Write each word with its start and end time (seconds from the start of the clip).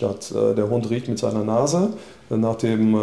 statt. 0.00 0.32
Äh, 0.34 0.54
der 0.54 0.70
Hund 0.70 0.88
riecht 0.88 1.08
mit 1.08 1.18
seiner 1.18 1.44
Nase 1.44 1.90
nach 2.30 2.56
dem 2.56 2.94
äh, 2.94 2.98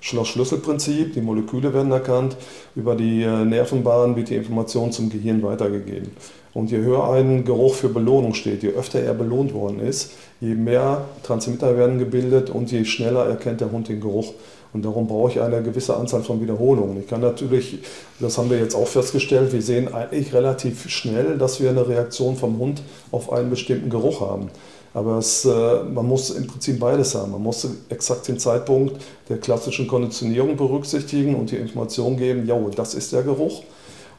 Schloss-Schlüssel-Prinzip, 0.00 1.14
die 1.14 1.20
Moleküle 1.20 1.72
werden 1.72 1.92
erkannt, 1.92 2.36
über 2.74 2.96
die 2.96 3.22
äh, 3.22 3.44
Nervenbahn 3.44 4.16
wird 4.16 4.30
die 4.30 4.36
Information 4.36 4.90
zum 4.90 5.10
Gehirn 5.10 5.42
weitergegeben. 5.42 6.10
Und 6.54 6.70
je 6.70 6.78
höher 6.78 7.08
ein 7.10 7.44
Geruch 7.44 7.74
für 7.74 7.88
Belohnung 7.88 8.34
steht, 8.34 8.62
je 8.62 8.70
öfter 8.70 9.00
er 9.00 9.14
belohnt 9.14 9.54
worden 9.54 9.80
ist, 9.80 10.12
je 10.40 10.54
mehr 10.54 11.04
Transmitter 11.22 11.76
werden 11.76 11.98
gebildet 11.98 12.50
und 12.50 12.70
je 12.72 12.84
schneller 12.84 13.26
erkennt 13.26 13.60
der 13.60 13.70
Hund 13.70 13.88
den 13.88 14.00
Geruch. 14.00 14.34
Und 14.74 14.84
darum 14.84 15.06
brauche 15.06 15.32
ich 15.32 15.40
eine 15.40 15.62
gewisse 15.62 15.96
Anzahl 15.96 16.22
von 16.22 16.40
Wiederholungen. 16.40 16.98
Ich 16.98 17.06
kann 17.06 17.20
natürlich, 17.20 17.78
das 18.20 18.38
haben 18.38 18.50
wir 18.50 18.58
jetzt 18.58 18.74
auch 18.74 18.88
festgestellt, 18.88 19.52
wir 19.52 19.62
sehen 19.62 19.92
eigentlich 19.92 20.32
relativ 20.32 20.88
schnell, 20.88 21.38
dass 21.38 21.60
wir 21.60 21.70
eine 21.70 21.86
Reaktion 21.86 22.36
vom 22.36 22.58
Hund 22.58 22.82
auf 23.12 23.32
einen 23.32 23.50
bestimmten 23.50 23.90
Geruch 23.90 24.20
haben. 24.20 24.50
Aber 24.94 25.16
es, 25.16 25.46
äh, 25.46 25.82
man 25.84 26.06
muss 26.06 26.30
im 26.30 26.46
Prinzip 26.46 26.78
beides 26.78 27.14
haben. 27.14 27.32
Man 27.32 27.42
muss 27.42 27.66
exakt 27.88 28.28
den 28.28 28.38
Zeitpunkt 28.38 29.02
der 29.28 29.38
klassischen 29.38 29.86
Konditionierung 29.86 30.56
berücksichtigen 30.56 31.34
und 31.34 31.50
die 31.50 31.56
Information 31.56 32.16
geben, 32.18 32.46
ja, 32.46 32.58
das 32.76 32.92
ist 32.94 33.10
der 33.12 33.22
Geruch. 33.22 33.62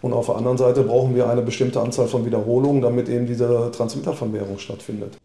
Und 0.02 0.14
auf 0.14 0.26
der 0.26 0.36
anderen 0.36 0.58
Seite 0.58 0.82
brauchen 0.82 1.16
wir 1.16 1.30
eine 1.30 1.44
bestimmte 1.44 1.80
Anzahl 1.80 2.08
von 2.08 2.26
Wiederholungen, 2.26 2.82
damit 2.82 3.08
eben 3.08 3.28
diese 3.28 3.72
Transmittervermehrung 3.72 4.58
stattfindet. 4.58 5.16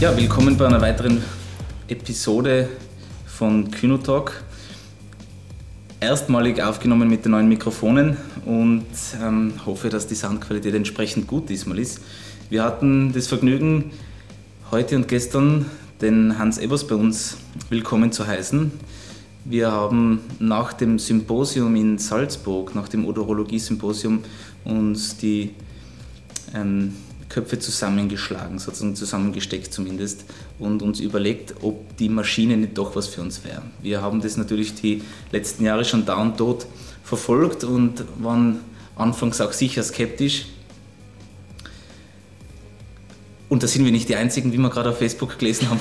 Ja, 0.00 0.16
willkommen 0.16 0.56
bei 0.56 0.66
einer 0.66 0.80
weiteren 0.80 1.24
Episode 1.88 2.68
von 3.26 3.70
Kynotalk 3.72 4.44
erstmalig 6.00 6.62
aufgenommen 6.62 7.08
mit 7.08 7.24
den 7.24 7.32
neuen 7.32 7.48
Mikrofonen 7.48 8.16
und 8.44 8.86
ähm, 9.20 9.54
hoffe, 9.66 9.88
dass 9.88 10.06
die 10.06 10.14
Soundqualität 10.14 10.74
entsprechend 10.74 11.26
gut 11.26 11.48
diesmal 11.48 11.78
ist. 11.78 12.00
Wir 12.50 12.62
hatten 12.62 13.12
das 13.12 13.26
Vergnügen, 13.26 13.90
heute 14.70 14.96
und 14.96 15.08
gestern 15.08 15.66
den 16.00 16.38
Hans 16.38 16.58
Ebers 16.58 16.86
bei 16.86 16.94
uns 16.94 17.36
willkommen 17.68 18.12
zu 18.12 18.26
heißen. 18.26 18.70
Wir 19.44 19.72
haben 19.72 20.20
nach 20.38 20.72
dem 20.72 20.98
Symposium 20.98 21.74
in 21.74 21.98
Salzburg, 21.98 22.74
nach 22.74 22.88
dem 22.88 23.04
Odorologie-Symposium, 23.04 24.20
uns 24.64 25.16
die 25.16 25.54
ähm, 26.54 26.94
Köpfe 27.28 27.58
zusammengeschlagen, 27.58 28.58
sozusagen 28.58 28.94
zusammengesteckt 28.94 29.72
zumindest, 29.72 30.24
und 30.58 30.82
uns 30.82 31.00
überlegt, 31.00 31.54
ob 31.62 31.96
die 31.96 32.08
Maschine 32.08 32.56
nicht 32.56 32.76
doch 32.76 32.96
was 32.96 33.06
für 33.06 33.20
uns 33.20 33.44
wäre. 33.44 33.62
Wir 33.82 34.02
haben 34.02 34.20
das 34.20 34.36
natürlich 34.36 34.74
die 34.74 35.02
letzten 35.30 35.64
Jahre 35.64 35.84
schon 35.84 36.04
da 36.04 36.20
und 36.20 36.38
dort 36.40 36.66
verfolgt 37.04 37.64
und 37.64 38.04
waren 38.18 38.60
anfangs 38.96 39.40
auch 39.40 39.52
sicher 39.52 39.82
skeptisch. 39.82 40.46
Und 43.48 43.62
da 43.62 43.66
sind 43.66 43.82
wir 43.86 43.92
nicht 43.92 44.10
die 44.10 44.16
Einzigen, 44.16 44.52
wie 44.52 44.58
wir 44.58 44.68
gerade 44.68 44.90
auf 44.90 44.98
Facebook 44.98 45.38
gelesen 45.38 45.70
haben. 45.70 45.80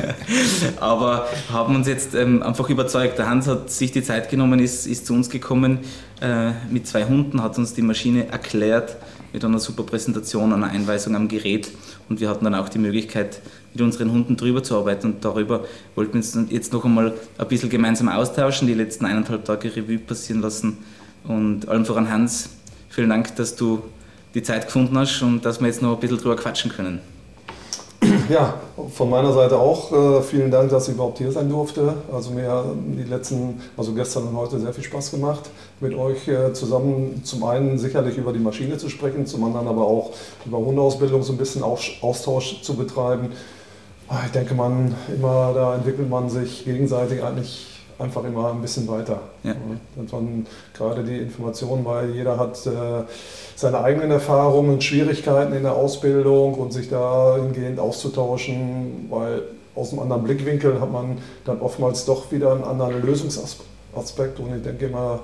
Aber 0.80 1.28
haben 1.52 1.76
uns 1.76 1.86
jetzt 1.86 2.14
ähm, 2.14 2.42
einfach 2.42 2.70
überzeugt. 2.70 3.18
Der 3.18 3.28
Hans 3.28 3.46
hat 3.46 3.70
sich 3.70 3.92
die 3.92 4.02
Zeit 4.02 4.30
genommen, 4.30 4.60
ist, 4.60 4.86
ist 4.86 5.04
zu 5.06 5.12
uns 5.12 5.28
gekommen 5.28 5.80
äh, 6.22 6.52
mit 6.70 6.86
zwei 6.86 7.04
Hunden, 7.04 7.42
hat 7.42 7.58
uns 7.58 7.74
die 7.74 7.82
Maschine 7.82 8.28
erklärt, 8.28 8.96
mit 9.34 9.44
einer 9.44 9.58
super 9.58 9.82
Präsentation, 9.82 10.54
einer 10.54 10.68
Einweisung 10.68 11.14
am 11.14 11.28
Gerät 11.28 11.70
und 12.08 12.20
wir 12.20 12.30
hatten 12.30 12.44
dann 12.44 12.54
auch 12.54 12.70
die 12.70 12.78
Möglichkeit, 12.78 13.42
mit 13.76 13.82
unseren 13.82 14.10
Hunden 14.10 14.36
drüber 14.36 14.62
zu 14.62 14.76
arbeiten 14.76 15.12
und 15.12 15.24
darüber 15.24 15.64
wollten 15.94 16.14
wir 16.14 16.18
uns 16.18 16.38
jetzt 16.48 16.72
noch 16.72 16.84
einmal 16.84 17.12
ein 17.36 17.48
bisschen 17.48 17.68
gemeinsam 17.68 18.08
austauschen, 18.08 18.66
die 18.66 18.74
letzten 18.74 19.04
eineinhalb 19.04 19.44
Tage 19.44 19.74
Revue 19.76 19.98
passieren 19.98 20.40
lassen 20.40 20.78
und 21.24 21.68
allem 21.68 21.84
voran 21.84 22.10
Hans, 22.10 22.48
vielen 22.88 23.10
Dank, 23.10 23.36
dass 23.36 23.54
du 23.54 23.82
die 24.34 24.42
Zeit 24.42 24.66
gefunden 24.66 24.96
hast 24.96 25.20
und 25.22 25.44
dass 25.44 25.60
wir 25.60 25.66
jetzt 25.66 25.82
noch 25.82 25.94
ein 25.94 26.00
bisschen 26.00 26.18
drüber 26.18 26.36
quatschen 26.36 26.70
können. 26.70 27.00
Ja, 28.28 28.54
von 28.94 29.10
meiner 29.10 29.32
Seite 29.32 29.56
auch 29.56 29.92
äh, 29.92 30.22
vielen 30.22 30.50
Dank, 30.50 30.70
dass 30.70 30.88
ich 30.88 30.94
überhaupt 30.94 31.18
hier 31.18 31.30
sein 31.32 31.48
durfte. 31.48 31.94
Also 32.12 32.30
mir 32.30 32.48
haben 32.48 32.96
die 32.96 33.08
letzten, 33.08 33.60
also 33.76 33.92
gestern 33.92 34.28
und 34.28 34.36
heute 34.36 34.58
sehr 34.58 34.72
viel 34.72 34.84
Spaß 34.84 35.12
gemacht, 35.12 35.50
mit 35.80 35.94
euch 35.94 36.26
äh, 36.28 36.52
zusammen 36.52 37.22
zum 37.24 37.44
einen 37.44 37.78
sicherlich 37.78 38.16
über 38.16 38.32
die 38.32 38.38
Maschine 38.38 38.78
zu 38.78 38.88
sprechen, 38.88 39.26
zum 39.26 39.44
anderen 39.44 39.68
aber 39.68 39.82
auch 39.82 40.12
über 40.44 40.58
Hundeausbildung 40.58 41.22
so 41.22 41.32
ein 41.32 41.38
bisschen 41.38 41.62
Austausch 41.62 42.62
zu 42.62 42.74
betreiben. 42.74 43.30
Ah, 44.08 44.22
ich 44.26 44.32
denke, 44.32 44.54
man 44.54 44.94
immer 45.08 45.52
da 45.54 45.74
entwickelt 45.74 46.08
man 46.08 46.30
sich 46.30 46.64
gegenseitig 46.64 47.22
eigentlich 47.22 47.76
einfach 47.98 48.24
immer 48.24 48.50
ein 48.52 48.60
bisschen 48.60 48.86
weiter. 48.88 49.20
Ja. 49.42 49.54
Und 49.96 50.12
man 50.12 50.46
gerade 50.74 51.02
die 51.02 51.18
Informationen, 51.18 51.84
weil 51.84 52.10
jeder 52.10 52.38
hat 52.38 52.66
äh, 52.66 53.04
seine 53.54 53.80
eigenen 53.80 54.10
Erfahrungen, 54.10 54.80
Schwierigkeiten 54.80 55.54
in 55.54 55.62
der 55.62 55.74
Ausbildung 55.74 56.54
und 56.54 56.72
sich 56.72 56.88
dahingehend 56.88 57.80
auszutauschen, 57.80 59.06
weil 59.10 59.42
aus 59.74 59.92
einem 59.92 60.02
anderen 60.02 60.24
Blickwinkel 60.24 60.80
hat 60.80 60.90
man 60.90 61.18
dann 61.44 61.60
oftmals 61.60 62.04
doch 62.04 62.30
wieder 62.30 62.52
einen 62.52 62.64
anderen 62.64 63.02
Lösungsaspekt. 63.02 64.38
Und 64.40 64.56
ich 64.56 64.62
denke 64.62 64.86
immer, 64.86 65.20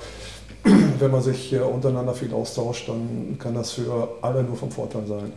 wenn 0.98 1.10
man 1.10 1.22
sich 1.22 1.54
untereinander 1.58 2.14
viel 2.14 2.32
austauscht, 2.32 2.88
dann 2.88 3.36
kann 3.38 3.54
das 3.54 3.72
für 3.72 4.08
alle 4.22 4.42
nur 4.42 4.56
vom 4.56 4.70
Vorteil 4.70 5.06
sein. 5.06 5.32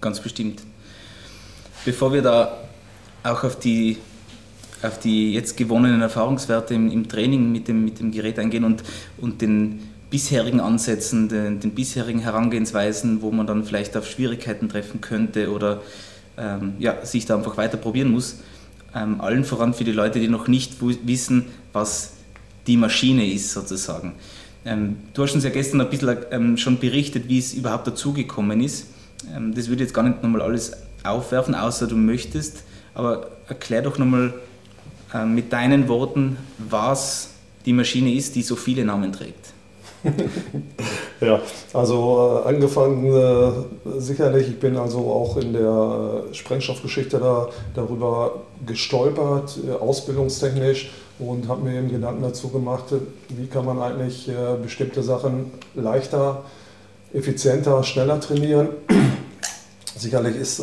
Ganz 0.00 0.20
bestimmt. 0.20 0.62
Bevor 1.84 2.12
wir 2.12 2.22
da 2.22 2.58
auch 3.22 3.44
auf 3.44 3.58
die 3.58 3.98
auf 4.82 4.98
die 4.98 5.32
jetzt 5.32 5.56
gewonnenen 5.56 6.02
Erfahrungswerte 6.02 6.74
im, 6.74 6.90
im, 6.90 7.08
Training 7.08 7.50
mit 7.50 7.68
dem, 7.68 7.84
mit 7.84 7.98
dem 7.98 8.12
Gerät 8.12 8.38
eingehen 8.38 8.64
und, 8.64 8.84
und 9.16 9.42
den 9.42 9.80
bisherigen 10.10 10.60
Ansätzen, 10.60 11.28
den, 11.28 11.60
den, 11.60 11.72
bisherigen 11.72 12.20
Herangehensweisen, 12.20 13.20
wo 13.22 13.30
man 13.30 13.46
dann 13.46 13.64
vielleicht 13.64 13.96
auf 13.96 14.08
Schwierigkeiten 14.08 14.68
treffen 14.68 15.00
könnte 15.00 15.50
oder 15.52 15.82
ähm, 16.36 16.74
ja, 16.78 17.04
sich 17.04 17.26
da 17.26 17.36
einfach 17.36 17.56
weiter 17.56 17.76
probieren 17.76 18.10
muss. 18.10 18.36
Ähm, 18.94 19.20
allen 19.20 19.44
voran 19.44 19.74
für 19.74 19.84
die 19.84 19.92
Leute, 19.92 20.20
die 20.20 20.28
noch 20.28 20.48
nicht 20.48 20.76
wissen, 20.80 21.46
was 21.72 22.12
die 22.66 22.76
Maschine 22.76 23.30
ist 23.30 23.52
sozusagen. 23.52 24.14
Ähm, 24.64 24.96
du 25.12 25.22
hast 25.22 25.34
uns 25.34 25.44
ja 25.44 25.50
gestern 25.50 25.80
ein 25.80 25.90
bisschen 25.90 26.16
ähm, 26.30 26.56
schon 26.56 26.78
berichtet, 26.78 27.28
wie 27.28 27.38
es 27.38 27.52
überhaupt 27.52 27.86
dazugekommen 27.86 28.62
ist. 28.62 28.86
Ähm, 29.34 29.54
das 29.54 29.68
würde 29.68 29.82
jetzt 29.82 29.92
gar 29.92 30.02
nicht 30.02 30.22
nochmal 30.22 30.42
alles 30.42 30.72
aufwerfen, 31.10 31.54
außer 31.54 31.86
du 31.86 31.96
möchtest. 31.96 32.64
Aber 32.94 33.28
erklär 33.48 33.82
doch 33.82 33.98
nochmal 33.98 34.34
äh, 35.14 35.24
mit 35.24 35.52
deinen 35.52 35.88
Worten, 35.88 36.36
was 36.58 37.30
die 37.64 37.72
Maschine 37.72 38.12
ist, 38.12 38.34
die 38.34 38.42
so 38.42 38.56
viele 38.56 38.84
Namen 38.84 39.12
trägt. 39.12 39.52
ja, 41.20 41.40
also 41.72 42.42
äh, 42.44 42.48
angefangen 42.48 43.06
äh, 43.06 44.00
sicherlich, 44.00 44.48
ich 44.48 44.60
bin 44.60 44.76
also 44.76 44.98
auch 44.98 45.36
in 45.36 45.52
der 45.52 46.24
äh, 46.30 46.34
Sprengstoffgeschichte 46.34 47.18
da, 47.18 47.48
darüber 47.74 48.42
gestolpert, 48.64 49.58
äh, 49.66 49.72
ausbildungstechnisch 49.72 50.90
und 51.18 51.48
habe 51.48 51.62
mir 51.62 51.78
eben 51.78 51.90
Gedanken 51.90 52.22
dazu 52.22 52.48
gemacht, 52.48 52.84
wie 53.28 53.46
kann 53.46 53.64
man 53.64 53.80
eigentlich 53.80 54.28
äh, 54.28 54.32
bestimmte 54.62 55.02
Sachen 55.02 55.50
leichter, 55.74 56.44
effizienter, 57.12 57.82
schneller 57.82 58.20
trainieren. 58.20 58.68
Sicherlich 59.98 60.36
ist 60.36 60.62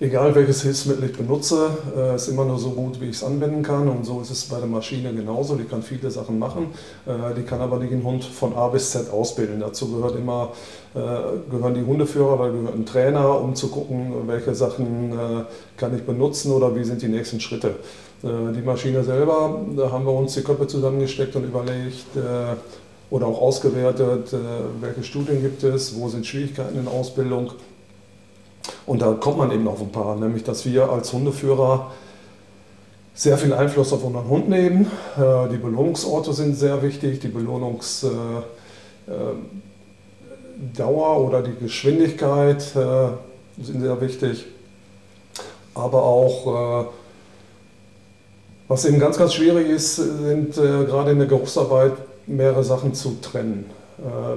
Egal 0.00 0.32
welches 0.36 0.62
Hilfsmittel 0.62 1.10
ich 1.10 1.16
benutze, 1.16 1.70
äh, 1.96 2.14
ist 2.14 2.28
immer 2.28 2.44
nur 2.44 2.56
so 2.56 2.70
gut, 2.70 3.00
wie 3.00 3.06
ich 3.06 3.16
es 3.16 3.24
anwenden 3.24 3.64
kann. 3.64 3.88
Und 3.88 4.04
so 4.04 4.20
ist 4.20 4.30
es 4.30 4.44
bei 4.44 4.58
der 4.58 4.68
Maschine 4.68 5.12
genauso. 5.12 5.56
Die 5.56 5.64
kann 5.64 5.82
viele 5.82 6.08
Sachen 6.08 6.38
machen, 6.38 6.68
äh, 7.04 7.34
die 7.36 7.42
kann 7.42 7.60
aber 7.60 7.80
den 7.80 8.04
Hund 8.04 8.22
von 8.22 8.54
A 8.54 8.68
bis 8.68 8.92
Z 8.92 9.10
ausbilden. 9.10 9.58
Dazu 9.58 9.90
gehört 9.90 10.14
immer, 10.14 10.52
äh, 10.94 10.98
gehören 11.50 11.74
die 11.74 11.82
Hundeführer, 11.82 12.38
weil 12.38 12.52
gehört 12.52 12.76
ein 12.76 12.86
Trainer, 12.86 13.40
um 13.40 13.56
zu 13.56 13.70
gucken, 13.70 14.12
welche 14.28 14.54
Sachen 14.54 15.10
äh, 15.10 15.16
kann 15.76 15.96
ich 15.96 16.04
benutzen 16.04 16.52
oder 16.52 16.76
wie 16.76 16.84
sind 16.84 17.02
die 17.02 17.08
nächsten 17.08 17.40
Schritte. 17.40 17.74
Äh, 18.22 18.52
die 18.54 18.62
Maschine 18.62 19.02
selber, 19.02 19.60
da 19.76 19.90
haben 19.90 20.06
wir 20.06 20.12
uns 20.12 20.34
die 20.34 20.42
Köpfe 20.42 20.68
zusammengesteckt 20.68 21.34
und 21.34 21.42
überlegt, 21.42 22.14
äh, 22.14 22.54
oder 23.10 23.26
auch 23.26 23.40
ausgewertet, 23.40 24.36
welche 24.82 25.02
Studien 25.02 25.40
gibt 25.40 25.64
es, 25.64 25.98
wo 25.98 26.10
sind 26.10 26.26
Schwierigkeiten 26.26 26.76
in 26.76 26.84
der 26.84 26.92
Ausbildung 26.92 27.52
und 28.88 29.02
da 29.02 29.12
kommt 29.12 29.36
man 29.36 29.52
eben 29.52 29.68
auf 29.68 29.82
ein 29.82 29.92
paar, 29.92 30.16
nämlich 30.16 30.44
dass 30.44 30.64
wir 30.64 30.88
als 30.88 31.12
Hundeführer 31.12 31.90
sehr 33.12 33.36
viel 33.36 33.52
Einfluss 33.52 33.92
auf 33.92 34.02
unseren 34.02 34.28
Hund 34.28 34.48
nehmen. 34.48 34.90
Äh, 35.16 35.50
die 35.50 35.58
Belohnungsorte 35.58 36.32
sind 36.32 36.54
sehr 36.54 36.82
wichtig, 36.82 37.20
die 37.20 37.28
Belohnungsdauer 37.28 38.44
äh, 40.78 41.20
oder 41.20 41.42
die 41.42 41.54
Geschwindigkeit 41.60 42.62
äh, 42.76 43.08
sind 43.62 43.82
sehr 43.82 44.00
wichtig. 44.00 44.46
Aber 45.74 46.02
auch, 46.02 46.90
was 48.66 48.84
eben 48.84 48.98
ganz, 48.98 49.16
ganz 49.16 49.34
schwierig 49.34 49.68
ist, 49.68 49.94
sind 49.94 50.54
gerade 50.54 51.12
in 51.12 51.18
der 51.18 51.28
Geruchsarbeit 51.28 51.92
mehrere 52.26 52.64
Sachen 52.64 52.94
zu 52.94 53.16
trennen. 53.22 53.66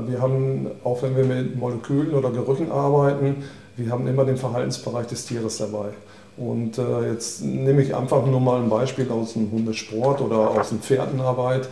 Wir 0.06 0.22
haben, 0.22 0.68
auch 0.84 1.02
wenn 1.02 1.18
wir 1.18 1.24
mit 1.24 1.56
Molekülen 1.56 2.14
oder 2.14 2.30
Gerüchen 2.30 2.72
arbeiten, 2.72 3.38
wir 3.84 3.92
haben 3.92 4.08
immer 4.08 4.26
den 4.26 4.38
Verhaltensbereich 4.38 5.08
des 5.08 5.26
Tieres 5.26 5.58
dabei. 5.58 5.90
Und 6.38 6.78
äh, 6.78 7.12
jetzt 7.12 7.44
nehme 7.44 7.82
ich 7.82 7.96
einfach 7.96 8.26
nur 8.26 8.40
mal 8.40 8.62
ein 8.62 8.70
Beispiel 8.70 9.10
aus 9.12 9.34
dem 9.34 9.52
Hundesport 9.52 10.22
oder 10.22 10.52
aus 10.52 10.70
dem 10.70 10.80
Pferdenarbeit. 10.80 11.68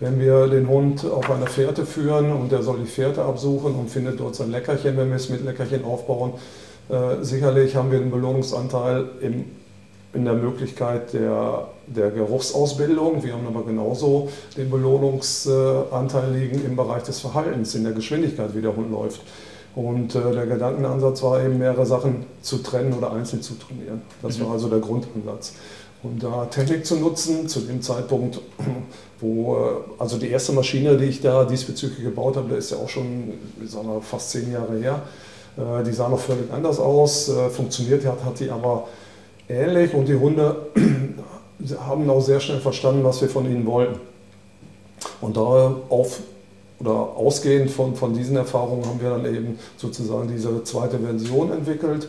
Wenn 0.00 0.18
wir 0.18 0.48
den 0.48 0.68
Hund 0.68 1.04
auf 1.04 1.30
einer 1.30 1.46
Fährte 1.46 1.86
führen 1.86 2.32
und 2.32 2.50
der 2.50 2.62
soll 2.62 2.80
die 2.80 2.90
Fährte 2.90 3.22
absuchen 3.22 3.74
und 3.74 3.88
findet 3.88 4.18
dort 4.20 4.34
sein 4.34 4.50
Leckerchen, 4.50 4.96
wenn 4.96 5.08
wir 5.08 5.16
es 5.16 5.28
mit 5.28 5.44
Leckerchen 5.44 5.84
aufbauen, 5.84 6.32
äh, 6.88 7.22
sicherlich 7.22 7.76
haben 7.76 7.90
wir 7.90 8.00
den 8.00 8.10
Belohnungsanteil 8.10 9.06
im, 9.20 9.44
in 10.12 10.24
der 10.24 10.34
Möglichkeit 10.34 11.12
der, 11.12 11.68
der 11.86 12.10
Geruchsausbildung. 12.10 13.22
Wir 13.22 13.32
haben 13.32 13.46
aber 13.46 13.64
genauso 13.64 14.28
den 14.56 14.70
Belohnungsanteil 14.70 16.32
liegen 16.32 16.64
im 16.64 16.76
Bereich 16.76 17.04
des 17.04 17.20
Verhaltens, 17.20 17.74
in 17.74 17.84
der 17.84 17.92
Geschwindigkeit, 17.92 18.54
wie 18.54 18.60
der 18.60 18.76
Hund 18.76 18.90
läuft. 18.90 19.22
Und 19.74 20.14
äh, 20.14 20.32
der 20.32 20.46
Gedankenansatz 20.46 21.22
war 21.22 21.42
eben, 21.42 21.58
mehrere 21.58 21.86
Sachen 21.86 22.26
zu 22.42 22.58
trennen 22.58 22.92
oder 22.92 23.12
einzeln 23.12 23.42
zu 23.42 23.54
trainieren. 23.54 24.02
Das 24.20 24.38
mhm. 24.38 24.44
war 24.44 24.52
also 24.52 24.68
der 24.68 24.80
Grundansatz. 24.80 25.54
Und 26.02 26.22
da 26.22 26.46
Technik 26.46 26.84
zu 26.84 26.96
nutzen, 26.96 27.48
zu 27.48 27.60
dem 27.60 27.80
Zeitpunkt, 27.80 28.40
wo, 29.20 29.56
äh, 29.56 29.58
also 29.98 30.18
die 30.18 30.28
erste 30.28 30.52
Maschine, 30.52 30.96
die 30.96 31.06
ich 31.06 31.20
da 31.20 31.44
diesbezüglich 31.44 32.02
gebaut 32.02 32.36
habe, 32.36 32.54
ist 32.54 32.70
ja 32.70 32.76
auch 32.76 32.88
schon, 32.88 33.34
sagen 33.64 33.88
wir, 33.88 34.02
fast 34.02 34.30
zehn 34.30 34.52
Jahre 34.52 34.78
her. 34.78 35.02
Äh, 35.56 35.84
die 35.84 35.92
sah 35.92 36.08
noch 36.08 36.18
völlig 36.18 36.52
anders 36.52 36.78
aus, 36.78 37.28
äh, 37.28 37.48
funktioniert 37.48 38.04
hat, 38.04 38.24
hat 38.24 38.40
die 38.40 38.50
aber 38.50 38.88
ähnlich 39.48 39.94
und 39.94 40.06
die 40.06 40.16
Hunde 40.16 40.66
haben 41.86 42.10
auch 42.10 42.20
sehr 42.20 42.40
schnell 42.40 42.60
verstanden, 42.60 43.04
was 43.04 43.20
wir 43.22 43.28
von 43.28 43.46
ihnen 43.46 43.64
wollten. 43.64 44.00
Und 45.20 45.36
darauf 45.36 46.20
oder 46.82 47.16
ausgehend 47.16 47.70
von, 47.70 47.96
von 47.96 48.12
diesen 48.12 48.36
Erfahrungen 48.36 48.84
haben 48.84 49.00
wir 49.00 49.10
dann 49.10 49.24
eben 49.24 49.58
sozusagen 49.76 50.28
diese 50.28 50.62
zweite 50.64 50.98
Version 50.98 51.52
entwickelt. 51.52 52.08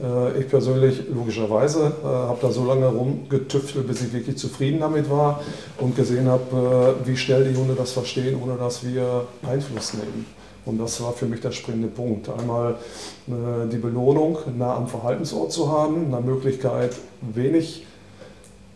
Äh, 0.00 0.40
ich 0.40 0.48
persönlich 0.48 1.02
logischerweise 1.12 1.92
habe 2.02 2.38
da 2.40 2.50
so 2.50 2.64
lange 2.64 2.88
rumgetüftelt, 2.88 3.86
bis 3.86 4.02
ich 4.02 4.12
wirklich 4.12 4.36
zufrieden 4.36 4.80
damit 4.80 5.08
war 5.10 5.42
und 5.78 5.94
gesehen 5.94 6.28
habe, 6.28 6.96
wie 7.04 7.16
schnell 7.16 7.48
die 7.48 7.56
Hunde 7.56 7.74
das 7.74 7.92
verstehen, 7.92 8.40
ohne 8.42 8.56
dass 8.56 8.84
wir 8.84 9.26
Einfluss 9.48 9.94
nehmen. 9.94 10.26
Und 10.66 10.78
das 10.78 11.00
war 11.00 11.12
für 11.12 11.26
mich 11.26 11.40
der 11.40 11.52
springende 11.52 11.88
Punkt. 11.88 12.28
Einmal 12.28 12.74
äh, 13.28 13.68
die 13.70 13.78
Belohnung 13.78 14.38
nah 14.58 14.74
am 14.74 14.88
Verhaltensort 14.88 15.52
zu 15.52 15.70
haben, 15.70 16.12
eine 16.12 16.20
Möglichkeit, 16.20 16.90
wenig 17.20 17.86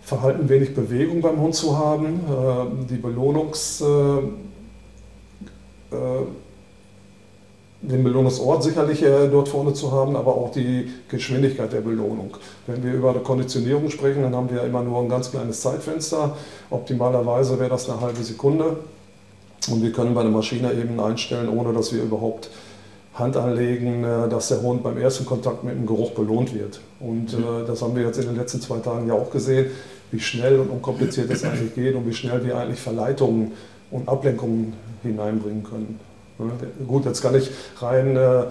Verhalten, 0.02 0.48
wenig 0.48 0.74
Bewegung 0.74 1.20
beim 1.20 1.40
Hund 1.40 1.56
zu 1.56 1.76
haben, 1.76 2.20
äh, 2.28 2.86
die 2.88 2.96
Belohnungs, 2.96 3.80
äh, 3.80 3.84
äh 3.84 4.22
den 7.82 8.04
Belohnungsort 8.04 8.62
sicherlich 8.62 9.02
äh, 9.02 9.28
dort 9.28 9.48
vorne 9.48 9.72
zu 9.72 9.90
haben, 9.92 10.16
aber 10.16 10.34
auch 10.34 10.52
die 10.52 10.90
Geschwindigkeit 11.08 11.72
der 11.72 11.80
Belohnung. 11.80 12.36
Wenn 12.66 12.82
wir 12.84 12.92
über 12.92 13.10
eine 13.10 13.20
Konditionierung 13.20 13.88
sprechen, 13.90 14.22
dann 14.22 14.34
haben 14.34 14.50
wir 14.50 14.62
immer 14.64 14.82
nur 14.82 15.00
ein 15.00 15.08
ganz 15.08 15.30
kleines 15.30 15.60
Zeitfenster. 15.62 16.36
Optimalerweise 16.68 17.58
wäre 17.58 17.70
das 17.70 17.88
eine 17.88 18.00
halbe 18.00 18.22
Sekunde. 18.22 18.76
Und 19.70 19.82
wir 19.82 19.92
können 19.92 20.14
bei 20.14 20.22
der 20.22 20.30
Maschine 20.30 20.72
eben 20.72 21.00
einstellen, 21.00 21.48
ohne 21.48 21.72
dass 21.72 21.92
wir 21.92 22.02
überhaupt 22.02 22.50
Hand 23.14 23.36
anlegen, 23.36 24.04
äh, 24.04 24.28
dass 24.28 24.48
der 24.48 24.60
Hund 24.60 24.82
beim 24.82 24.98
ersten 24.98 25.24
Kontakt 25.24 25.64
mit 25.64 25.74
dem 25.74 25.86
Geruch 25.86 26.10
belohnt 26.10 26.54
wird. 26.54 26.80
Und 27.00 27.36
mhm. 27.38 27.44
äh, 27.44 27.66
das 27.66 27.80
haben 27.80 27.96
wir 27.96 28.04
jetzt 28.04 28.18
in 28.18 28.26
den 28.26 28.36
letzten 28.36 28.60
zwei 28.60 28.78
Tagen 28.78 29.08
ja 29.08 29.14
auch 29.14 29.30
gesehen, 29.30 29.70
wie 30.10 30.20
schnell 30.20 30.58
und 30.58 30.68
unkompliziert 30.68 31.30
es 31.30 31.44
eigentlich 31.44 31.74
geht 31.74 31.94
und 31.94 32.06
wie 32.06 32.12
schnell 32.12 32.44
wir 32.44 32.58
eigentlich 32.58 32.80
Verleitungen 32.80 33.52
und 33.90 34.08
Ablenkungen 34.08 34.74
hineinbringen 35.02 35.64
können. 35.64 36.00
Gut, 36.86 37.04
jetzt 37.04 37.20
kann 37.20 37.34
ich 37.34 37.50
rein 37.80 38.16
äh, 38.16 38.44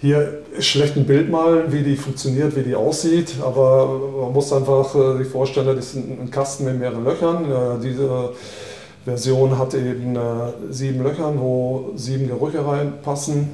hier 0.00 0.42
schlecht 0.58 0.96
ein 0.96 1.06
Bild 1.06 1.30
malen, 1.30 1.72
wie 1.72 1.82
die 1.82 1.96
funktioniert, 1.96 2.54
wie 2.56 2.62
die 2.62 2.74
aussieht, 2.74 3.36
aber 3.42 4.00
man 4.22 4.32
muss 4.32 4.52
einfach 4.52 4.94
sich 5.16 5.28
vorstellen, 5.28 5.74
das 5.76 5.94
ist 5.94 5.96
ein 5.96 6.30
Kasten 6.30 6.64
mit 6.64 6.78
mehreren 6.78 7.04
Löchern. 7.04 7.80
Diese 7.82 8.32
Version 9.04 9.58
hat 9.58 9.74
eben 9.74 10.16
äh, 10.16 10.20
sieben 10.70 11.02
Löchern, 11.02 11.38
wo 11.38 11.90
sieben 11.94 12.26
Gerüche 12.26 12.66
reinpassen, 12.66 13.50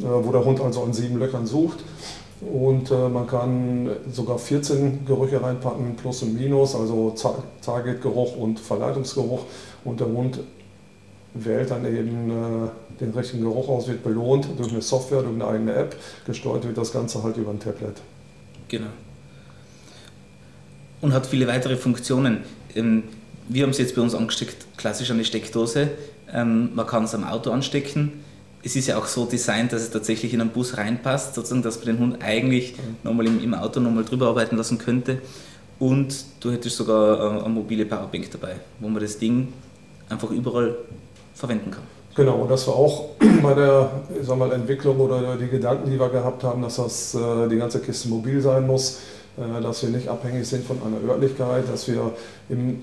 äh, 0.00 0.04
wo 0.04 0.30
der 0.32 0.44
Hund 0.44 0.60
also 0.60 0.82
an 0.82 0.92
sieben 0.92 1.18
Löchern 1.18 1.46
sucht. 1.46 1.78
Und 2.40 2.90
äh, 2.90 3.08
man 3.08 3.26
kann 3.26 3.90
sogar 4.12 4.38
14 4.38 5.06
Gerüche 5.06 5.42
reinpacken, 5.42 5.96
plus 5.96 6.22
und 6.22 6.34
minus, 6.34 6.74
also 6.74 7.14
Targetgeruch 7.64 8.36
und 8.36 8.60
Verleitungsgeruch. 8.60 9.40
Und 9.84 10.00
der 10.00 10.06
Hund 10.06 10.38
wählt 11.34 11.70
dann 11.70 11.84
eben 11.84 12.30
äh, 12.30 12.68
den 13.00 13.10
richtigen 13.10 13.42
Geruch 13.42 13.68
aus, 13.68 13.88
wird 13.88 14.02
belohnt 14.02 14.48
durch 14.58 14.70
eine 14.70 14.82
Software, 14.82 15.22
durch 15.22 15.34
eine 15.34 15.46
eigene 15.46 15.74
App. 15.74 15.96
Gesteuert 16.26 16.64
wird 16.64 16.76
das 16.76 16.92
Ganze 16.92 17.22
halt 17.22 17.36
über 17.36 17.50
ein 17.50 17.60
Tablet. 17.60 17.96
Genau. 18.68 18.88
Und 21.00 21.12
hat 21.12 21.26
viele 21.26 21.46
weitere 21.46 21.76
Funktionen. 21.76 22.42
Ähm, 22.74 23.04
wir 23.48 23.64
haben 23.64 23.70
es 23.70 23.78
jetzt 23.78 23.96
bei 23.96 24.02
uns 24.02 24.14
angesteckt, 24.14 24.66
klassisch 24.76 25.10
an 25.10 25.18
die 25.18 25.24
Steckdose. 25.24 25.88
Ähm, 26.32 26.74
man 26.74 26.86
kann 26.86 27.04
es 27.04 27.14
am 27.14 27.24
Auto 27.24 27.50
anstecken. 27.50 28.24
Es 28.62 28.76
ist 28.76 28.86
ja 28.86 28.96
auch 28.96 29.06
so 29.06 29.24
designt, 29.24 29.72
dass 29.72 29.82
es 29.82 29.90
tatsächlich 29.90 30.32
in 30.32 30.40
einen 30.40 30.50
Bus 30.50 30.76
reinpasst, 30.76 31.34
sozusagen, 31.34 31.62
dass 31.62 31.78
man 31.78 31.86
den 31.86 31.98
Hund 31.98 32.22
eigentlich 32.22 32.74
nochmal 33.02 33.26
im, 33.26 33.42
im 33.42 33.54
Auto 33.54 33.80
nochmal 33.80 34.04
drüber 34.04 34.28
arbeiten 34.28 34.56
lassen 34.56 34.78
könnte. 34.78 35.18
Und 35.80 36.24
du 36.38 36.52
hättest 36.52 36.76
sogar 36.76 37.18
äh, 37.18 37.40
eine 37.40 37.48
mobile 37.48 37.84
Powerbank 37.84 38.30
dabei, 38.30 38.56
wo 38.78 38.88
man 38.88 39.02
das 39.02 39.18
Ding 39.18 39.48
einfach 40.12 40.30
überall 40.30 40.76
verwenden 41.34 41.70
kann. 41.70 41.82
Genau, 42.14 42.46
das 42.46 42.66
war 42.68 42.74
auch 42.74 43.08
bei 43.42 43.54
der 43.54 43.90
ich 44.20 44.26
sag 44.26 44.36
mal, 44.36 44.52
Entwicklung 44.52 45.00
oder 45.00 45.36
die 45.36 45.48
Gedanken, 45.48 45.90
die 45.90 45.98
wir 45.98 46.10
gehabt 46.10 46.44
haben, 46.44 46.62
dass 46.62 46.76
das 46.76 47.14
äh, 47.14 47.48
die 47.48 47.56
ganze 47.56 47.80
Kiste 47.80 48.08
mobil 48.08 48.40
sein 48.40 48.66
muss, 48.66 49.00
äh, 49.38 49.62
dass 49.62 49.82
wir 49.82 49.90
nicht 49.90 50.08
abhängig 50.08 50.46
sind 50.46 50.64
von 50.64 50.76
einer 50.84 51.10
Örtlichkeit, 51.10 51.64
dass 51.72 51.88
wir 51.88 52.12
im 52.48 52.80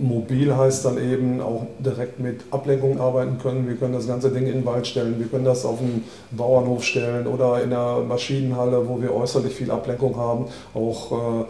Mobil 0.00 0.56
heißt 0.56 0.84
dann 0.86 0.98
eben 0.98 1.40
auch 1.40 1.66
direkt 1.78 2.20
mit 2.20 2.40
Ablenkung 2.50 3.00
arbeiten 3.00 3.38
können. 3.38 3.68
Wir 3.68 3.76
können 3.76 3.92
das 3.92 4.06
ganze 4.06 4.30
Ding 4.30 4.46
in 4.46 4.52
den 4.52 4.64
Wald 4.64 4.86
stellen, 4.86 5.18
wir 5.18 5.26
können 5.26 5.44
das 5.44 5.64
auf 5.64 5.78
einen 5.78 6.04
Bauernhof 6.30 6.82
stellen 6.82 7.26
oder 7.26 7.62
in 7.62 7.72
einer 7.72 8.00
Maschinenhalle, 8.00 8.88
wo 8.88 9.00
wir 9.00 9.14
äußerlich 9.14 9.54
viel 9.54 9.70
Ablenkung 9.70 10.16
haben, 10.16 10.46
auch 10.74 11.12
äh, 11.12 11.44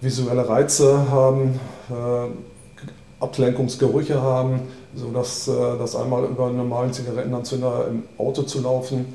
visuelle 0.00 0.48
Reize 0.48 1.10
haben, 1.10 1.60
äh, 1.90 2.28
Ablenkungsgerüche 3.20 4.20
haben, 4.20 4.60
sodass 4.94 5.48
äh, 5.48 5.52
das 5.78 5.96
einmal 5.96 6.24
über 6.24 6.46
einen 6.46 6.58
normalen 6.58 6.92
Zigarettenanzünder 6.92 7.88
im 7.88 8.02
Auto 8.18 8.42
zu 8.42 8.60
laufen 8.60 9.06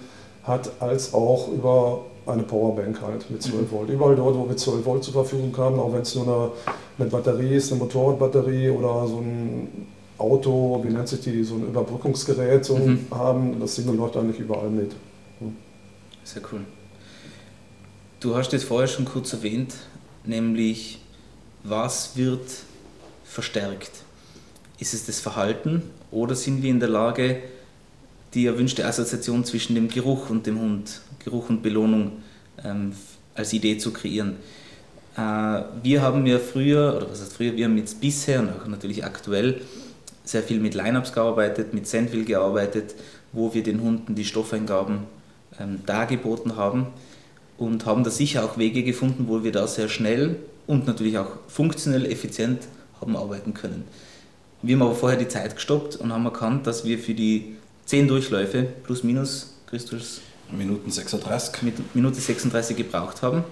hat, 0.44 0.72
als 0.80 1.14
auch 1.14 1.50
über 1.50 2.02
eine 2.26 2.44
Powerbank 2.44 3.02
halt 3.02 3.30
mit 3.30 3.42
12 3.42 3.62
mhm. 3.62 3.72
Volt. 3.72 3.90
Überall 3.90 4.16
dort, 4.16 4.36
wo 4.36 4.48
wir 4.48 4.58
12 4.58 4.86
Volt 4.86 5.04
zur 5.04 5.14
Verfügung 5.14 5.56
haben, 5.58 5.80
auch 5.80 5.94
wenn 5.94 6.02
es 6.02 6.16
nur 6.16 6.26
eine, 6.26 6.52
eine 7.00 7.10
Batterie 7.10 7.56
ist, 7.56 7.72
eine 7.72 7.82
Motorradbatterie 7.82 8.70
oder 8.70 9.08
so 9.08 9.18
ein 9.18 9.88
Auto, 10.18 10.82
wie 10.84 10.90
nennt 10.90 11.08
sich 11.08 11.22
die, 11.22 11.44
so 11.44 11.56
ein 11.56 11.68
Überbrückungsgerät 11.68 12.64
so 12.64 12.78
mhm. 12.78 13.08
haben, 13.12 13.60
das 13.60 13.76
Ding 13.76 13.96
läuft 13.96 14.18
eigentlich 14.18 14.40
überall 14.40 14.70
mit. 14.70 14.92
Sehr 16.24 16.42
cool. 16.52 16.62
Du 18.20 18.36
hast 18.36 18.54
es 18.54 18.64
vorher 18.64 18.88
schon 18.88 19.06
kurz 19.06 19.34
erwähnt, 19.34 19.74
nämlich 20.24 21.00
was 21.64 22.16
wird 22.16 22.42
verstärkt? 23.32 23.92
Ist 24.80 24.94
es 24.94 25.06
das 25.06 25.20
Verhalten 25.20 25.84
oder 26.12 26.36
sind 26.36 26.62
wir 26.64 26.70
in 26.70 26.80
der 26.80 26.90
Lage, 26.90 27.42
die 28.34 28.46
erwünschte 28.46 28.86
Assoziation 28.86 29.46
zwischen 29.46 29.76
dem 29.76 29.88
Geruch 29.88 30.30
und 30.30 30.46
dem 30.48 30.60
Hund, 30.60 31.02
Geruch 31.24 31.50
und 31.50 31.62
Belohnung 31.62 32.24
ähm, 32.64 32.94
als 33.36 33.54
Idee 33.54 33.78
zu 33.78 33.92
kreieren. 33.92 34.38
Äh, 35.16 35.20
wir 35.84 36.02
haben 36.02 36.26
ja 36.26 36.40
früher, 36.40 36.96
oder 36.96 37.10
was 37.10 37.22
heißt 37.22 37.34
früher, 37.34 37.56
wir 37.56 37.66
haben 37.66 37.78
jetzt 37.78 38.00
bisher 38.02 38.40
und 38.40 38.50
auch 38.50 38.68
natürlich 38.68 39.04
aktuell 39.04 39.62
sehr 40.24 40.44
viel 40.44 40.60
mit 40.60 40.76
Lineups 40.76 41.14
gearbeitet, 41.14 41.74
mit 41.74 41.88
Sandville 41.88 42.24
gearbeitet, 42.24 42.96
wo 43.34 43.54
wir 43.54 43.64
den 43.64 43.82
Hunden 43.82 44.16
die 44.16 44.26
Stoffeingaben 44.26 45.00
ähm, 45.60 45.80
dargeboten 45.86 46.56
haben 46.56 46.88
und 47.58 47.86
haben 47.86 48.04
da 48.04 48.10
sicher 48.10 48.44
auch 48.44 48.58
Wege 48.58 48.84
gefunden, 48.84 49.26
wo 49.28 49.44
wir 49.44 49.52
da 49.52 49.68
sehr 49.68 49.90
schnell 49.90 50.38
und 50.68 50.88
natürlich 50.88 51.18
auch 51.18 51.32
funktionell 51.48 52.06
effizient 52.06 52.60
haben 53.02 53.16
arbeiten 53.16 53.54
können. 53.54 53.86
Wir 54.62 54.76
haben 54.76 54.84
aber 54.84 54.96
vorher 54.96 55.18
die 55.18 55.28
Zeit 55.28 55.56
gestoppt 55.56 55.96
und 55.96 56.14
haben 56.14 56.26
erkannt, 56.26 56.68
dass 56.68 56.86
wir 56.86 57.00
für 57.00 57.14
die 57.14 57.58
zehn 57.86 58.08
Durchläufe 58.08 58.64
plus 58.84 59.04
minus, 59.04 59.56
Christus. 59.68 60.22
Minuten 60.52 60.92
36. 60.92 61.62
Mit 61.64 61.96
Minute 61.96 62.20
36 62.20 62.76
gebraucht 62.76 63.22
haben. 63.22 63.44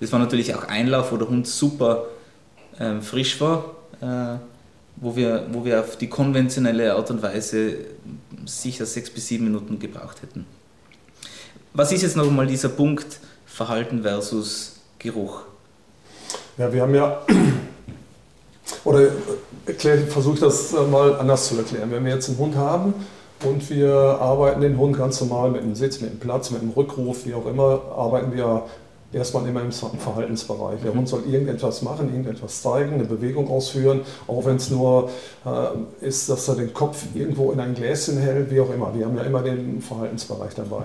Das 0.00 0.12
war 0.12 0.18
natürlich 0.18 0.54
auch 0.54 0.64
Einlauf, 0.64 1.12
wo 1.12 1.16
der 1.16 1.28
Hund 1.28 1.46
super 1.46 2.06
äh, 2.78 3.00
frisch 3.00 3.40
war, 3.40 3.76
äh, 4.00 4.38
wo, 4.96 5.16
wir, 5.16 5.46
wo 5.52 5.64
wir 5.64 5.80
auf 5.80 5.96
die 5.96 6.08
konventionelle 6.08 6.94
Art 6.94 7.10
und 7.10 7.22
Weise 7.22 7.76
sicher 8.44 8.86
sechs 8.86 9.10
bis 9.10 9.28
sieben 9.28 9.44
Minuten 9.44 9.78
gebraucht 9.78 10.22
hätten. 10.22 10.46
Was 11.72 11.92
ist 11.92 12.02
jetzt 12.02 12.16
nochmal 12.16 12.46
dieser 12.46 12.70
Punkt 12.70 13.18
Verhalten 13.46 14.02
versus 14.02 14.76
Geruch? 14.98 15.42
Ja, 16.58 16.72
wir 16.72 16.82
haben 16.82 16.94
ja, 16.94 17.22
oder 18.84 19.08
versuche 20.08 20.34
ich 20.34 20.40
das 20.40 20.74
mal 20.90 21.16
anders 21.16 21.48
zu 21.48 21.56
erklären. 21.56 21.90
Wenn 21.90 22.04
wir 22.04 22.14
jetzt 22.14 22.28
einen 22.28 22.38
Hund 22.38 22.56
haben, 22.56 22.94
und 23.44 23.68
wir 23.68 23.92
arbeiten 23.92 24.62
den 24.62 24.78
Hund 24.78 24.96
ganz 24.96 25.20
normal 25.20 25.50
mit 25.50 25.62
dem 25.62 25.74
Sitz, 25.74 26.00
mit 26.00 26.10
dem 26.10 26.18
Platz, 26.18 26.50
mit 26.50 26.62
dem 26.62 26.70
Rückruf, 26.70 27.26
wie 27.26 27.34
auch 27.34 27.46
immer, 27.46 27.82
arbeiten 27.94 28.34
wir 28.34 28.62
erstmal 29.12 29.46
immer 29.46 29.60
im 29.60 29.72
Verhaltensbereich. 29.72 30.80
Der 30.82 30.94
Hund 30.94 31.08
soll 31.08 31.24
irgendetwas 31.30 31.82
machen, 31.82 32.08
irgendetwas 32.08 32.62
zeigen, 32.62 32.94
eine 32.94 33.04
Bewegung 33.04 33.48
ausführen, 33.48 34.00
auch 34.26 34.44
wenn 34.46 34.56
es 34.56 34.70
nur 34.70 35.10
äh, 35.44 36.04
ist, 36.04 36.28
dass 36.28 36.48
er 36.48 36.56
den 36.56 36.72
Kopf 36.72 37.04
irgendwo 37.14 37.52
in 37.52 37.60
ein 37.60 37.74
Gläschen 37.74 38.18
hält, 38.18 38.50
wie 38.50 38.60
auch 38.60 38.72
immer. 38.72 38.94
Wir 38.94 39.06
haben 39.06 39.16
ja 39.16 39.22
immer 39.22 39.42
den 39.42 39.80
Verhaltensbereich 39.80 40.54
dabei. 40.54 40.84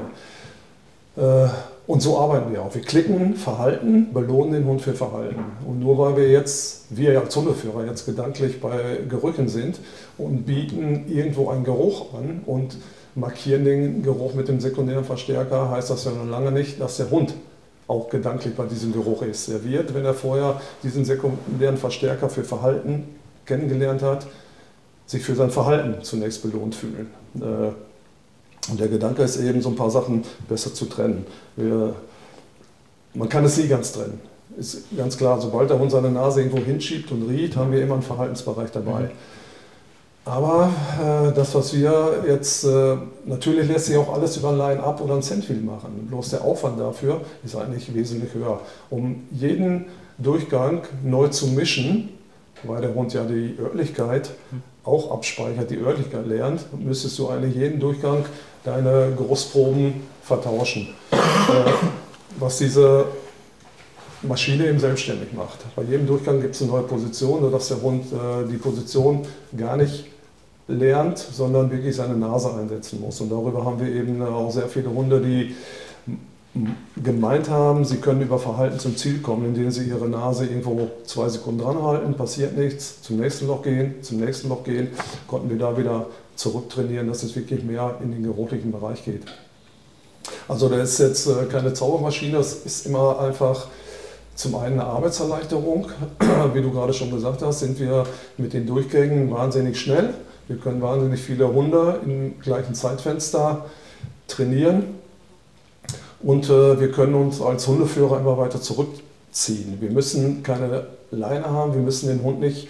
Äh, 1.18 1.50
und 1.92 2.00
so 2.00 2.18
arbeiten 2.18 2.54
wir 2.54 2.62
auch. 2.62 2.74
Wir 2.74 2.84
klicken 2.84 3.36
Verhalten, 3.36 4.14
belohnen 4.14 4.54
den 4.54 4.66
Hund 4.66 4.82
für 4.82 4.94
Verhalten. 4.94 5.44
Und 5.68 5.82
nur 5.82 5.98
weil 5.98 6.16
wir 6.16 6.30
jetzt, 6.30 6.86
wir 6.90 7.20
als 7.20 7.36
Hundeführer, 7.36 7.86
jetzt 7.86 8.06
gedanklich 8.06 8.62
bei 8.62 9.00
Gerüchen 9.10 9.50
sind 9.50 9.78
und 10.18 10.46
bieten 10.46 11.08
irgendwo 11.10 11.50
einen 11.50 11.66
Geruch 11.66 12.14
an 12.14 12.44
und 12.46 12.78
markieren 13.14 13.66
den 13.66 14.04
Geruch 14.04 14.36
mit 14.36 14.48
dem 14.48 14.62
sekundären 14.62 15.04
Verstärker, 15.04 15.70
heißt 15.70 15.90
das 15.90 16.06
ja 16.06 16.12
noch 16.12 16.30
lange 16.30 16.54
nicht, 16.54 16.80
dass 16.80 16.96
der 16.96 17.12
Hund 17.12 17.34
auch 17.88 18.08
gedanklich 18.08 18.56
bei 18.56 18.68
diesem 18.68 18.94
Geruch 18.94 19.22
ist. 19.24 19.50
Er 19.50 19.66
wird, 19.66 19.94
wenn 19.94 20.06
er 20.06 20.14
vorher 20.14 20.62
diesen 20.84 21.04
sekundären 21.04 21.76
Verstärker 21.76 22.30
für 22.30 22.46
Verhalten 22.46 23.04
kennengelernt 23.46 24.02
hat, 24.02 24.28
sich 25.08 25.26
für 25.26 25.36
sein 25.36 25.52
Verhalten 25.52 26.02
zunächst 26.04 26.42
belohnt 26.42 26.74
fühlen. 26.74 27.08
Und 28.70 28.80
der 28.80 28.88
Gedanke 28.88 29.24
ist 29.24 29.38
eben, 29.38 29.62
so 29.62 29.70
ein 29.70 29.76
paar 29.76 29.90
Sachen 29.90 30.24
besser 30.48 30.74
zu 30.74 30.86
trennen. 30.86 31.26
Wir, 31.56 31.96
man 33.14 33.28
kann 33.28 33.44
es 33.46 33.58
nie 33.58 33.68
ganz 33.68 33.92
trennen. 33.92 34.20
Ist 34.58 34.84
ganz 34.96 35.18
klar, 35.18 35.40
sobald 35.42 35.70
der 35.70 35.80
Hund 35.80 35.92
seine 35.92 36.12
Nase 36.12 36.42
irgendwo 36.42 36.64
hinschiebt 36.64 37.12
und 37.12 37.28
riecht, 37.30 37.56
haben 37.56 37.72
wir 37.72 37.82
immer 37.82 37.96
einen 37.96 38.04
Verhaltensbereich 38.04 38.72
dabei. 38.72 39.04
Mhm. 39.04 39.10
Aber 40.24 40.70
äh, 41.02 41.34
das, 41.34 41.56
was 41.56 41.74
wir 41.74 42.24
jetzt, 42.28 42.64
äh, 42.64 42.98
natürlich 43.26 43.68
lässt 43.68 43.88
sich 43.88 43.98
auch 43.98 44.14
alles 44.14 44.38
über 44.38 44.50
ein 44.50 44.58
Line-Up 44.58 45.02
oder 45.02 45.16
ein 45.16 45.24
Sandwheel 45.24 45.62
machen. 45.62 46.08
Bloß 46.10 46.30
der 46.30 46.44
Aufwand 46.44 46.80
dafür 46.80 47.22
ist 47.44 47.56
eigentlich 47.56 47.94
wesentlich 47.96 48.34
höher. 48.36 48.60
Um 48.92 49.24
jeden 49.32 49.86
Durchgang 50.20 50.84
neu 51.04 51.30
zu 51.30 51.48
mischen, 51.48 52.10
weil 52.64 52.82
der 52.82 52.94
Hund 52.94 53.14
ja 53.14 53.24
die 53.24 53.56
Örtlichkeit 53.60 54.30
auch 54.84 55.12
abspeichert, 55.12 55.72
die 55.72 55.78
Örtlichkeit 55.78 56.28
lernt, 56.28 56.66
müsstest 56.80 57.18
du 57.18 57.28
eigentlich 57.30 57.56
jeden 57.56 57.80
Durchgang 57.80 58.24
deine 58.64 59.14
Großproben 59.16 60.02
vertauschen. 60.24 60.90
Äh, 61.12 61.16
was 62.40 62.58
diese 62.58 63.06
Maschine 64.24 64.68
eben 64.68 64.80
selbstständig 64.80 65.34
macht. 65.34 65.60
Bei 65.76 65.84
jedem 65.84 66.08
Durchgang 66.08 66.42
gibt 66.42 66.56
es 66.56 66.62
eine 66.62 66.72
neue 66.72 66.84
Position, 66.84 67.42
sodass 67.42 67.70
der 67.70 67.82
Hund 67.82 68.06
äh, 68.12 68.48
die 68.50 68.58
Position 68.58 69.26
gar 69.58 69.78
nicht 69.78 70.06
lernt, 70.68 71.18
sondern 71.18 71.72
wirklich 71.72 71.96
seine 71.96 72.16
Nase 72.16 72.54
einsetzen 72.54 73.02
muss. 73.02 73.20
Und 73.20 73.32
darüber 73.32 73.66
haben 73.66 73.80
wir 73.80 73.88
eben 73.88 74.22
auch 74.22 74.52
sehr 74.52 74.68
viele 74.68 74.90
Hunde, 74.90 75.20
die 75.22 75.56
gemeint 77.02 77.50
haben, 77.50 77.86
sie 77.86 77.98
können 77.98 78.22
über 78.22 78.38
Verhalten 78.38 78.78
zum 78.78 78.98
Ziel 78.98 79.20
kommen, 79.20 79.46
indem 79.46 79.72
sie 79.72 79.88
ihre 79.88 80.10
Nase 80.10 80.46
irgendwo 80.46 80.90
zwei 81.06 81.30
Sekunden 81.30 81.62
dran 81.62 81.82
halten, 81.82 82.14
passiert 82.14 82.58
nichts, 82.58 83.02
zum 83.02 83.18
nächsten 83.18 83.48
Loch 83.48 83.64
gehen, 83.64 83.96
zum 84.02 84.20
nächsten 84.20 84.50
Loch 84.50 84.64
gehen, 84.64 84.90
konnten 85.28 85.50
wir 85.50 85.58
da 85.58 85.78
wieder 85.78 86.08
zurücktrainieren, 86.42 87.08
dass 87.08 87.22
es 87.24 87.36
wirklich 87.36 87.64
mehr 87.64 87.98
in 88.04 88.12
den 88.12 88.24
geruchlichen 88.24 88.72
Bereich 88.72 89.06
geht. 89.06 89.24
Also 90.48 90.70
da 90.70 90.82
ist 90.82 90.98
jetzt 91.00 91.28
äh, 91.28 91.46
keine 91.46 91.74
Zaubermaschine, 91.74 92.38
das 92.38 92.54
ist 92.54 92.88
immer 92.88 93.20
einfach 93.20 93.68
zum 94.36 94.56
einen 94.56 94.80
eine 94.80 94.86
Arbeitserleichterung. 94.86 95.90
Wie 96.54 96.62
du 96.62 96.72
gerade 96.72 96.94
schon 96.94 97.12
gesagt 97.12 97.44
hast, 97.44 97.60
sind 97.60 97.80
wir 97.80 98.06
mit 98.38 98.54
den 98.54 98.66
Durchgängen 98.66 99.30
wahnsinnig 99.30 99.80
schnell. 99.80 100.16
Wir 100.48 100.58
können 100.58 100.82
wahnsinnig 100.82 101.22
viele 101.22 101.54
Hunde 101.54 102.00
im 102.04 102.40
gleichen 102.40 102.74
Zeitfenster 102.74 103.66
trainieren 104.28 104.96
und 106.22 106.50
äh, 106.50 106.80
wir 106.80 106.92
können 106.92 107.14
uns 107.14 107.40
als 107.40 107.68
Hundeführer 107.68 108.20
immer 108.20 108.38
weiter 108.38 108.62
zurückziehen. 108.62 109.78
Wir 109.80 109.92
müssen 109.92 110.42
keine 110.42 110.88
Leine 111.12 111.50
haben, 111.50 111.74
wir 111.74 111.82
müssen 111.82 112.08
den 112.08 112.24
Hund 112.24 112.40
nicht 112.40 112.68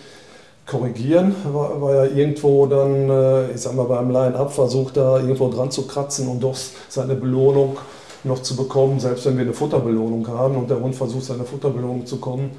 korrigieren, 0.65 1.35
weil 1.43 1.95
er 1.95 2.11
irgendwo 2.15 2.65
dann, 2.65 3.09
äh, 3.09 3.51
ich 3.51 3.61
sag 3.61 3.75
mal, 3.75 3.85
beim 3.85 4.09
Line-Up 4.09 4.53
versucht, 4.53 4.97
da 4.97 5.17
irgendwo 5.17 5.49
dran 5.49 5.71
zu 5.71 5.87
kratzen 5.87 6.27
und 6.27 6.41
doch 6.41 6.55
seine 6.87 7.15
Belohnung 7.15 7.77
noch 8.23 8.41
zu 8.41 8.55
bekommen, 8.55 8.99
selbst 8.99 9.25
wenn 9.25 9.35
wir 9.35 9.43
eine 9.43 9.53
Futterbelohnung 9.53 10.27
haben 10.27 10.55
und 10.55 10.69
der 10.69 10.79
Hund 10.79 10.95
versucht, 10.95 11.25
seine 11.25 11.43
Futterbelohnung 11.43 12.05
zu 12.05 12.17
kommen, 12.17 12.51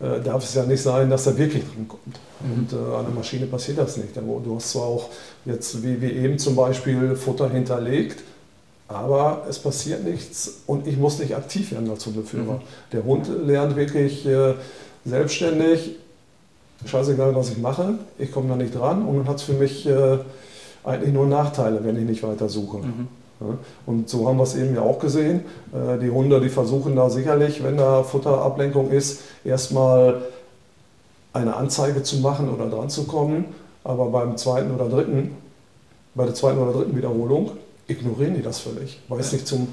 äh, 0.00 0.20
darf 0.20 0.42
es 0.42 0.54
ja 0.54 0.64
nicht 0.64 0.82
sein, 0.82 1.10
dass 1.10 1.26
er 1.26 1.36
wirklich 1.36 1.62
drankommt. 1.64 2.20
Mhm. 2.40 2.52
Und 2.52 2.72
äh, 2.72 2.96
an 2.96 3.04
der 3.04 3.14
Maschine 3.14 3.46
passiert 3.46 3.78
das 3.78 3.96
nicht. 3.98 4.16
Du 4.16 4.54
hast 4.56 4.70
zwar 4.70 4.84
auch 4.84 5.10
jetzt, 5.44 5.82
wie, 5.82 6.00
wie 6.00 6.12
eben 6.12 6.38
zum 6.38 6.56
Beispiel, 6.56 7.14
Futter 7.16 7.50
hinterlegt, 7.50 8.22
aber 8.88 9.44
es 9.48 9.58
passiert 9.58 10.02
nichts 10.04 10.62
und 10.66 10.86
ich 10.86 10.96
muss 10.96 11.18
nicht 11.18 11.36
aktiv 11.36 11.70
werden 11.72 11.90
als 11.90 12.06
Hundeführer. 12.06 12.54
Mhm. 12.54 12.60
Der 12.92 13.04
Hund 13.04 13.28
lernt 13.46 13.76
wirklich 13.76 14.26
äh, 14.26 14.54
selbstständig, 15.04 15.96
scheißegal, 16.84 17.34
was 17.34 17.50
ich 17.50 17.58
mache, 17.58 17.94
ich 18.18 18.32
komme 18.32 18.48
da 18.48 18.56
nicht 18.56 18.74
dran 18.74 19.04
und 19.04 19.18
dann 19.18 19.28
hat 19.28 19.36
es 19.36 19.42
für 19.42 19.52
mich 19.52 19.86
äh, 19.86 20.18
eigentlich 20.84 21.12
nur 21.12 21.26
Nachteile, 21.26 21.84
wenn 21.84 21.96
ich 21.96 22.04
nicht 22.04 22.22
weiter 22.22 22.48
suche. 22.48 22.78
Mhm. 22.78 23.08
Ja, 23.40 23.58
und 23.86 24.08
so 24.08 24.28
haben 24.28 24.36
wir 24.36 24.42
es 24.42 24.54
eben 24.54 24.74
ja 24.74 24.82
auch 24.82 24.98
gesehen. 24.98 25.42
Äh, 25.72 25.98
die 25.98 26.10
Hunde, 26.10 26.40
die 26.40 26.48
versuchen 26.48 26.96
da 26.96 27.08
sicherlich, 27.10 27.62
wenn 27.62 27.76
da 27.76 28.02
Futterablenkung 28.02 28.90
ist, 28.90 29.22
erstmal 29.44 30.22
eine 31.32 31.56
Anzeige 31.56 32.02
zu 32.02 32.18
machen 32.18 32.48
oder 32.50 32.68
dran 32.68 32.90
zu 32.90 33.04
kommen. 33.04 33.46
Aber 33.82 34.06
beim 34.06 34.36
zweiten 34.36 34.70
oder 34.72 34.88
dritten, 34.88 35.36
bei 36.14 36.26
der 36.26 36.34
zweiten 36.34 36.58
oder 36.58 36.72
dritten 36.72 36.96
Wiederholung 36.96 37.52
ignorieren 37.86 38.34
die 38.34 38.42
das 38.42 38.60
völlig, 38.60 39.00
weil 39.08 39.20
es 39.20 39.32
nicht 39.32 39.46
zum 39.46 39.68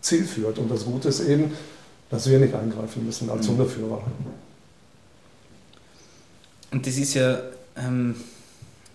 Ziel 0.00 0.24
führt. 0.24 0.58
Und 0.58 0.70
das 0.70 0.84
Gute 0.84 1.08
ist 1.08 1.20
eben, 1.20 1.52
dass 2.10 2.28
wir 2.28 2.38
nicht 2.38 2.54
eingreifen 2.54 3.04
müssen 3.04 3.28
als 3.28 3.46
mhm. 3.46 3.52
Hundeführer. 3.52 4.02
Und 6.70 6.86
das 6.86 6.96
ist 6.96 7.14
ja 7.14 7.40
ähm, 7.76 8.14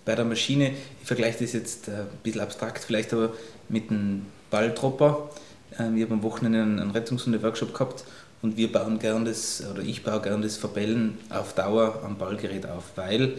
bei 0.05 0.15
der 0.15 0.25
Maschine, 0.25 0.72
ich 1.01 1.08
vergleiche 1.08 1.44
das 1.44 1.53
jetzt 1.53 1.88
äh, 1.88 1.91
ein 1.91 2.08
bisschen 2.24 2.41
abstrakt 2.41 2.84
vielleicht, 2.84 3.13
aber 3.13 3.34
mit 3.70 3.89
einem 3.89 4.25
Balltropper. 4.50 5.29
Äh, 5.77 5.91
wir 5.94 6.05
haben 6.05 6.13
am 6.13 6.24
Wochenende 6.24 6.62
einen, 6.62 6.79
einen 6.79 6.91
Rettungshunde-Workshop 6.91 7.74
gehabt 7.74 8.05
und 8.41 8.58
wir 8.58 8.72
bauen 8.72 9.00
gern 9.00 9.25
das, 9.25 9.63
oder 9.70 9.82
ich 9.82 10.03
baue 10.03 10.22
gern 10.22 10.41
das 10.41 10.58
Verbellen 10.58 11.17
auf 11.29 11.53
Dauer 11.53 12.01
am 12.05 12.17
Ballgerät 12.17 12.65
auf, 12.65 12.84
weil 12.96 13.34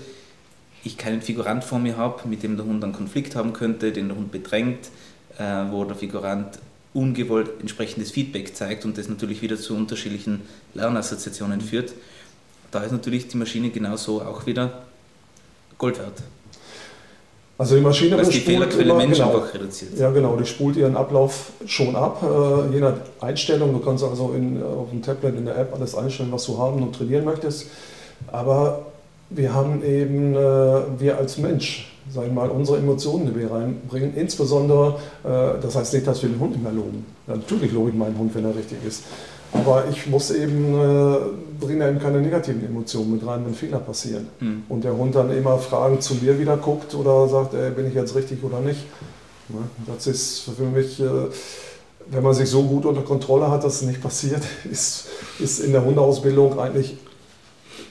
ich 0.84 0.98
keinen 0.98 1.22
Figurant 1.22 1.64
vor 1.64 1.78
mir 1.78 1.96
habe, 1.96 2.28
mit 2.28 2.42
dem 2.42 2.56
der 2.56 2.66
Hund 2.66 2.82
einen 2.84 2.92
Konflikt 2.92 3.36
haben 3.36 3.52
könnte, 3.52 3.92
den 3.92 4.08
der 4.08 4.16
Hund 4.16 4.32
bedrängt, 4.32 4.90
äh, 5.38 5.64
wo 5.70 5.84
der 5.84 5.96
Figurant 5.96 6.58
ungewollt 6.92 7.60
entsprechendes 7.60 8.10
Feedback 8.10 8.56
zeigt 8.56 8.84
und 8.84 8.96
das 8.96 9.08
natürlich 9.08 9.42
wieder 9.42 9.56
zu 9.56 9.74
unterschiedlichen 9.76 10.42
Lernassoziationen 10.74 11.60
führt. 11.60 11.92
Da 12.70 12.82
ist 12.82 12.92
natürlich 12.92 13.28
die 13.28 13.36
Maschine 13.36 13.70
genauso 13.70 14.20
auch 14.22 14.46
wieder 14.46 14.82
Gold 15.78 15.98
wert. 15.98 16.22
Also 17.58 17.76
die 17.76 17.80
Maschine 17.80 18.22
die 18.22 18.40
Fehlerquelle 18.40 18.84
immer, 18.84 18.96
Mensch 18.96 19.16
genau, 19.18 19.34
einfach 19.34 19.54
reduziert. 19.54 19.98
Ja 19.98 20.10
genau, 20.10 20.36
die 20.36 20.44
spult 20.44 20.76
ihren 20.76 20.94
Ablauf 20.94 21.52
schon 21.64 21.96
ab, 21.96 22.22
äh, 22.22 22.74
je 22.74 22.80
nach 22.80 22.94
Einstellung. 23.20 23.72
Du 23.72 23.78
kannst 23.78 24.04
also 24.04 24.34
in, 24.36 24.62
auf 24.62 24.90
dem 24.90 25.00
Tablet 25.00 25.36
in 25.36 25.46
der 25.46 25.56
App 25.56 25.72
alles 25.74 25.94
einstellen, 25.94 26.30
was 26.32 26.44
du 26.44 26.58
haben 26.58 26.82
und 26.82 26.94
trainieren 26.94 27.24
möchtest. 27.24 27.68
Aber 28.30 28.86
wir 29.30 29.54
haben 29.54 29.82
eben, 29.82 30.34
äh, 30.34 30.38
wir 30.98 31.16
als 31.16 31.38
Mensch, 31.38 31.95
sagen 32.10 32.28
wir 32.28 32.34
mal, 32.34 32.50
unsere 32.50 32.78
Emotionen, 32.78 33.26
die 33.26 33.40
wir 33.40 33.50
reinbringen, 33.50 34.14
insbesondere, 34.14 34.98
äh, 35.24 35.60
das 35.60 35.76
heißt 35.76 35.94
nicht, 35.94 36.06
dass 36.06 36.22
wir 36.22 36.28
den 36.28 36.40
Hund 36.40 36.52
nicht 36.52 36.62
mehr 36.62 36.72
loben. 36.72 37.04
Natürlich 37.26 37.72
lobe 37.72 37.90
ich 37.90 37.96
meinen 37.96 38.16
Hund, 38.18 38.34
wenn 38.34 38.44
er 38.44 38.54
richtig 38.54 38.78
ist. 38.86 39.04
Aber 39.52 39.84
ich 39.90 40.06
muss 40.06 40.30
eben, 40.30 40.74
äh, 40.74 41.16
bringe 41.60 41.88
eben 41.88 41.98
keine 41.98 42.20
negativen 42.20 42.64
Emotionen 42.64 43.12
mit 43.12 43.26
rein, 43.26 43.44
wenn 43.44 43.54
Fehler 43.54 43.78
passieren. 43.78 44.28
Mhm. 44.40 44.64
Und 44.68 44.84
der 44.84 44.96
Hund 44.96 45.14
dann 45.14 45.30
immer 45.36 45.58
Fragen 45.58 46.00
zu 46.00 46.14
mir 46.16 46.38
wieder 46.38 46.56
guckt 46.56 46.94
oder 46.94 47.28
sagt, 47.28 47.54
ey, 47.54 47.70
bin 47.70 47.86
ich 47.86 47.94
jetzt 47.94 48.14
richtig 48.14 48.42
oder 48.42 48.60
nicht. 48.60 48.80
Ne? 49.48 49.58
Das 49.86 50.06
ist 50.06 50.50
für 50.56 50.64
mich, 50.64 51.00
äh, 51.00 51.04
wenn 52.10 52.22
man 52.22 52.34
sich 52.34 52.48
so 52.48 52.62
gut 52.62 52.86
unter 52.86 53.02
Kontrolle 53.02 53.50
hat, 53.50 53.64
dass 53.64 53.76
es 53.76 53.82
nicht 53.82 54.02
passiert, 54.02 54.42
ist, 54.70 55.06
ist 55.38 55.60
in 55.60 55.72
der 55.72 55.84
Hundeausbildung 55.84 56.58
eigentlich 56.58 56.96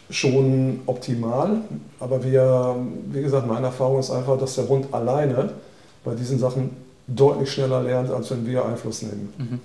schon 0.10 0.82
optimal. 0.86 1.62
Aber 2.00 2.24
wir, 2.24 2.76
wie 3.12 3.22
gesagt, 3.22 3.48
meine 3.48 3.68
Erfahrung 3.68 4.00
ist 4.00 4.12
einfach, 4.12 4.38
dass 4.38 4.56
der 4.56 4.68
Hund 4.68 4.94
alleine 4.94 5.54
bei 6.04 6.16
diesen 6.16 6.40
Sachen 6.40 6.72
deutlich 7.08 7.52
schneller 7.52 7.84
lernt, 7.84 8.10
als 8.10 8.32
wenn 8.32 8.46
wir 8.46 8.66
Einfluss 8.66 9.02
nehmen. 9.02 9.34
Mhm. 9.38 9.60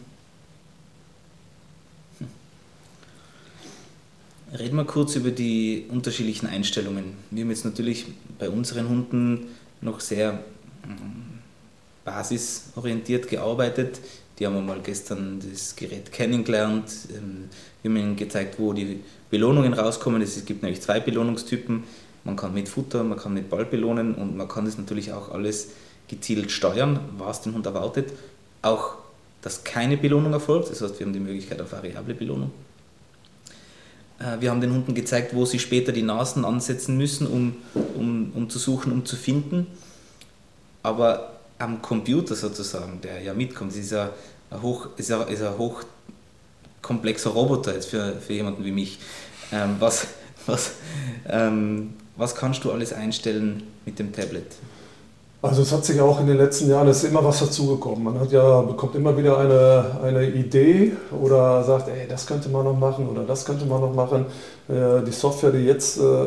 Reden 4.58 4.76
wir 4.76 4.84
kurz 4.84 5.14
über 5.14 5.30
die 5.30 5.86
unterschiedlichen 5.90 6.48
Einstellungen. 6.48 7.14
Wir 7.30 7.44
haben 7.44 7.50
jetzt 7.50 7.64
natürlich 7.64 8.06
bei 8.38 8.50
unseren 8.50 8.88
Hunden 8.88 9.46
noch 9.80 10.00
sehr 10.00 10.32
mm, 10.32 11.38
basisorientiert 12.04 13.28
gearbeitet. 13.28 14.00
Die 14.38 14.46
haben 14.46 14.54
wir 14.54 14.62
mal 14.62 14.80
gestern 14.82 15.40
das 15.48 15.76
Gerät 15.76 16.10
kennengelernt. 16.10 16.90
Wir 17.82 17.90
haben 17.90 17.96
ihnen 17.96 18.16
gezeigt, 18.16 18.56
wo 18.58 18.72
die 18.72 19.00
Belohnungen 19.30 19.72
rauskommen. 19.72 20.20
Es 20.22 20.44
gibt 20.44 20.62
nämlich 20.62 20.82
zwei 20.82 21.00
Belohnungstypen. 21.00 21.84
Man 22.24 22.36
kann 22.36 22.52
mit 22.52 22.68
Futter, 22.68 23.02
man 23.02 23.18
kann 23.18 23.32
mit 23.32 23.48
Ball 23.48 23.64
belohnen 23.64 24.14
und 24.14 24.36
man 24.36 24.46
kann 24.48 24.66
das 24.66 24.76
natürlich 24.76 25.12
auch 25.12 25.32
alles 25.32 25.70
gezielt 26.08 26.50
steuern, 26.50 27.00
was 27.16 27.42
den 27.42 27.54
Hund 27.54 27.64
erwartet. 27.66 28.12
Auch 28.62 28.96
dass 29.42 29.64
keine 29.64 29.96
Belohnung 29.96 30.32
erfolgt. 30.32 30.70
Das 30.70 30.82
heißt, 30.82 30.98
wir 30.98 31.06
haben 31.06 31.12
die 31.12 31.20
Möglichkeit 31.20 31.60
auf 31.60 31.72
variable 31.72 32.14
Belohnung. 32.14 32.50
Äh, 34.18 34.40
wir 34.40 34.50
haben 34.50 34.60
den 34.60 34.72
Hunden 34.72 34.94
gezeigt, 34.94 35.34
wo 35.34 35.44
sie 35.46 35.58
später 35.58 35.92
die 35.92 36.02
Nasen 36.02 36.44
ansetzen 36.44 36.96
müssen, 36.96 37.26
um, 37.26 37.56
um, 37.96 38.32
um 38.34 38.50
zu 38.50 38.58
suchen, 38.58 38.92
um 38.92 39.04
zu 39.04 39.16
finden. 39.16 39.66
Aber 40.82 41.40
am 41.58 41.82
Computer 41.82 42.34
sozusagen, 42.34 43.00
der 43.02 43.22
ja 43.22 43.34
mitkommt, 43.34 43.74
ist 43.74 43.92
ja 43.92 44.10
hoch, 44.62 44.88
ist 44.96 45.10
ja, 45.10 45.22
ist 45.22 45.42
ein 45.42 45.58
hochkomplexer 46.80 47.30
Roboter 47.30 47.74
jetzt 47.74 47.88
für, 47.88 48.14
für 48.14 48.32
jemanden 48.32 48.64
wie 48.64 48.72
mich. 48.72 48.98
Ähm, 49.52 49.76
was, 49.78 50.06
was, 50.46 50.72
ähm, 51.28 51.94
was 52.16 52.34
kannst 52.34 52.64
du 52.64 52.72
alles 52.72 52.92
einstellen 52.92 53.64
mit 53.84 53.98
dem 53.98 54.12
Tablet? 54.12 54.46
Also 55.42 55.62
es 55.62 55.72
hat 55.72 55.86
sich 55.86 55.98
auch 56.02 56.20
in 56.20 56.26
den 56.26 56.36
letzten 56.36 56.68
Jahren, 56.68 56.86
ist 56.88 57.02
immer 57.02 57.24
was 57.24 57.40
dazugekommen. 57.40 58.04
Man 58.04 58.20
hat 58.20 58.30
ja, 58.30 58.60
bekommt 58.60 58.94
immer 58.94 59.16
wieder 59.16 59.38
eine, 59.38 59.98
eine 60.02 60.28
Idee 60.28 60.92
oder 61.18 61.64
sagt, 61.64 61.88
ey, 61.88 62.06
das 62.06 62.26
könnte 62.26 62.50
man 62.50 62.64
noch 62.64 62.78
machen 62.78 63.08
oder 63.08 63.22
das 63.22 63.46
könnte 63.46 63.64
man 63.64 63.80
noch 63.80 63.94
machen. 63.94 64.26
Äh, 64.68 65.02
die 65.06 65.12
Software, 65.12 65.52
die 65.52 65.64
jetzt 65.64 65.98
äh, 65.98 66.26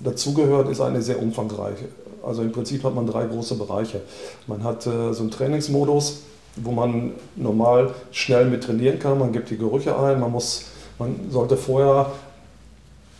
dazugehört, 0.00 0.68
ist 0.68 0.80
eine 0.80 1.00
sehr 1.00 1.22
umfangreiche. 1.22 1.84
Also 2.24 2.42
im 2.42 2.50
Prinzip 2.50 2.82
hat 2.82 2.94
man 2.94 3.06
drei 3.06 3.26
große 3.26 3.54
Bereiche. 3.54 4.00
Man 4.48 4.64
hat 4.64 4.84
äh, 4.86 5.12
so 5.12 5.22
einen 5.22 5.30
Trainingsmodus, 5.30 6.22
wo 6.56 6.70
man 6.70 7.12
normal 7.36 7.94
schnell 8.10 8.46
mit 8.46 8.64
trainieren 8.64 8.98
kann. 8.98 9.18
Man 9.18 9.32
gibt 9.32 9.50
die 9.50 9.58
Gerüche 9.58 9.98
ein, 9.98 10.20
man 10.20 10.30
muss, 10.30 10.66
man 10.98 11.30
sollte 11.30 11.56
vorher 11.56 12.10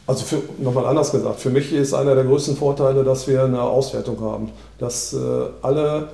also 0.07 0.43
nochmal 0.59 0.87
anders 0.87 1.13
gesagt, 1.13 1.41
für 1.41 1.49
mich 1.49 1.73
ist 1.73 1.95
einer 1.95 2.15
der 2.15 2.25
größten 2.25 2.57
Vorteile, 2.57 3.05
dass 3.05 3.27
wir 3.27 3.45
eine 3.45 3.63
Auswertung 3.63 4.21
haben, 4.21 4.51
dass 4.79 5.15
äh, 5.15 5.19
alle 5.63 6.09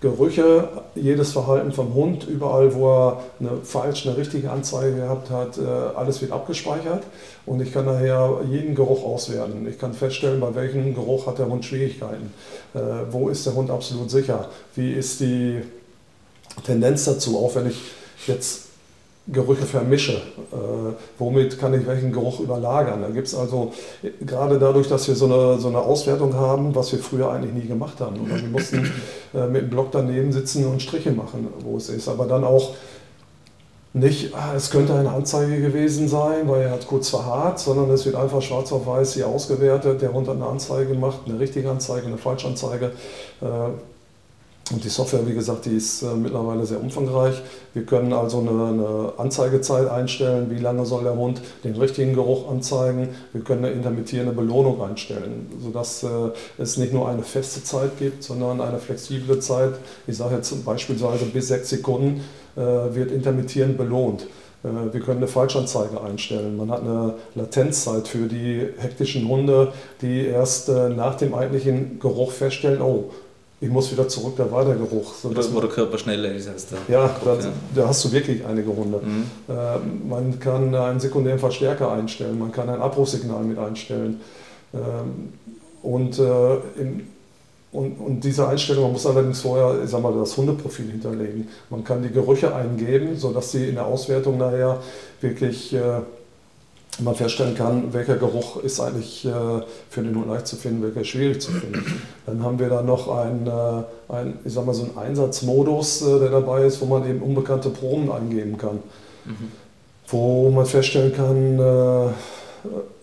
Gerüche, 0.00 0.68
jedes 0.96 1.32
Verhalten 1.32 1.70
vom 1.70 1.94
Hund, 1.94 2.26
überall 2.26 2.74
wo 2.74 2.88
er 2.88 3.22
eine 3.38 3.50
falsche, 3.62 4.08
eine 4.08 4.18
richtige 4.18 4.50
Anzeige 4.50 4.96
gehabt 4.96 5.30
hat, 5.30 5.58
äh, 5.58 5.62
alles 5.96 6.20
wird 6.20 6.32
abgespeichert. 6.32 7.04
Und 7.46 7.60
ich 7.62 7.72
kann 7.72 7.84
nachher 7.84 8.40
jeden 8.48 8.74
Geruch 8.74 9.04
auswerten. 9.04 9.66
Ich 9.68 9.78
kann 9.78 9.92
feststellen, 9.92 10.40
bei 10.40 10.54
welchem 10.54 10.94
Geruch 10.94 11.26
hat 11.26 11.38
der 11.38 11.46
Hund 11.46 11.64
Schwierigkeiten, 11.64 12.32
äh, 12.74 12.78
wo 13.10 13.28
ist 13.28 13.46
der 13.46 13.54
Hund 13.54 13.70
absolut 13.70 14.10
sicher, 14.10 14.48
wie 14.74 14.92
ist 14.92 15.20
die 15.20 15.62
Tendenz 16.64 17.04
dazu, 17.04 17.38
auch 17.38 17.54
wenn 17.54 17.68
ich 17.68 17.80
jetzt 18.26 18.62
Gerüche 19.28 19.66
vermische. 19.66 20.14
Äh, 20.14 20.94
womit 21.16 21.58
kann 21.58 21.72
ich 21.74 21.86
welchen 21.86 22.10
Geruch 22.10 22.40
überlagern? 22.40 23.02
Da 23.02 23.08
gibt 23.08 23.28
es 23.28 23.36
also, 23.36 23.72
gerade 24.20 24.58
dadurch, 24.58 24.88
dass 24.88 25.06
wir 25.06 25.14
so 25.14 25.26
eine, 25.26 25.60
so 25.60 25.68
eine 25.68 25.78
Auswertung 25.78 26.34
haben, 26.34 26.74
was 26.74 26.90
wir 26.90 26.98
früher 26.98 27.30
eigentlich 27.30 27.52
nie 27.52 27.68
gemacht 27.68 28.00
haben. 28.00 28.20
Oder 28.20 28.42
wir 28.42 28.48
mussten 28.48 28.90
äh, 29.32 29.46
mit 29.46 29.62
dem 29.62 29.70
Block 29.70 29.92
daneben 29.92 30.32
sitzen 30.32 30.66
und 30.66 30.82
Striche 30.82 31.12
machen, 31.12 31.46
wo 31.60 31.76
es 31.76 31.88
ist. 31.88 32.08
Aber 32.08 32.26
dann 32.26 32.42
auch 32.42 32.74
nicht, 33.92 34.34
ah, 34.34 34.54
es 34.56 34.70
könnte 34.70 34.94
eine 34.94 35.10
Anzeige 35.10 35.60
gewesen 35.60 36.08
sein, 36.08 36.48
weil 36.48 36.62
er 36.62 36.70
hat 36.72 36.88
kurz 36.88 37.10
verharrt, 37.10 37.60
sondern 37.60 37.90
es 37.90 38.04
wird 38.04 38.16
einfach 38.16 38.42
schwarz 38.42 38.72
auf 38.72 38.86
weiß 38.86 39.14
hier 39.14 39.28
ausgewertet. 39.28 40.02
Der 40.02 40.12
Hund 40.12 40.26
hat 40.26 40.36
eine 40.36 40.46
Anzeige 40.46 40.88
gemacht, 40.88 41.20
eine 41.26 41.38
richtige 41.38 41.70
Anzeige, 41.70 42.08
eine 42.08 42.18
Falschanzeige. 42.18 42.92
Äh, 43.40 43.46
und 44.70 44.84
die 44.84 44.88
Software, 44.88 45.26
wie 45.26 45.34
gesagt, 45.34 45.66
die 45.66 45.76
ist 45.76 46.02
äh, 46.02 46.14
mittlerweile 46.14 46.64
sehr 46.64 46.80
umfangreich. 46.80 47.42
Wir 47.74 47.84
können 47.84 48.12
also 48.12 48.38
eine, 48.38 48.50
eine, 48.50 49.12
Anzeigezeit 49.18 49.88
einstellen, 49.88 50.50
wie 50.50 50.58
lange 50.58 50.86
soll 50.86 51.02
der 51.02 51.16
Hund 51.16 51.42
den 51.64 51.74
richtigen 51.74 52.14
Geruch 52.14 52.48
anzeigen. 52.48 53.08
Wir 53.32 53.42
können 53.42 53.64
eine 53.64 53.74
intermittierende 53.74 54.32
Belohnung 54.32 54.80
einstellen, 54.82 55.50
sodass 55.60 56.04
äh, 56.04 56.08
es 56.58 56.76
nicht 56.76 56.92
nur 56.92 57.08
eine 57.08 57.22
feste 57.22 57.64
Zeit 57.64 57.98
gibt, 57.98 58.22
sondern 58.22 58.60
eine 58.60 58.78
flexible 58.78 59.40
Zeit. 59.40 59.74
Ich 60.06 60.16
sage 60.16 60.36
jetzt 60.36 60.64
beispielsweise 60.64 61.24
bis 61.24 61.48
sechs 61.48 61.70
Sekunden 61.70 62.22
äh, 62.56 62.60
wird 62.60 63.10
intermittierend 63.10 63.76
belohnt. 63.76 64.26
Äh, 64.62 64.92
wir 64.92 65.00
können 65.00 65.18
eine 65.18 65.28
Falschanzeige 65.28 66.00
einstellen. 66.00 66.56
Man 66.56 66.70
hat 66.70 66.82
eine 66.82 67.14
Latenzzeit 67.34 68.06
für 68.06 68.28
die 68.28 68.68
hektischen 68.78 69.28
Hunde, 69.28 69.72
die 70.00 70.26
erst 70.26 70.68
äh, 70.68 70.88
nach 70.88 71.16
dem 71.16 71.34
eigentlichen 71.34 71.98
Geruch 71.98 72.30
feststellen, 72.30 72.80
oh, 72.80 73.10
ich 73.62 73.70
muss 73.70 73.92
wieder 73.92 74.08
zurück, 74.08 74.34
da 74.36 74.50
war 74.50 74.64
der 74.64 74.74
Geruch. 74.74 75.14
So, 75.14 75.30
wo 75.54 75.60
der 75.60 75.70
Körper 75.70 75.96
schneller 75.96 76.32
ist 76.32 76.48
als 76.48 76.66
der 76.66 76.78
Ja, 76.88 77.06
Kopf, 77.06 77.24
da, 77.24 77.34
ja. 77.34 77.52
da, 77.76 77.88
hast 77.88 78.04
du 78.04 78.10
wirklich 78.10 78.44
einige 78.44 78.74
Hunde. 78.74 79.00
Mhm. 79.00 79.24
Äh, 79.48 80.08
man 80.08 80.40
kann 80.40 80.74
einen 80.74 80.98
sekundären 80.98 81.38
Verstärker 81.38 81.92
einstellen, 81.92 82.40
man 82.40 82.50
kann 82.50 82.68
ein 82.68 82.80
Abbruchsignal 82.80 83.44
mit 83.44 83.58
einstellen. 83.58 84.20
Ähm, 84.74 85.32
und, 85.80 86.18
äh, 86.18 86.54
in, 86.76 87.06
und, 87.70 87.92
und, 88.00 88.24
diese 88.24 88.48
Einstellung, 88.48 88.82
man 88.82 88.92
muss 88.94 89.06
allerdings 89.06 89.40
vorher 89.42 89.80
ich 89.84 89.90
sag 89.90 90.02
mal, 90.02 90.12
das 90.12 90.36
Hundeprofil 90.36 90.90
hinterlegen. 90.90 91.46
Man 91.70 91.84
kann 91.84 92.02
die 92.02 92.10
Gerüche 92.10 92.52
eingeben, 92.52 93.16
sodass 93.16 93.52
sie 93.52 93.68
in 93.68 93.76
der 93.76 93.86
Auswertung 93.86 94.38
nachher 94.38 94.80
wirklich... 95.20 95.72
Äh, 95.72 96.00
man 97.00 97.14
feststellen 97.14 97.54
kann, 97.54 97.92
welcher 97.92 98.16
Geruch 98.16 98.62
ist 98.62 98.80
eigentlich 98.80 99.24
äh, 99.24 99.30
für 99.88 100.02
den 100.02 100.14
Hund 100.14 100.28
leicht 100.28 100.46
zu 100.46 100.56
finden, 100.56 100.82
welcher 100.82 101.04
schwierig 101.04 101.40
zu 101.40 101.50
finden. 101.52 102.02
Dann 102.26 102.42
haben 102.42 102.58
wir 102.58 102.68
da 102.68 102.82
noch 102.82 103.08
einen, 103.08 103.46
äh, 103.46 104.12
ein, 104.12 104.38
ich 104.44 104.52
sag 104.52 104.66
mal 104.66 104.74
so 104.74 104.82
einen 104.82 104.98
Einsatzmodus, 104.98 106.02
äh, 106.02 106.18
der 106.18 106.28
dabei 106.28 106.64
ist, 106.64 106.80
wo 106.80 106.86
man 106.86 107.08
eben 107.08 107.22
unbekannte 107.22 107.70
Proben 107.70 108.12
eingeben 108.12 108.58
kann. 108.58 108.80
Mhm. 109.24 109.52
Wo 110.08 110.50
man 110.50 110.66
feststellen 110.66 111.14
kann, 111.14 112.12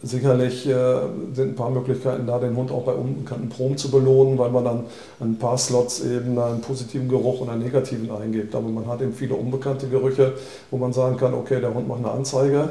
sicherlich 0.04 0.63
sind 0.63 1.39
ein 1.39 1.56
paar 1.56 1.71
Möglichkeiten 1.71 2.28
da, 2.28 2.38
den 2.38 2.56
Hund 2.56 2.71
auch 2.71 2.84
bei 2.84 2.91
unbekannten 2.93 3.49
Proben 3.49 3.78
zu 3.78 3.89
belohnen, 3.89 4.38
weil 4.38 4.52
man 4.52 4.63
dann 4.63 4.84
ein 5.19 5.39
paar 5.39 5.58
Slots 5.58 6.02
eben 6.02 6.38
einen 6.38 6.62
positiven 6.62 7.10
Geruch 7.10 7.41
und 7.41 7.49
einen 7.49 7.63
negativen 7.63 8.12
eingibt. 8.12 8.54
Aber 8.54 8.67
man 8.67 8.86
hat 8.86 9.02
eben 9.02 9.13
viele 9.13 9.34
unbekannte 9.34 9.88
Gerüche, 9.88 10.34
wo 10.69 10.78
man 10.78 10.93
sagen 10.93 11.17
kann, 11.17 11.34
okay, 11.34 11.60
der 11.60 11.73
Hund 11.73 11.88
macht 11.88 11.99
eine 11.99 12.12
Anzeige 12.12 12.69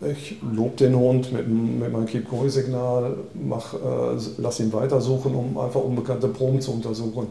ich 0.00 0.36
lobe 0.42 0.76
den 0.76 0.96
Hund 0.96 1.32
mit, 1.32 1.48
mit 1.48 1.92
meinem 1.92 2.06
Keep-Koi-Signal, 2.06 3.16
äh, 3.34 4.20
lass 4.38 4.60
ihn 4.60 4.72
weitersuchen, 4.72 5.34
um 5.34 5.58
einfach 5.58 5.80
unbekannte 5.80 6.28
Proben 6.28 6.60
zu 6.60 6.72
untersuchen. 6.72 7.28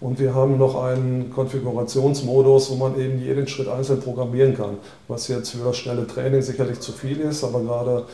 Und 0.00 0.18
wir 0.18 0.34
haben 0.34 0.58
noch 0.58 0.82
einen 0.82 1.30
Konfigurationsmodus, 1.30 2.70
wo 2.70 2.74
man 2.74 2.98
eben 2.98 3.20
jeden 3.20 3.46
Schritt 3.46 3.68
einzeln 3.68 4.00
programmieren 4.00 4.56
kann, 4.56 4.78
was 5.06 5.28
jetzt 5.28 5.50
für 5.50 5.64
das 5.64 5.76
schnelle 5.76 6.06
Training 6.06 6.42
sicherlich 6.42 6.80
zu 6.80 6.90
viel 6.90 7.20
ist, 7.20 7.44
aber 7.44 7.60
gerade 7.60 8.04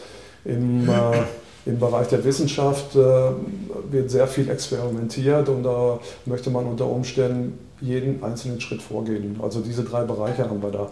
im, 0.44 0.86
äh, 0.86 1.22
im 1.64 1.78
Bereich 1.78 2.08
der 2.08 2.22
Wissenschaft 2.24 2.94
äh, 2.94 3.30
wird 3.90 4.10
sehr 4.10 4.26
viel 4.26 4.50
experimentiert 4.50 5.48
und 5.48 5.62
da 5.62 5.98
möchte 6.26 6.50
man 6.50 6.66
unter 6.66 6.86
Umständen 6.86 7.58
jeden 7.80 8.22
einzelnen 8.22 8.60
Schritt 8.60 8.82
vorgehen. 8.82 9.38
Also 9.42 9.60
diese 9.60 9.82
drei 9.82 10.04
Bereiche 10.04 10.48
haben 10.48 10.62
wir 10.62 10.70
da. 10.70 10.90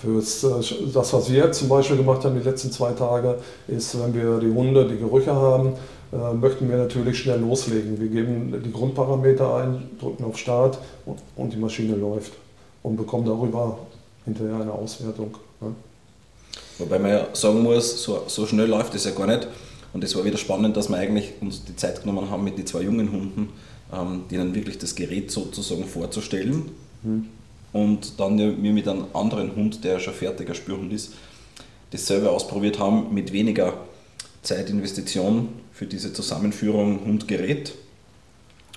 Für 0.00 0.18
äh, 0.18 0.92
das, 0.94 1.12
was 1.12 1.30
wir 1.30 1.52
zum 1.52 1.68
Beispiel 1.68 1.98
gemacht 1.98 2.24
haben 2.24 2.38
die 2.38 2.48
letzten 2.48 2.70
zwei 2.72 2.92
Tage, 2.92 3.36
ist, 3.68 4.00
wenn 4.00 4.14
wir 4.14 4.38
die 4.38 4.50
Hunde, 4.50 4.88
die 4.88 4.96
Gerüche 4.96 5.34
haben, 5.34 5.74
äh, 6.12 6.34
möchten 6.34 6.68
wir 6.70 6.78
natürlich 6.78 7.18
schnell 7.18 7.40
loslegen. 7.40 8.00
Wir 8.00 8.08
geben 8.08 8.62
die 8.64 8.72
Grundparameter 8.72 9.56
ein, 9.56 9.90
drücken 10.00 10.24
auf 10.24 10.38
Start 10.38 10.78
und, 11.36 11.52
die 11.52 11.58
Maschine 11.58 11.96
läuft 11.96 12.32
und 12.82 12.96
bekommen 12.96 13.26
darüber 13.26 13.78
hinterher 14.24 14.56
eine 14.56 14.72
Auswertung. 14.72 15.36
Wobei 16.78 16.98
man 16.98 17.10
ja 17.10 17.26
sagen 17.34 17.62
muss, 17.62 18.02
so, 18.02 18.22
so 18.26 18.46
schnell 18.46 18.68
läuft 18.68 18.94
es 18.94 19.04
ja 19.04 19.10
gar 19.10 19.26
nicht. 19.26 19.48
Und 19.92 20.02
es 20.02 20.16
war 20.16 20.24
wieder 20.24 20.38
spannend, 20.38 20.76
dass 20.76 20.88
wir 20.88 20.96
eigentlich 20.96 21.32
uns 21.42 21.64
die 21.64 21.76
Zeit 21.76 22.00
genommen 22.00 22.30
haben, 22.30 22.44
mit 22.44 22.56
den 22.56 22.66
zwei 22.66 22.82
jungen 22.82 23.12
Hunden, 23.12 23.50
ähm, 23.92 24.22
denen 24.30 24.54
wirklich 24.54 24.78
das 24.78 24.94
Gerät 24.94 25.30
sozusagen 25.30 25.84
vorzustellen. 25.84 26.70
Mhm 27.02 27.39
und 27.72 28.18
dann 28.18 28.38
wir 28.38 28.72
mit 28.72 28.88
einem 28.88 29.06
anderen 29.12 29.54
Hund, 29.54 29.84
der 29.84 30.00
schon 30.00 30.14
fertiger 30.14 30.54
Spürhund 30.54 30.92
ist, 30.92 31.12
das 31.90 32.06
selber 32.06 32.32
ausprobiert 32.32 32.78
haben 32.78 33.12
mit 33.14 33.32
weniger 33.32 33.74
Zeitinvestition 34.42 35.48
für 35.72 35.86
diese 35.86 36.12
Zusammenführung 36.12 37.04
Hund-Gerät. 37.04 37.74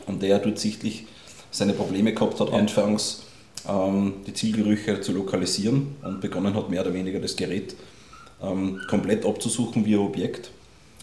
Und 0.05 0.21
der 0.21 0.39
dort 0.39 0.59
sichtlich 0.59 1.05
seine 1.51 1.73
Probleme 1.73 2.13
gehabt 2.13 2.39
hat, 2.39 2.49
ja. 2.49 2.55
anfangs 2.55 3.23
ähm, 3.67 4.15
die 4.27 4.33
Zielgerüche 4.33 5.01
zu 5.01 5.13
lokalisieren 5.13 5.95
und 6.03 6.21
begonnen 6.21 6.55
hat, 6.55 6.69
mehr 6.69 6.81
oder 6.81 6.93
weniger 6.93 7.19
das 7.19 7.35
Gerät 7.35 7.75
ähm, 8.41 8.81
komplett 8.89 9.25
abzusuchen 9.25 9.85
wie 9.85 9.93
ein 9.93 10.01
Objekt. 10.01 10.51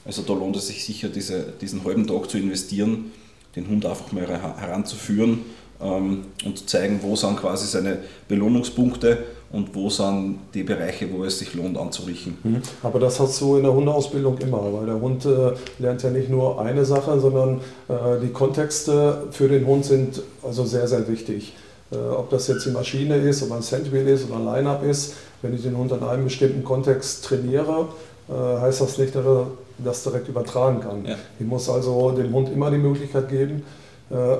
Also 0.04 0.22
da 0.22 0.34
lohnt 0.34 0.56
es 0.56 0.66
sich 0.66 0.84
sicher, 0.84 1.08
diese, 1.08 1.52
diesen 1.60 1.84
halben 1.84 2.06
Tag 2.06 2.28
zu 2.30 2.38
investieren, 2.38 3.12
den 3.56 3.68
Hund 3.68 3.86
einfach 3.86 4.12
mal 4.12 4.26
heranzuführen 4.28 5.40
ähm, 5.82 6.24
und 6.44 6.68
zeigen, 6.68 7.00
wo 7.02 7.16
sind 7.16 7.38
quasi 7.40 7.66
seine 7.66 7.98
Belohnungspunkte 8.28 9.18
und 9.52 9.74
wo 9.74 9.90
sind 9.90 10.38
die 10.54 10.62
Bereiche, 10.62 11.12
wo 11.12 11.24
es 11.24 11.38
sich 11.38 11.54
lohnt 11.54 11.76
anzurichten. 11.76 12.38
Mhm. 12.42 12.62
Aber 12.82 13.00
das 13.00 13.18
hast 13.18 13.40
du 13.40 13.56
in 13.56 13.64
der 13.64 13.72
Hundeausbildung 13.72 14.38
immer, 14.38 14.72
weil 14.72 14.86
der 14.86 15.00
Hund 15.00 15.24
äh, 15.24 15.52
lernt 15.78 16.02
ja 16.02 16.10
nicht 16.10 16.30
nur 16.30 16.60
eine 16.60 16.84
Sache, 16.84 17.18
sondern 17.18 17.60
äh, 17.88 18.20
die 18.22 18.28
Kontexte 18.28 19.24
für 19.32 19.48
den 19.48 19.66
Hund 19.66 19.84
sind 19.84 20.22
also 20.42 20.64
sehr, 20.64 20.86
sehr 20.86 21.08
wichtig. 21.08 21.54
Äh, 21.90 21.96
ob 21.96 22.30
das 22.30 22.46
jetzt 22.46 22.64
die 22.64 22.70
Maschine 22.70 23.16
ist, 23.16 23.42
ob 23.42 23.52
ein 23.52 23.62
Sandwheel 23.62 24.06
ist 24.06 24.30
oder 24.30 24.36
ein 24.36 24.44
Line-Up 24.44 24.84
ist, 24.84 25.14
wenn 25.42 25.54
ich 25.54 25.62
den 25.62 25.76
Hund 25.76 25.90
in 25.90 26.02
einem 26.02 26.24
bestimmten 26.24 26.62
Kontext 26.62 27.24
trainiere, 27.24 27.88
äh, 28.28 28.60
heißt 28.60 28.80
das 28.80 28.98
nicht, 28.98 29.14
dass 29.16 29.26
er 29.26 29.46
das 29.78 30.02
direkt 30.04 30.28
übertragen 30.28 30.80
kann. 30.80 31.04
Ja. 31.04 31.16
Ich 31.40 31.46
muss 31.46 31.68
also 31.68 32.12
dem 32.12 32.32
Hund 32.32 32.52
immer 32.52 32.70
die 32.70 32.78
Möglichkeit 32.78 33.28
geben, 33.28 33.64
äh, 34.10 34.36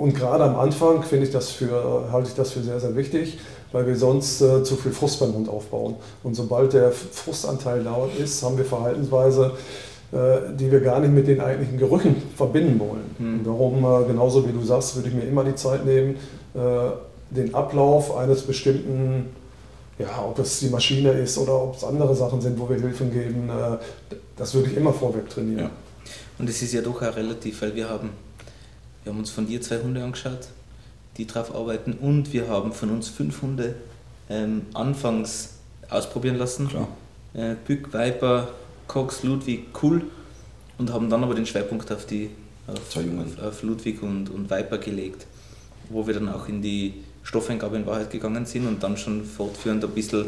und 0.00 0.14
gerade 0.14 0.44
am 0.44 0.56
Anfang 0.56 1.02
finde 1.02 1.26
ich 1.26 1.30
das 1.30 1.50
für, 1.50 2.08
halte 2.10 2.30
ich 2.30 2.34
das 2.34 2.52
für 2.52 2.62
sehr, 2.62 2.80
sehr 2.80 2.96
wichtig, 2.96 3.38
weil 3.70 3.86
wir 3.86 3.96
sonst 3.96 4.40
äh, 4.40 4.64
zu 4.64 4.76
viel 4.76 4.92
Frust 4.92 5.20
beim 5.20 5.34
Hund 5.34 5.50
aufbauen. 5.50 5.96
Und 6.22 6.34
sobald 6.34 6.72
der 6.72 6.90
Frustanteil 6.90 7.84
da 7.84 8.08
ist, 8.18 8.42
haben 8.42 8.56
wir 8.56 8.64
Verhaltensweise, 8.64 9.52
äh, 10.12 10.56
die 10.58 10.72
wir 10.72 10.80
gar 10.80 11.00
nicht 11.00 11.12
mit 11.12 11.26
den 11.28 11.42
eigentlichen 11.42 11.76
Gerüchen 11.76 12.16
verbinden 12.34 12.80
wollen. 12.80 13.14
Mhm. 13.18 13.44
darum, 13.44 13.84
äh, 13.84 14.06
genauso 14.06 14.48
wie 14.48 14.52
du 14.52 14.64
sagst, 14.64 14.96
würde 14.96 15.10
ich 15.10 15.14
mir 15.14 15.24
immer 15.24 15.44
die 15.44 15.54
Zeit 15.54 15.84
nehmen, 15.84 16.16
äh, 16.54 16.58
den 17.28 17.54
Ablauf 17.54 18.16
eines 18.16 18.40
bestimmten 18.40 19.26
ja, 19.98 20.24
ob 20.26 20.38
es 20.38 20.60
die 20.60 20.70
Maschine 20.70 21.10
ist 21.10 21.36
oder 21.36 21.62
ob 21.62 21.76
es 21.76 21.84
andere 21.84 22.14
Sachen 22.14 22.40
sind, 22.40 22.58
wo 22.58 22.70
wir 22.70 22.78
Hilfen 22.78 23.12
geben, 23.12 23.50
das 24.34 24.54
würde 24.54 24.70
ich 24.70 24.76
immer 24.78 24.94
vorweg 24.94 25.28
trainieren. 25.28 25.64
Ja. 25.64 25.70
Und 26.38 26.48
es 26.48 26.62
ist 26.62 26.72
ja 26.72 26.80
doch 26.80 27.02
auch 27.02 27.16
relativ, 27.16 27.60
weil 27.60 27.74
wir 27.74 27.86
haben 27.86 28.08
wir 29.04 29.12
haben 29.12 29.18
uns 29.18 29.30
von 29.30 29.46
dir 29.46 29.60
zwei 29.60 29.78
Hunde 29.78 30.02
angeschaut, 30.02 30.48
die 31.16 31.26
drauf 31.26 31.54
arbeiten 31.54 31.94
und 31.94 32.32
wir 32.32 32.48
haben 32.48 32.72
von 32.72 32.90
uns 32.90 33.08
fünf 33.08 33.42
Hunde 33.42 33.74
ähm, 34.28 34.66
anfangs 34.74 35.54
ausprobieren 35.88 36.36
lassen. 36.36 36.68
Klar. 36.68 36.88
Äh, 37.34 37.54
Bück, 37.66 37.92
Viper, 37.92 38.48
Cox, 38.86 39.22
Ludwig, 39.22 39.68
Cool 39.82 40.02
und 40.78 40.92
haben 40.92 41.10
dann 41.10 41.22
aber 41.22 41.34
den 41.34 41.46
Schwerpunkt 41.46 41.90
auf, 41.92 42.06
die, 42.06 42.30
auf, 42.66 42.96
auf, 42.96 43.44
auf 43.44 43.62
Ludwig 43.62 44.02
und, 44.02 44.30
und 44.30 44.50
Viper 44.50 44.78
gelegt, 44.78 45.26
wo 45.88 46.06
wir 46.06 46.14
dann 46.14 46.28
auch 46.28 46.48
in 46.48 46.62
die 46.62 46.94
Stoffeingabe 47.22 47.76
in 47.76 47.86
Wahrheit 47.86 48.10
gegangen 48.10 48.46
sind 48.46 48.66
und 48.66 48.82
dann 48.82 48.96
schon 48.96 49.24
fortführend 49.24 49.84
ein 49.84 49.90
bisschen 49.90 50.26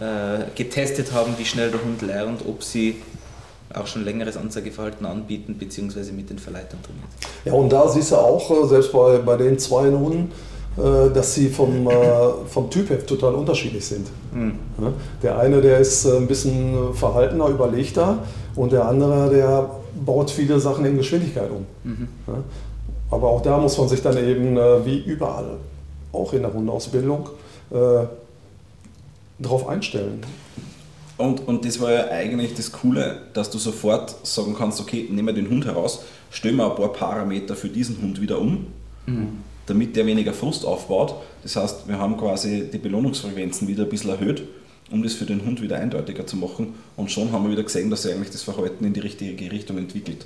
äh, 0.00 0.44
getestet 0.54 1.12
haben, 1.12 1.34
wie 1.38 1.44
schnell 1.44 1.70
der 1.70 1.82
Hund 1.82 2.02
lernt, 2.02 2.42
ob 2.46 2.62
sie 2.62 2.96
auch 3.74 3.86
schon 3.86 4.04
längeres 4.04 4.36
Anzeigeverhalten 4.36 5.06
anbieten, 5.06 5.56
beziehungsweise 5.58 6.12
mit 6.12 6.30
den 6.30 6.38
Verleitern 6.38 6.78
trainiert. 6.82 7.08
Ja, 7.44 7.52
und 7.52 7.70
da 7.70 7.88
siehst 7.88 8.12
du 8.12 8.16
auch, 8.16 8.50
äh, 8.50 8.66
selbst 8.66 8.92
bei, 8.92 9.18
bei 9.18 9.36
den 9.36 9.58
zwei 9.58 9.90
Hunden, 9.90 10.32
äh, 10.76 11.12
dass 11.12 11.34
sie 11.34 11.48
vom, 11.48 11.88
äh, 11.88 11.92
vom 12.48 12.70
Typ 12.70 12.88
her 12.90 13.04
total 13.04 13.34
unterschiedlich 13.34 13.84
sind. 13.84 14.06
Mhm. 14.32 14.54
Der 15.22 15.38
eine, 15.38 15.60
der 15.60 15.78
ist 15.78 16.06
ein 16.06 16.26
bisschen 16.26 16.94
verhaltener, 16.94 17.48
überlegter 17.48 18.18
und 18.54 18.72
der 18.72 18.86
andere, 18.86 19.28
der 19.30 19.70
baut 20.04 20.30
viele 20.30 20.58
Sachen 20.60 20.84
in 20.84 20.96
Geschwindigkeit 20.96 21.50
um. 21.50 21.66
Mhm. 21.84 22.08
Aber 23.10 23.28
auch 23.28 23.42
da 23.42 23.58
muss 23.58 23.76
man 23.78 23.88
sich 23.88 24.02
dann 24.02 24.16
eben, 24.18 24.56
wie 24.84 24.98
überall, 24.98 25.56
auch 26.12 26.32
in 26.34 26.42
der 26.42 26.52
Hundeausbildung, 26.52 27.30
darauf 29.38 29.66
einstellen. 29.66 30.20
Und, 31.18 31.46
und 31.48 31.64
das 31.64 31.80
war 31.80 31.92
ja 31.92 32.08
eigentlich 32.10 32.54
das 32.54 32.70
Coole, 32.70 33.22
dass 33.34 33.50
du 33.50 33.58
sofort 33.58 34.24
sagen 34.26 34.54
kannst, 34.56 34.80
okay, 34.80 35.08
nehmen 35.10 35.26
wir 35.26 35.34
den 35.34 35.50
Hund 35.50 35.66
heraus, 35.66 36.04
stellen 36.30 36.56
wir 36.56 36.70
ein 36.70 36.76
paar 36.76 36.92
Parameter 36.92 37.56
für 37.56 37.68
diesen 37.68 38.00
Hund 38.00 38.20
wieder 38.20 38.40
um, 38.40 38.68
mhm. 39.06 39.28
damit 39.66 39.96
der 39.96 40.06
weniger 40.06 40.32
Frust 40.32 40.64
aufbaut. 40.64 41.16
Das 41.42 41.56
heißt, 41.56 41.88
wir 41.88 41.98
haben 41.98 42.16
quasi 42.16 42.70
die 42.72 42.78
Belohnungsfrequenzen 42.78 43.66
wieder 43.66 43.82
ein 43.82 43.88
bisschen 43.88 44.10
erhöht, 44.10 44.44
um 44.92 45.02
das 45.02 45.14
für 45.14 45.26
den 45.26 45.44
Hund 45.44 45.60
wieder 45.60 45.78
eindeutiger 45.78 46.24
zu 46.24 46.36
machen. 46.36 46.74
Und 46.96 47.10
schon 47.10 47.32
haben 47.32 47.44
wir 47.44 47.50
wieder 47.50 47.64
gesehen, 47.64 47.90
dass 47.90 48.04
er 48.04 48.14
eigentlich 48.14 48.30
das 48.30 48.42
Verhalten 48.42 48.84
in 48.84 48.92
die 48.92 49.00
richtige 49.00 49.50
Richtung 49.50 49.76
entwickelt. 49.76 50.24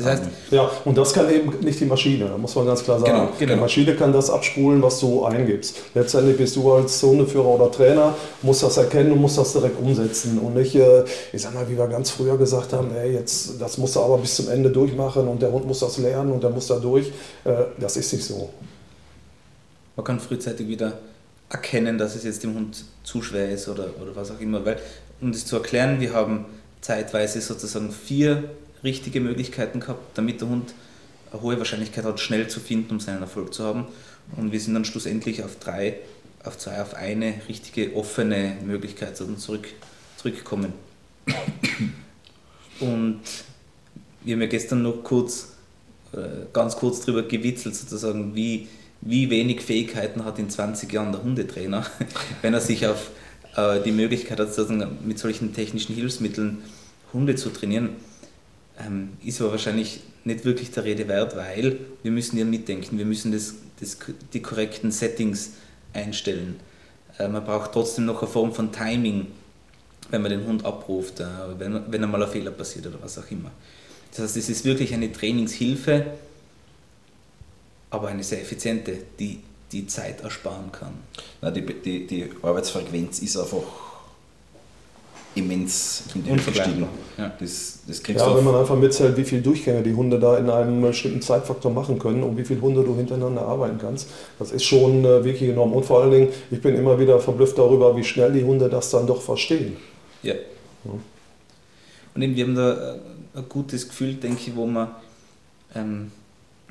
Das 0.00 0.12
heißt, 0.12 0.22
ja, 0.50 0.70
und 0.84 0.96
das 0.96 1.12
kann 1.12 1.30
eben 1.30 1.52
nicht 1.60 1.78
die 1.78 1.84
Maschine, 1.84 2.26
da 2.26 2.38
muss 2.38 2.54
man 2.54 2.66
ganz 2.66 2.82
klar 2.82 2.98
sagen. 2.98 3.12
Genau, 3.12 3.28
genau. 3.38 3.54
Die 3.54 3.60
Maschine 3.60 3.94
kann 3.94 4.12
das 4.12 4.30
abspulen, 4.30 4.82
was 4.82 4.98
du 5.00 5.24
eingibst. 5.24 5.76
Letztendlich 5.94 6.38
bist 6.38 6.56
du 6.56 6.72
als 6.72 7.02
Hundeführer 7.02 7.46
oder 7.46 7.70
Trainer, 7.70 8.14
musst 8.42 8.62
das 8.62 8.76
erkennen 8.78 9.12
und 9.12 9.20
musst 9.20 9.36
das 9.36 9.52
direkt 9.52 9.78
umsetzen. 9.78 10.38
Und 10.38 10.54
nicht, 10.54 10.74
äh, 10.74 11.04
ich 11.32 11.42
sag 11.42 11.54
mal, 11.54 11.68
wie 11.68 11.76
wir 11.76 11.86
ganz 11.88 12.10
früher 12.10 12.38
gesagt 12.38 12.72
haben, 12.72 12.94
ey, 12.94 13.12
jetzt, 13.12 13.60
das 13.60 13.76
musst 13.78 13.96
du 13.96 14.00
aber 14.00 14.18
bis 14.18 14.36
zum 14.36 14.48
Ende 14.48 14.70
durchmachen 14.70 15.28
und 15.28 15.42
der 15.42 15.52
Hund 15.52 15.66
muss 15.66 15.80
das 15.80 15.98
lernen 15.98 16.32
und 16.32 16.42
der 16.42 16.50
muss 16.50 16.66
da 16.66 16.76
durch. 16.76 17.08
Äh, 17.44 17.52
das 17.78 17.96
ist 17.96 18.12
nicht 18.12 18.24
so. 18.24 18.50
Man 19.96 20.04
kann 20.04 20.18
frühzeitig 20.18 20.66
wieder 20.66 20.94
erkennen, 21.50 21.98
dass 21.98 22.14
es 22.14 22.24
jetzt 22.24 22.42
dem 22.42 22.54
Hund 22.54 22.84
zu 23.02 23.20
schwer 23.20 23.50
ist 23.50 23.68
oder, 23.68 23.88
oder 24.00 24.14
was 24.14 24.30
auch 24.30 24.40
immer. 24.40 24.64
Weil, 24.64 24.78
um 25.20 25.32
das 25.32 25.44
zu 25.44 25.56
erklären, 25.56 26.00
wir 26.00 26.14
haben 26.14 26.46
zeitweise 26.80 27.40
sozusagen 27.40 27.90
vier 27.90 28.44
richtige 28.84 29.20
Möglichkeiten 29.20 29.80
gehabt, 29.80 30.16
damit 30.16 30.40
der 30.40 30.48
Hund 30.48 30.74
eine 31.32 31.42
hohe 31.42 31.58
Wahrscheinlichkeit 31.58 32.04
hat, 32.04 32.20
schnell 32.20 32.48
zu 32.48 32.60
finden, 32.60 32.92
um 32.92 33.00
seinen 33.00 33.22
Erfolg 33.22 33.54
zu 33.54 33.64
haben. 33.64 33.86
Und 34.36 34.52
wir 34.52 34.60
sind 34.60 34.74
dann 34.74 34.84
schlussendlich 34.84 35.42
auf 35.42 35.58
drei, 35.58 35.98
auf 36.44 36.58
zwei, 36.58 36.80
auf 36.80 36.94
eine 36.94 37.34
richtige 37.48 37.94
offene 37.94 38.56
Möglichkeit 38.64 39.16
zurück, 39.16 39.68
zurückgekommen. 40.16 40.72
Und 42.80 43.20
wir 44.22 44.34
haben 44.34 44.42
ja 44.42 44.48
gestern 44.48 44.82
noch 44.82 45.02
kurz, 45.02 45.52
äh, 46.12 46.46
ganz 46.52 46.76
kurz 46.76 47.00
darüber 47.00 47.22
gewitzelt, 47.22 47.76
sozusagen, 47.76 48.34
wie, 48.34 48.68
wie 49.00 49.30
wenig 49.30 49.60
Fähigkeiten 49.60 50.24
hat 50.24 50.38
in 50.38 50.50
20 50.50 50.92
Jahren 50.92 51.12
der 51.12 51.22
Hundetrainer, 51.22 51.86
wenn 52.42 52.54
er 52.54 52.60
sich 52.60 52.86
auf 52.86 53.10
äh, 53.56 53.80
die 53.82 53.92
Möglichkeit 53.92 54.40
hat, 54.40 54.54
sozusagen 54.54 54.98
mit 55.04 55.18
solchen 55.18 55.54
technischen 55.54 55.94
Hilfsmitteln 55.94 56.62
Hunde 57.12 57.34
zu 57.34 57.50
trainieren 57.50 57.90
ähm, 58.84 59.10
ist 59.24 59.40
aber 59.40 59.52
wahrscheinlich 59.52 60.00
nicht 60.24 60.44
wirklich 60.44 60.70
der 60.70 60.84
Rede 60.84 61.08
wert, 61.08 61.36
weil 61.36 61.78
wir 62.02 62.10
müssen 62.10 62.36
ja 62.38 62.44
mitdenken, 62.44 62.98
wir 62.98 63.06
müssen 63.06 63.32
das, 63.32 63.54
das, 63.80 63.96
die 64.32 64.42
korrekten 64.42 64.90
Settings 64.90 65.52
einstellen. 65.92 66.60
Äh, 67.18 67.28
man 67.28 67.44
braucht 67.44 67.72
trotzdem 67.72 68.06
noch 68.06 68.22
eine 68.22 68.30
Form 68.30 68.52
von 68.52 68.72
Timing, 68.72 69.28
wenn 70.10 70.22
man 70.22 70.30
den 70.30 70.46
Hund 70.46 70.64
abruft, 70.64 71.20
äh, 71.20 71.24
wenn, 71.58 71.90
wenn 71.90 72.04
einmal 72.04 72.22
ein 72.22 72.30
Fehler 72.30 72.50
passiert 72.50 72.86
oder 72.86 72.98
was 73.02 73.18
auch 73.18 73.30
immer. 73.30 73.50
Das 74.10 74.20
heißt, 74.20 74.36
es 74.36 74.48
ist 74.48 74.64
wirklich 74.64 74.92
eine 74.92 75.12
Trainingshilfe, 75.12 76.06
aber 77.90 78.08
eine 78.08 78.24
sehr 78.24 78.40
effiziente, 78.40 78.98
die 79.18 79.40
die 79.72 79.86
Zeit 79.86 80.22
ersparen 80.22 80.72
kann. 80.72 80.94
Na, 81.40 81.50
die, 81.50 81.64
die, 81.64 82.06
die 82.06 82.28
Arbeitsfrequenz 82.42 83.20
ist 83.20 83.36
einfach 83.36 83.62
immens 85.34 86.04
in 86.14 86.24
die 86.24 86.30
Höhe 86.30 86.36
gestiegen. 86.38 86.86
Ja. 87.16 87.32
Das, 87.38 87.78
das 87.86 88.02
kriegst 88.02 88.24
ja, 88.24 88.36
wenn 88.36 88.44
man 88.44 88.56
einfach 88.56 88.76
mitzählt, 88.76 89.16
wie 89.16 89.24
viele 89.24 89.42
Durchgänge 89.42 89.82
die 89.82 89.94
Hunde 89.94 90.18
da 90.18 90.38
in 90.38 90.50
einem 90.50 90.82
bestimmten 90.82 91.22
Zeitfaktor 91.22 91.70
machen 91.70 91.98
können 91.98 92.22
und 92.22 92.36
wie 92.36 92.44
viele 92.44 92.60
Hunde 92.60 92.82
du 92.82 92.96
hintereinander 92.96 93.42
arbeiten 93.42 93.78
kannst, 93.78 94.08
das 94.38 94.50
ist 94.50 94.64
schon 94.64 95.04
äh, 95.04 95.24
wirklich 95.24 95.50
enorm. 95.50 95.72
Und 95.72 95.84
vor 95.84 96.02
allen 96.02 96.10
Dingen, 96.10 96.28
ich 96.50 96.60
bin 96.60 96.74
immer 96.74 96.98
wieder 96.98 97.20
verblüfft 97.20 97.56
darüber, 97.58 97.96
wie 97.96 98.04
schnell 98.04 98.32
die 98.32 98.44
Hunde 98.44 98.68
das 98.68 98.90
dann 98.90 99.06
doch 99.06 99.22
verstehen. 99.22 99.76
Ja. 100.22 100.34
ja. 100.34 100.90
Und 102.14 102.22
eben, 102.22 102.34
wir 102.34 102.44
haben 102.44 102.54
da 102.56 102.94
äh, 102.94 102.98
ein 103.34 103.48
gutes 103.48 103.88
Gefühl, 103.88 104.14
denke 104.14 104.40
ich, 104.46 104.56
wo 104.56 104.66
man, 104.66 104.90
ähm, 105.76 106.10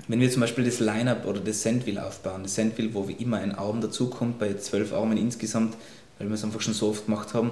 wenn 0.08 0.20
wir 0.20 0.30
zum 0.30 0.42
Beispiel 0.42 0.66
das 0.66 0.80
Line-Up 0.80 1.26
oder 1.26 1.40
das 1.40 1.62
Sandwheel 1.62 2.00
aufbauen, 2.00 2.44
das 2.44 2.56
Sandwheel, 2.56 2.94
wo 2.94 3.08
wie 3.08 3.14
immer 3.14 3.38
ein 3.38 3.56
Arm 3.56 3.80
dazukommt, 3.80 4.38
bei 4.38 4.54
zwölf 4.56 4.94
Armen 4.94 5.18
insgesamt, 5.18 5.76
weil 6.18 6.28
wir 6.28 6.34
es 6.34 6.44
einfach 6.44 6.60
schon 6.60 6.74
so 6.74 6.90
oft 6.90 7.06
gemacht 7.06 7.34
haben, 7.34 7.52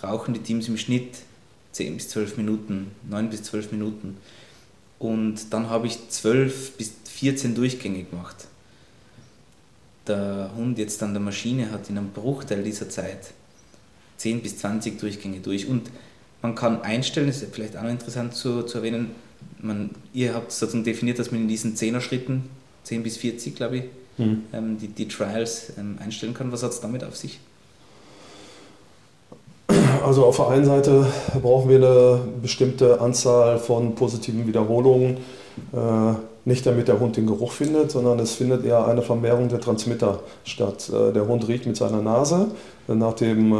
brauchen 0.00 0.34
die 0.34 0.40
Teams 0.40 0.68
im 0.68 0.76
Schnitt 0.76 1.18
10 1.72 1.96
bis 1.96 2.08
12 2.10 2.36
Minuten, 2.36 2.92
9 3.08 3.30
bis 3.30 3.42
12 3.44 3.72
Minuten. 3.72 4.16
Und 4.98 5.52
dann 5.52 5.70
habe 5.70 5.86
ich 5.86 6.08
12 6.08 6.72
bis 6.72 6.92
14 7.04 7.54
Durchgänge 7.54 8.04
gemacht. 8.04 8.46
Der 10.06 10.50
Hund 10.56 10.78
jetzt 10.78 11.02
an 11.02 11.12
der 11.12 11.20
Maschine 11.20 11.70
hat 11.70 11.90
in 11.90 11.98
einem 11.98 12.10
Bruchteil 12.10 12.62
dieser 12.62 12.88
Zeit 12.88 13.32
10 14.16 14.42
bis 14.42 14.58
20 14.58 14.98
Durchgänge 14.98 15.40
durch. 15.40 15.66
Und 15.66 15.90
man 16.42 16.54
kann 16.54 16.82
einstellen, 16.82 17.26
das 17.26 17.42
ist 17.42 17.54
vielleicht 17.54 17.76
auch 17.76 17.82
noch 17.82 17.90
interessant 17.90 18.34
zu, 18.34 18.62
zu 18.62 18.78
erwähnen, 18.78 19.10
man, 19.60 19.90
ihr 20.12 20.34
habt 20.34 20.50
sozusagen 20.50 20.84
definiert, 20.84 21.18
dass 21.18 21.30
man 21.30 21.42
in 21.42 21.48
diesen 21.48 21.76
10er 21.76 22.00
Schritten, 22.00 22.48
10 22.84 23.02
bis 23.02 23.16
40 23.18 23.54
glaube 23.54 23.76
ich, 23.78 23.84
mhm. 24.16 24.42
ähm, 24.52 24.78
die, 24.78 24.88
die 24.88 25.06
Trials 25.06 25.72
ähm, 25.78 25.98
einstellen 26.00 26.34
kann. 26.34 26.50
Was 26.50 26.62
hat 26.62 26.72
es 26.72 26.80
damit 26.80 27.04
auf 27.04 27.16
sich? 27.16 27.38
Also 30.04 30.24
auf 30.24 30.36
der 30.36 30.48
einen 30.48 30.64
Seite 30.64 31.06
brauchen 31.42 31.68
wir 31.68 31.76
eine 31.76 32.20
bestimmte 32.42 33.00
Anzahl 33.00 33.58
von 33.58 33.94
positiven 33.94 34.46
Wiederholungen. 34.46 35.18
Äh, 35.72 36.14
nicht 36.44 36.64
damit 36.66 36.88
der 36.88 36.98
Hund 36.98 37.16
den 37.16 37.26
Geruch 37.26 37.52
findet, 37.52 37.90
sondern 37.90 38.18
es 38.20 38.32
findet 38.32 38.64
eher 38.64 38.86
eine 38.86 39.02
Vermehrung 39.02 39.48
der 39.48 39.60
Transmitter 39.60 40.20
statt. 40.44 40.90
Äh, 40.90 41.12
der 41.12 41.26
Hund 41.28 41.46
riecht 41.48 41.66
mit 41.66 41.76
seiner 41.76 42.02
Nase 42.02 42.48
nach 42.86 43.14
dem 43.14 43.52
äh, 43.52 43.56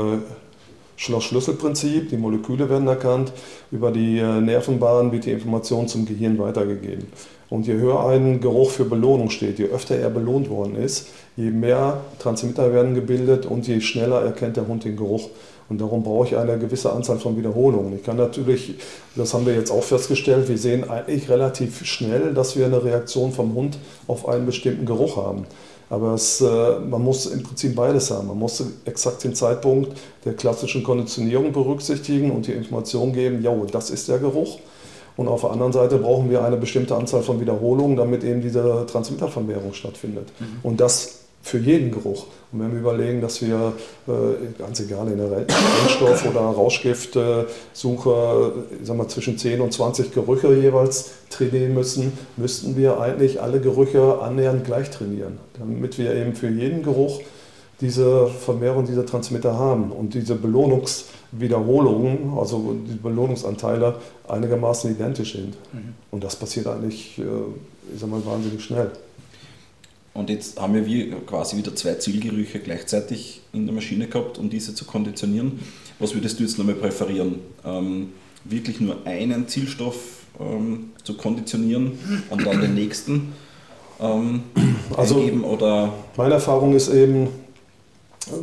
Schloss-Schlüssel-Prinzip, 0.97 2.09
die 2.11 2.17
Moleküle 2.17 2.69
werden 2.69 2.89
erkannt, 2.89 3.33
über 3.71 3.93
die 3.93 4.21
Nervenbahn 4.21 5.13
wird 5.13 5.27
die 5.27 5.31
Information 5.31 5.87
zum 5.87 6.07
Gehirn 6.07 6.41
weitergegeben. 6.41 7.07
Und 7.51 7.69
je 7.69 7.75
höher 7.75 8.05
ein 8.07 8.41
Geruch 8.41 8.71
für 8.71 8.85
Belohnung 8.85 9.31
steht, 9.31 9.61
je 9.61 9.67
öfter 9.67 9.95
er 9.95 10.11
belohnt 10.11 10.51
worden 10.51 10.75
ist, 10.75 11.07
je 11.37 11.51
mehr 11.51 12.01
Transmitter 12.19 12.73
werden 12.73 12.97
gebildet 12.97 13.47
und 13.47 13.69
je 13.69 13.81
schneller 13.81 14.23
erkennt 14.23 14.57
der 14.57 14.67
Hund 14.67 14.83
den 14.85 14.97
Geruch. 14.97 15.29
Und 15.69 15.81
darum 15.81 16.03
brauche 16.03 16.29
ich 16.29 16.37
eine 16.37 16.59
gewisse 16.59 16.93
Anzahl 16.93 17.19
von 17.19 17.37
Wiederholungen. 17.37 17.95
Ich 17.95 18.03
kann 18.03 18.17
natürlich, 18.17 18.75
das 19.17 19.35
haben 19.35 19.45
wir 19.45 19.55
jetzt 19.55 19.71
auch 19.71 19.83
festgestellt, 19.83 20.49
wir 20.49 20.57
sehen 20.57 20.89
eigentlich 20.89 21.29
relativ 21.29 21.85
schnell, 21.85 22.33
dass 22.33 22.57
wir 22.57 22.67
eine 22.67 22.83
Reaktion 22.83 23.33
vom 23.33 23.55
Hund 23.55 23.79
auf 24.07 24.29
einen 24.29 24.47
bestimmten 24.47 24.87
Geruch 24.87 25.17
haben. 25.17 25.45
Aber 25.91 26.15
es, 26.15 26.41
äh, 26.41 26.79
man 26.81 27.03
muss 27.03 27.27
im 27.27 27.43
Prinzip 27.43 27.75
beides 27.75 28.11
haben. 28.11 28.29
Man 28.29 28.39
muss 28.39 28.63
exakt 28.85 29.25
den 29.25 29.35
Zeitpunkt 29.35 29.99
der 30.25 30.35
klassischen 30.35 30.83
Konditionierung 30.83 31.53
berücksichtigen 31.53 32.31
und 32.31 32.47
die 32.47 32.53
Information 32.53 33.13
geben, 33.13 33.43
ja, 33.43 33.55
das 33.71 33.91
ist 33.91 34.09
der 34.09 34.19
Geruch. 34.19 34.59
Und 35.17 35.29
auf 35.29 35.41
der 35.41 35.51
anderen 35.51 35.73
Seite 35.73 35.99
brauchen 35.99 36.31
wir 36.31 36.45
eine 36.45 36.57
bestimmte 36.57 36.95
Anzahl 36.95 37.23
von 37.23 37.41
Wiederholungen, 37.41 37.97
damit 37.97 38.23
eben 38.23 38.41
diese 38.41 38.87
Transmittervermehrung 38.87 39.73
stattfindet. 39.75 40.29
Mhm. 40.39 40.47
Und 40.63 40.81
das 40.81 41.19
für 41.43 41.59
jeden 41.59 41.91
Geruch. 41.91 42.27
Und 42.53 42.61
wenn 42.61 42.73
wir 42.73 42.79
überlegen, 42.81 43.21
dass 43.21 43.43
wir, 43.43 43.75
äh, 44.07 44.11
ganz 44.59 44.81
egal, 44.81 45.09
in 45.09 45.19
der 45.19 45.31
Rennstoff- 45.31 46.25
oder 46.27 46.41
Rauschgiftsuche 46.41 48.53
äh, 48.83 49.07
zwischen 49.09 49.37
10 49.39 49.61
und 49.61 49.73
20 49.73 50.13
Gerüche 50.13 50.55
jeweils 50.55 51.11
trainieren 51.31 51.75
müssen, 51.75 52.13
müssten 52.37 52.77
wir 52.77 53.01
eigentlich 53.01 53.43
alle 53.43 53.61
Gerüche 53.61 54.21
annähernd 54.21 54.65
gleich 54.65 54.91
trainieren, 54.91 55.39
damit 55.59 55.99
wir 55.99 56.15
eben 56.15 56.35
für 56.35 56.49
jeden 56.49 56.83
Geruch 56.83 57.21
diese 57.81 58.27
Vermehrung 58.27 58.87
dieser 58.87 59.07
Transmitter 59.07 59.57
haben 59.57 59.93
und 59.93 60.15
diese 60.15 60.35
Belohnungswiederholungen, 60.35 62.37
also 62.37 62.75
die 62.87 62.97
Belohnungsanteile 62.97 63.95
einigermaßen 64.27 64.91
identisch 64.91 65.35
sind. 65.35 65.55
Mhm. 65.73 65.95
Und 66.11 66.25
das 66.25 66.35
passiert 66.35 66.67
eigentlich, 66.67 67.17
äh, 67.19 67.23
ich 67.95 68.01
sag 68.01 68.11
mal, 68.11 68.25
wahnsinnig 68.25 68.65
schnell. 68.65 68.91
Und 70.19 70.31
jetzt 70.31 70.61
haben 70.61 70.75
wir 70.75 71.21
quasi 71.27 71.57
wieder 71.57 71.77
zwei 71.77 71.95
Zielgerüche 71.95 72.59
gleichzeitig 72.59 73.41
in 73.53 73.67
der 73.67 73.75
Maschine 73.75 74.09
gehabt, 74.09 74.37
um 74.37 74.51
diese 74.51 74.75
zu 74.75 74.85
konditionieren. 74.85 75.61
Was 76.01 76.13
würdest 76.13 76.41
du 76.41 76.43
jetzt 76.43 76.59
nochmal 76.59 76.75
präferieren? 76.75 77.37
Ähm, 77.65 78.09
wirklich 78.43 78.81
nur 78.81 78.97
einen 79.07 79.47
Zielstoff 79.47 79.95
ähm, 80.41 80.91
zu 81.05 81.15
konditionieren 81.15 81.97
und 82.31 82.45
dann 82.45 82.61
den 82.61 82.75
nächsten 82.75 83.33
ähm, 84.01 84.43
also, 84.97 85.21
eingeben? 85.21 85.45
Oder? 85.45 85.93
Meine 86.17 86.35
Erfahrung 86.35 86.75
ist 86.75 86.89
eben, 86.89 87.29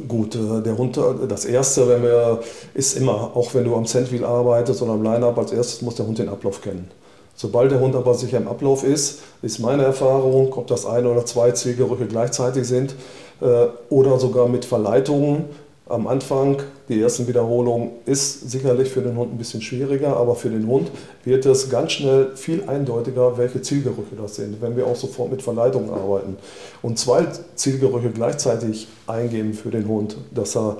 Gut, 0.08 0.34
äh, 0.34 0.64
der 0.64 0.78
Hund, 0.78 0.98
das 1.28 1.44
erste, 1.44 1.88
wenn 1.90 2.02
wir, 2.02 2.42
ist 2.74 2.98
immer, 2.98 3.36
auch 3.36 3.54
wenn 3.54 3.66
du 3.66 3.76
am 3.76 3.86
Sandwheel 3.86 4.24
arbeitest 4.24 4.82
oder 4.82 4.94
am 4.94 5.04
Line-Up, 5.04 5.38
als 5.38 5.52
erstes 5.52 5.82
muss 5.82 5.96
der 5.96 6.08
Hund 6.08 6.18
den 6.20 6.30
Ablauf 6.30 6.62
kennen. 6.62 6.90
Sobald 7.36 7.72
der 7.72 7.80
Hund 7.80 7.96
aber 7.96 8.14
sicher 8.14 8.38
im 8.38 8.48
Ablauf 8.48 8.84
ist, 8.84 9.20
ist 9.42 9.60
meine 9.60 9.84
Erfahrung, 9.84 10.54
ob 10.54 10.68
das 10.68 10.86
ein 10.86 11.06
oder 11.06 11.26
zwei 11.26 11.52
Zielgerüche 11.52 12.06
gleichzeitig 12.06 12.66
sind 12.66 12.96
äh, 13.42 13.68
oder 13.90 14.18
sogar 14.20 14.48
mit 14.48 14.64
Verleitungen, 14.66 15.46
am 15.88 16.08
Anfang, 16.08 16.64
die 16.90 17.00
ersten 17.00 17.28
Wiederholungen, 17.28 17.92
ist 18.06 18.50
sicherlich 18.50 18.90
für 18.90 19.02
den 19.02 19.16
Hund 19.16 19.34
ein 19.34 19.38
bisschen 19.38 19.62
schwieriger, 19.62 20.18
aber 20.18 20.36
für 20.36 20.50
den 20.50 20.66
Hund 20.66 20.90
wird 21.24 21.46
es 21.46 21.70
ganz 21.70 21.92
schnell 21.92 22.36
viel 22.36 22.64
eindeutiger, 22.68 23.38
welche 23.38 23.62
Zielgerüche 23.62 24.16
das 24.20 24.36
sind, 24.36 24.62
wenn 24.62 24.76
wir 24.76 24.88
auch 24.88 24.96
sofort 24.96 25.30
mit 25.30 25.44
Verleitungen 25.44 25.92
arbeiten. 25.92 26.38
Und 26.82 26.98
zwei 26.98 27.28
Zielgerüche 27.54 28.10
gleichzeitig 28.10 28.88
eingeben 29.06 29.54
für 29.54 29.70
den 29.70 29.88
Hund, 29.88 30.18
dass, 30.34 30.56
er, 30.56 30.78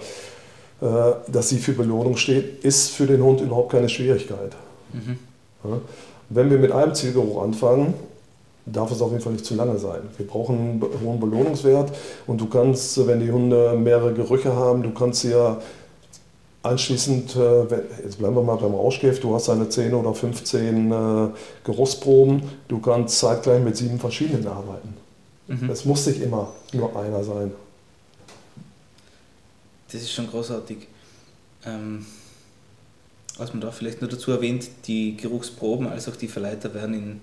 äh, 0.82 1.32
dass 1.32 1.50
sie 1.50 1.60
für 1.60 1.74
Belohnung 1.74 2.18
steht, 2.18 2.64
ist 2.64 2.90
für 2.90 3.06
den 3.06 3.22
Hund 3.22 3.42
überhaupt 3.42 3.74
keine 3.74 3.90
Schwierigkeit. 3.90 4.54
Mhm. 4.92 5.20
Ja? 5.66 5.82
Wenn 6.30 6.50
wir 6.50 6.58
mit 6.58 6.72
einem 6.72 6.94
Zielgeruch 6.94 7.44
anfangen, 7.44 7.94
darf 8.66 8.92
es 8.92 9.02
auf 9.02 9.12
jeden 9.12 9.24
Fall 9.24 9.34
nicht 9.34 9.46
zu 9.46 9.56
lange 9.56 9.78
sein. 9.78 10.02
Wir 10.18 10.26
brauchen 10.26 10.58
einen 10.58 10.82
hohen 11.04 11.20
Belohnungswert 11.20 11.92
und 12.26 12.42
du 12.42 12.48
kannst, 12.48 13.06
wenn 13.06 13.20
die 13.20 13.32
Hunde 13.32 13.78
mehrere 13.78 14.14
Gerüche 14.14 14.56
haben, 14.56 14.82
du 14.82 14.92
kannst 14.92 15.24
ja 15.24 15.62
anschließend, 16.64 17.36
äh, 17.36 17.62
jetzt 18.04 18.18
bleiben 18.18 18.36
wir 18.36 18.42
mal 18.42 18.56
beim 18.56 18.74
Rauschgift, 18.74 19.24
du 19.24 19.36
hast 19.36 19.50
eine 19.50 19.70
10 19.70 19.94
oder 19.94 20.16
15 20.16 20.92
äh, 20.92 21.28
Geruchsproben, 21.64 22.42
du 22.68 22.80
kannst 22.80 23.20
zeitgleich 23.20 23.64
mit 23.64 23.78
sieben 23.78 24.00
verschiedenen 24.00 24.48
arbeiten. 24.48 24.96
Mhm. 25.48 25.70
Es 25.70 25.86
muss 25.86 26.08
nicht 26.08 26.22
immer 26.22 26.52
nur 26.74 26.96
einer 27.00 27.24
sein. 27.24 27.52
Das 29.92 30.02
ist 30.02 30.12
schon 30.12 30.28
großartig. 30.28 30.88
Ähm, 31.66 32.06
was 33.38 33.54
man 33.54 33.62
da 33.62 33.72
vielleicht 33.72 34.02
nur 34.02 34.10
dazu 34.10 34.32
erwähnt, 34.32 34.68
die 34.88 35.18
Geruchsproben 35.18 35.88
als 35.88 36.08
auch 36.08 36.16
die 36.16 36.28
Verleiter 36.28 36.74
werden 36.74 36.94
in 36.94 37.22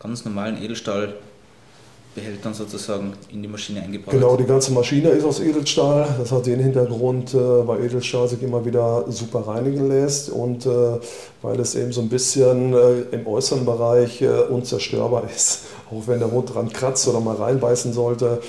ganz 0.00 0.24
normalen 0.24 0.60
Edelstahlbehältern 0.60 2.54
sozusagen 2.54 3.12
in 3.30 3.40
die 3.42 3.48
Maschine 3.48 3.82
eingebaut. 3.82 4.12
Genau, 4.12 4.36
die 4.36 4.44
ganze 4.44 4.72
Maschine 4.72 5.10
ist 5.10 5.24
aus 5.24 5.38
Edelstahl. 5.38 6.08
Das 6.18 6.32
hat 6.32 6.46
den 6.46 6.58
Hintergrund, 6.58 7.34
äh, 7.34 7.36
weil 7.36 7.84
Edelstahl 7.84 8.26
sich 8.26 8.42
immer 8.42 8.64
wieder 8.64 9.04
super 9.08 9.46
reinigen 9.46 9.88
lässt 9.88 10.28
und 10.28 10.66
äh, 10.66 10.98
weil 11.40 11.60
es 11.60 11.76
eben 11.76 11.92
so 11.92 12.00
ein 12.00 12.08
bisschen 12.08 12.74
äh, 12.74 13.02
im 13.12 13.24
äußeren 13.24 13.64
Bereich 13.64 14.24
unzerstörbar 14.50 15.30
ist. 15.34 15.66
Auch 15.92 16.08
wenn 16.08 16.18
der 16.18 16.32
Hund 16.32 16.52
dran 16.52 16.72
kratzt 16.72 17.06
oder 17.06 17.20
mal 17.20 17.36
reinbeißen 17.36 17.92
sollte, 17.92 18.40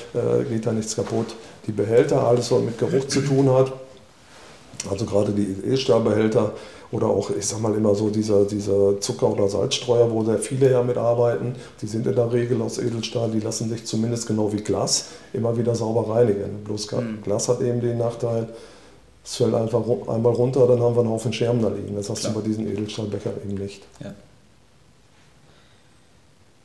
geht 0.49 0.65
da 0.65 0.71
nichts 0.71 0.95
kaputt. 0.95 1.35
Die 1.67 1.73
Behälter, 1.73 2.25
alles 2.25 2.49
was 2.53 2.61
mit 2.61 2.77
Geruch 2.77 3.05
zu 3.07 3.19
tun 3.19 3.51
hat, 3.51 3.73
also 4.89 5.05
gerade 5.05 5.31
die 5.31 5.55
Edelstahlbehälter, 5.65 6.53
oder 6.93 7.07
auch, 7.07 7.31
ich 7.31 7.47
sag 7.47 7.59
mal 7.59 7.73
immer 7.73 7.95
so, 7.95 8.11
diese, 8.11 8.45
diese 8.45 8.99
Zucker- 8.99 9.31
oder 9.31 9.49
Salzstreuer, 9.49 10.11
wo 10.11 10.23
sehr 10.23 10.37
viele 10.37 10.71
ja 10.71 10.83
mitarbeiten, 10.83 11.55
die 11.81 11.87
sind 11.87 12.05
in 12.05 12.15
der 12.15 12.31
Regel 12.31 12.61
aus 12.61 12.77
Edelstahl, 12.77 13.31
die 13.31 13.39
lassen 13.39 13.67
sich 13.67 13.83
zumindest 13.85 14.27
genau 14.27 14.53
wie 14.53 14.61
Glas 14.61 15.07
immer 15.33 15.57
wieder 15.57 15.73
sauber 15.73 16.15
reinigen. 16.15 16.63
Bloß 16.63 16.91
mhm. 16.91 17.23
Glas 17.23 17.49
hat 17.49 17.61
eben 17.61 17.81
den 17.81 17.97
Nachteil, 17.97 18.47
es 19.25 19.37
fällt 19.37 19.55
einfach 19.55 19.81
einmal 20.07 20.33
runter, 20.33 20.67
dann 20.67 20.79
haben 20.81 20.95
wir 20.95 21.01
einen 21.01 21.09
Haufen 21.09 21.33
Scherben 21.33 21.63
da 21.63 21.69
liegen. 21.69 21.95
Das 21.95 22.11
hast 22.11 22.21
Klar. 22.21 22.33
du 22.33 22.41
bei 22.41 22.47
diesen 22.47 22.71
Edelstahlbechern 22.71 23.33
eben 23.43 23.55
nicht. 23.55 23.81
Ja. 23.99 24.13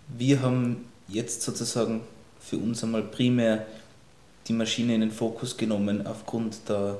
Wir 0.08 0.42
haben 0.42 0.84
jetzt 1.08 1.40
sozusagen 1.40 2.02
für 2.38 2.58
uns 2.58 2.84
einmal 2.84 3.02
primär 3.02 3.64
die 4.46 4.52
Maschine 4.52 4.94
in 4.94 5.00
den 5.00 5.10
Fokus 5.10 5.56
genommen 5.56 6.06
aufgrund 6.06 6.68
der 6.68 6.98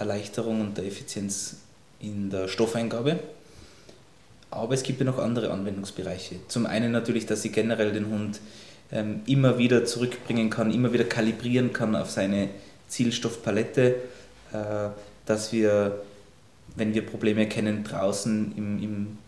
Erleichterung 0.00 0.60
und 0.60 0.78
der 0.78 0.86
Effizienz 0.86 1.58
in 2.00 2.30
der 2.30 2.48
Stoffeingabe. 2.48 3.20
Aber 4.50 4.74
es 4.74 4.82
gibt 4.82 4.98
ja 4.98 5.06
noch 5.06 5.18
andere 5.18 5.50
Anwendungsbereiche. 5.52 6.36
Zum 6.48 6.66
einen 6.66 6.90
natürlich, 6.90 7.26
dass 7.26 7.44
ich 7.44 7.52
generell 7.52 7.92
den 7.92 8.08
Hund 8.08 8.40
ähm, 8.90 9.20
immer 9.26 9.58
wieder 9.58 9.84
zurückbringen 9.84 10.50
kann, 10.50 10.72
immer 10.72 10.92
wieder 10.92 11.04
kalibrieren 11.04 11.72
kann 11.72 11.94
auf 11.94 12.10
seine 12.10 12.48
Zielstoffpalette, 12.88 13.96
äh, 14.52 14.88
dass 15.26 15.52
wir, 15.52 16.02
wenn 16.74 16.94
wir 16.94 17.06
Probleme 17.06 17.42
erkennen 17.42 17.84
draußen 17.84 18.52
im, 18.56 18.82
im, 18.82 19.18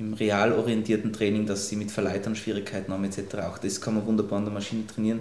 im 0.00 0.14
real 0.14 0.52
orientierten 0.52 1.12
Training, 1.12 1.46
dass 1.46 1.68
sie 1.68 1.76
mit 1.76 1.92
Verleitern 1.92 2.34
Schwierigkeiten 2.34 2.92
haben 2.92 3.04
etc. 3.04 3.36
Auch 3.48 3.58
das 3.58 3.80
kann 3.80 3.94
man 3.94 4.06
wunderbar 4.06 4.38
an 4.38 4.46
der 4.46 4.54
Maschine 4.54 4.86
trainieren. 4.86 5.20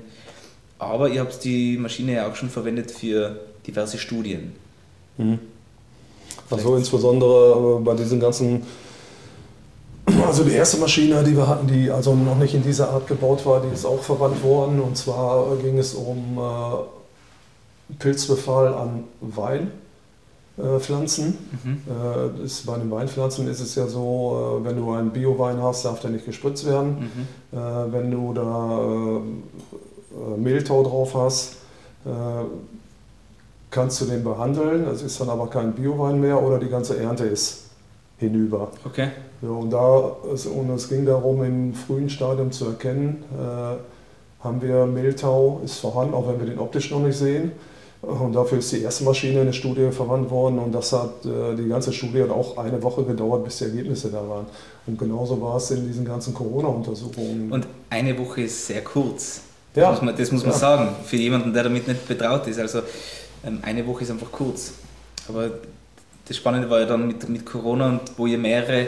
Aber 0.80 1.10
ihr 1.10 1.22
habt 1.22 1.44
die 1.44 1.78
Maschine 1.78 2.14
ja 2.14 2.28
auch 2.28 2.36
schon 2.36 2.50
verwendet 2.50 2.90
für 2.90 3.40
diverse 3.68 4.00
Studien. 4.00 4.54
Mhm. 5.18 5.40
Also 6.50 6.76
insbesondere 6.76 7.78
äh, 7.80 7.84
bei 7.84 7.94
diesen 7.96 8.20
ganzen, 8.20 8.64
also 10.26 10.44
die 10.44 10.54
erste 10.54 10.78
Maschine, 10.78 11.24
die 11.24 11.36
wir 11.36 11.48
hatten, 11.48 11.68
die 11.68 11.90
also 11.90 12.14
noch 12.16 12.38
nicht 12.38 12.54
in 12.54 12.64
dieser 12.64 12.90
Art 12.90 13.08
gebaut 13.08 13.46
war, 13.46 13.62
die 13.62 13.74
ist 13.74 13.86
auch 13.86 14.02
verwandt 14.02 14.44
worden. 14.44 14.82
Und 14.82 14.98
zwar 14.98 15.56
ging 15.58 15.78
es 15.78 15.94
um 15.94 16.38
äh, 16.38 17.96
Pilzbefall 18.00 18.74
an 18.74 19.06
Weinpflanzen. 20.58 21.38
Mhm. 21.64 21.82
Äh, 21.88 22.30
bei 22.66 22.78
den 22.78 22.92
Weinpflanzen 22.92 23.48
ist 23.48 23.60
es 23.60 23.76
ja 23.76 23.88
so, 23.88 24.60
äh, 24.62 24.66
wenn 24.66 24.78
du 24.78 24.92
einen 24.92 25.12
Bio-Wein 25.12 25.62
hast, 25.62 25.86
darf 25.86 26.00
der 26.02 26.12
nicht 26.12 26.26
gespritzt 26.26 26.66
werden. 26.66 27.10
Mhm. 27.52 27.58
Äh, 27.58 27.92
wenn 27.92 28.12
du 28.12 28.34
da 28.34 28.80
äh, 28.80 30.38
Mehltau 30.38 30.84
drauf 30.84 31.16
hast, 31.16 31.58
kannst 33.74 34.00
du 34.02 34.06
den 34.06 34.24
behandeln. 34.24 34.86
Es 34.88 35.02
ist 35.02 35.20
dann 35.20 35.30
aber 35.30 35.48
kein 35.48 35.74
Biowein 35.74 36.22
mehr 36.22 36.42
oder 36.42 36.60
die 36.60 36.70
ganze 36.70 36.98
Ernte 36.98 37.26
ist 37.26 37.64
hinüber. 38.18 38.72
Okay. 38.86 39.10
Ja, 39.42 39.50
und, 39.50 39.72
da, 39.72 39.80
und 39.80 40.70
es 40.70 40.88
ging 40.88 41.06
darum, 41.06 41.44
im 41.44 41.74
frühen 41.74 42.10
Stadium 42.10 42.52
zu 42.52 42.68
erkennen, 42.68 43.24
äh, 43.34 44.44
haben 44.44 44.62
wir 44.62 44.86
Mehltau, 44.86 45.62
ist 45.66 45.80
vorhanden, 45.80 46.14
auch 46.14 46.28
wenn 46.28 46.40
wir 46.40 46.48
den 46.48 46.60
optisch 46.60 46.92
noch 46.92 47.00
nicht 47.00 47.18
sehen. 47.18 47.52
Und 48.02 48.34
dafür 48.34 48.60
ist 48.60 48.72
die 48.72 48.82
erste 48.82 49.06
Maschine 49.06 49.40
in 49.40 49.46
der 49.46 49.54
Studie 49.54 49.90
verwandt 49.92 50.30
worden 50.30 50.60
und 50.60 50.74
das 50.74 50.92
hat 50.92 51.26
äh, 51.26 51.56
die 51.56 51.70
ganze 51.70 51.94
Studie 51.94 52.22
hat 52.22 52.32
auch 52.32 52.58
eine 52.58 52.82
Woche 52.84 53.04
gedauert, 53.04 53.46
bis 53.46 53.60
die 53.60 53.66
Ergebnisse 53.66 54.10
da 54.10 54.28
waren. 54.28 54.46
Und 54.86 55.00
genauso 55.00 55.42
war 55.42 55.56
es 55.56 55.72
in 55.72 55.88
diesen 55.88 56.04
ganzen 56.04 56.34
Corona-Untersuchungen. 56.34 57.50
Und 57.50 57.66
eine 57.90 58.18
Woche 58.18 58.42
ist 58.42 58.68
sehr 58.68 58.84
kurz. 58.84 59.42
Ja. 59.74 59.90
Das 59.90 60.02
muss 60.02 60.02
man, 60.02 60.18
das 60.18 60.32
muss 60.32 60.44
man 60.44 60.52
ja. 60.52 60.58
sagen, 60.58 60.90
für 61.06 61.16
jemanden, 61.16 61.54
der 61.54 61.64
damit 61.64 61.88
nicht 61.88 62.06
betraut 62.06 62.46
ist. 62.48 62.60
Also 62.60 62.82
eine 63.62 63.86
Woche 63.88 64.04
ist 64.04 64.12
einfach 64.12 64.32
kurz. 64.32 64.74
Aber 65.28 65.50
das 66.26 66.38
Spannende 66.38 66.70
war 66.70 66.80
ja 66.80 66.86
dann 66.86 67.08
mit, 67.08 67.28
mit 67.30 67.46
Corona 67.46 67.90
und 67.90 68.02
wo 68.18 68.26
ihr 68.26 68.38
mehrere 68.38 68.88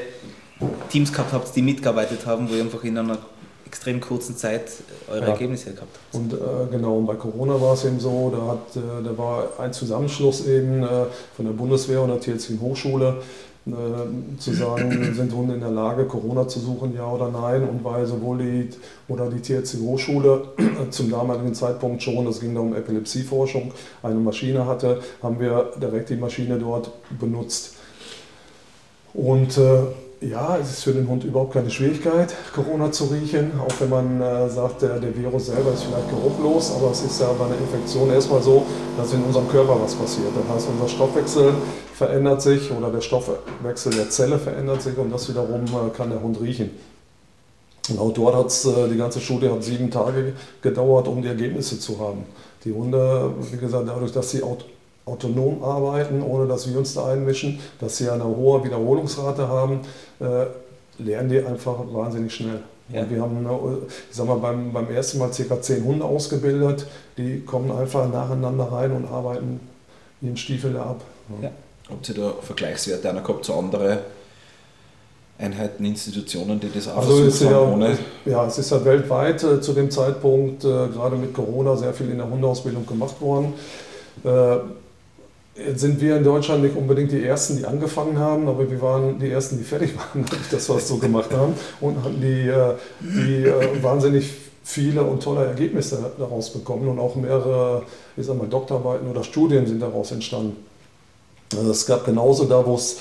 Teams 0.90 1.12
gehabt 1.12 1.34
habt, 1.34 1.56
die 1.56 1.62
mitgearbeitet 1.62 2.26
haben, 2.26 2.50
wo 2.50 2.54
ihr 2.54 2.62
einfach 2.62 2.84
in 2.84 2.98
einer 2.98 3.18
extrem 3.66 4.00
kurzen 4.00 4.38
Zeit 4.38 4.72
eure 5.10 5.22
ja. 5.22 5.28
Ergebnisse 5.28 5.74
gehabt 5.74 5.90
habt. 5.94 6.16
Und 6.16 6.34
äh, 6.34 6.38
genau, 6.72 6.98
und 6.98 7.06
bei 7.06 7.16
Corona 7.16 7.60
war 7.60 7.74
es 7.74 7.84
eben 7.84 8.00
so, 8.00 8.32
da, 8.34 8.48
hat, 8.54 8.76
äh, 8.78 9.04
da 9.04 9.18
war 9.18 9.60
ein 9.60 9.74
Zusammenschluss 9.74 10.48
eben 10.48 10.84
äh, 10.84 10.88
von 11.36 11.46
der 11.46 11.52
Bundeswehr 11.52 12.02
und 12.02 12.10
der 12.10 12.22
THC 12.22 12.60
Hochschule 12.62 13.22
äh, 13.68 14.38
zu 14.40 14.54
sagen, 14.54 15.14
sind 15.16 15.34
Hunde 15.34 15.56
in 15.56 15.62
der 15.62 15.72
Lage, 15.72 16.06
Corona 16.06 16.48
zu 16.48 16.60
suchen, 16.60 16.94
ja 16.96 17.08
oder 17.08 17.30
nein. 17.30 17.68
Und 17.68 17.84
weil 17.84 18.06
sowohl 18.06 18.38
die 18.38 18.70
oder 19.08 19.30
die 19.30 19.42
THC 19.42 19.80
Hochschule 19.82 20.50
zum 20.90 21.10
damaligen 21.10 21.54
Zeitpunkt 21.54 22.04
schon, 22.04 22.28
es 22.28 22.40
ging 22.40 22.54
da 22.54 22.62
um 22.62 22.76
Epilepsieforschung, 22.76 23.72
eine 24.04 24.16
Maschine 24.16 24.66
hatte, 24.66 25.02
haben 25.24 25.40
wir 25.40 25.72
direkt 25.82 26.10
die 26.10 26.16
Maschine 26.16 26.60
dort 26.60 26.92
benutzt. 27.20 27.76
Und 29.14 29.58
äh, 29.58 29.84
Ja, 30.22 30.58
es 30.58 30.72
ist 30.72 30.84
für 30.84 30.94
den 30.94 31.08
Hund 31.08 31.24
überhaupt 31.24 31.54
keine 31.54 31.70
Schwierigkeit, 31.70 32.34
Corona 32.54 32.92
zu 32.92 33.06
riechen, 33.06 33.52
auch 33.60 33.74
wenn 33.80 33.90
man 33.90 34.22
äh, 34.22 34.50
sagt, 34.50 34.82
der, 34.82 35.00
der, 35.00 35.16
Virus 35.16 35.48
selber 35.48 35.74
ist 35.74 35.84
vielleicht 35.84 36.10
geruchlos, 36.10 36.72
aber 36.76 36.92
es 36.92 37.04
ist 37.04 37.20
ja 37.20 37.28
bei 37.34 37.46
einer 37.46 37.58
Infektion 37.58 38.10
erstmal 38.10 38.42
so, 38.42 38.66
dass 38.98 39.14
in 39.14 39.24
unserem 39.24 39.48
Körper 39.50 39.78
was 39.82 39.96
passiert. 39.96 40.32
Das 40.36 40.56
heißt, 40.56 40.70
unser 40.70 40.88
Stoffwechsel 40.88 41.54
verändert 41.94 42.42
sich 42.42 42.72
oder 42.72 42.92
der 42.92 43.02
Stoffwechsel 43.02 43.94
der 43.94 44.10
Zelle 44.10 44.38
verändert 44.38 44.82
sich 44.82 44.98
und 44.98 45.12
das 45.12 45.30
wiederum 45.30 45.66
äh, 45.66 45.96
kann 45.96 46.10
der 46.10 46.22
Hund 46.22 46.40
riechen. 46.42 46.72
Auch 47.98 48.12
dort 48.14 48.36
hat 48.36 48.66
äh, 48.66 48.90
die 48.90 48.98
ganze 48.98 49.20
Studie 49.20 49.50
hat 49.50 49.64
sieben 49.64 49.92
Tage 49.92 50.34
gedauert, 50.62 51.08
um 51.08 51.22
die 51.22 51.28
Ergebnisse 51.28 51.80
zu 51.80 52.00
haben. 52.00 52.26
Die 52.64 52.74
Hunde, 52.74 53.32
wie 53.52 53.58
gesagt, 53.58 53.88
dadurch, 53.88 54.12
dass 54.12 54.32
sie 54.32 54.42
autonom 55.06 55.64
arbeiten, 55.64 56.24
ohne 56.24 56.48
dass 56.48 56.68
wir 56.68 56.78
uns 56.78 56.96
da 56.96 57.08
einmischen, 57.08 57.60
dass 57.80 57.98
sie 57.98 58.10
eine 58.10 58.26
hohe 58.26 58.64
Wiederholungsrate 58.64 59.48
haben, 59.48 59.82
äh, 60.20 60.48
lernen 60.98 61.30
die 61.30 61.40
einfach 61.40 61.76
wahnsinnig 61.94 62.34
schnell. 62.34 62.62
Ja. 62.90 63.02
Und 63.02 63.10
wir 63.10 63.22
haben, 63.22 63.48
ich 64.10 64.16
sag 64.16 64.28
mal, 64.28 64.38
beim, 64.38 64.72
beim 64.72 64.90
ersten 64.92 65.18
Mal 65.18 65.30
ca. 65.30 65.62
zehn 65.62 65.84
Hunde 65.84 66.06
ausgebildet, 66.06 66.86
die 67.18 67.42
kommen 67.42 67.72
einfach 67.72 68.08
nacheinander 68.12 68.66
rein 68.66 68.92
und 68.92 69.08
arbeiten 69.08 69.60
wie 70.22 70.30
ein 70.30 70.38
Stiefel 70.38 70.78
ab. 70.78 71.02
Ja. 71.42 71.50
Habt 71.90 72.10
ihr 72.10 72.16
da 72.16 72.34
Vergleichswerte 72.42 73.10
einer 73.10 73.22
gehabt 73.22 73.46
zu 73.46 73.54
anderen 73.56 74.00
Einheiten, 75.38 75.84
Institutionen, 75.84 76.60
die 76.60 76.72
das 76.72 76.88
auch 76.88 76.98
also 76.98 77.46
ja, 77.46 77.60
ohne 77.60 77.98
ja, 78.26 78.46
es 78.46 78.58
ist 78.58 78.72
ja 78.72 78.84
weltweit 78.86 79.44
äh, 79.44 79.60
zu 79.60 79.74
dem 79.74 79.92
Zeitpunkt, 79.92 80.64
äh, 80.64 80.68
gerade 80.68 81.18
mit 81.18 81.34
Corona, 81.34 81.76
sehr 81.76 81.94
viel 81.94 82.10
in 82.10 82.18
der 82.18 82.30
Hundeausbildung 82.30 82.86
gemacht 82.86 83.20
worden. 83.20 83.54
Äh, 84.24 84.58
Jetzt 85.58 85.80
sind 85.80 86.02
wir 86.02 86.18
in 86.18 86.24
Deutschland 86.24 86.64
nicht 86.64 86.76
unbedingt 86.76 87.14
die 87.14 87.24
Ersten, 87.24 87.56
die 87.56 87.66
angefangen 87.66 88.20
haben, 88.20 88.50
aber 88.50 88.70
wir 88.70 88.82
waren 88.82 89.18
die 89.20 89.32
Ersten, 89.32 89.58
die 89.58 89.64
fertig 89.64 89.96
waren, 89.98 90.26
das 90.52 90.68
was 90.68 90.88
so 90.88 90.98
gemacht 90.98 91.32
haben 91.32 91.54
und 91.80 92.04
hatten 92.04 92.20
die, 92.20 92.50
äh, 92.50 92.74
die 93.00 93.46
äh, 93.46 93.82
wahnsinnig 93.82 94.30
viele 94.66 95.04
und 95.04 95.24
tolle 95.24 95.46
Ergebnisse 95.46 96.12
daraus 96.18 96.52
bekommen 96.52 96.90
und 96.90 97.00
auch 97.00 97.16
mehrere, 97.16 97.84
ich 98.18 98.26
sag 98.26 98.38
mal, 98.38 98.48
Doktorarbeiten 98.48 99.08
oder 99.08 99.24
Studien 99.24 99.66
sind 99.66 99.82
daraus 99.82 100.12
entstanden. 100.12 100.58
Also 101.56 101.72
es 101.72 101.86
gab 101.86 102.04
genauso 102.04 102.46
da, 102.46 102.66
wo 102.66 102.76
es, 102.76 102.98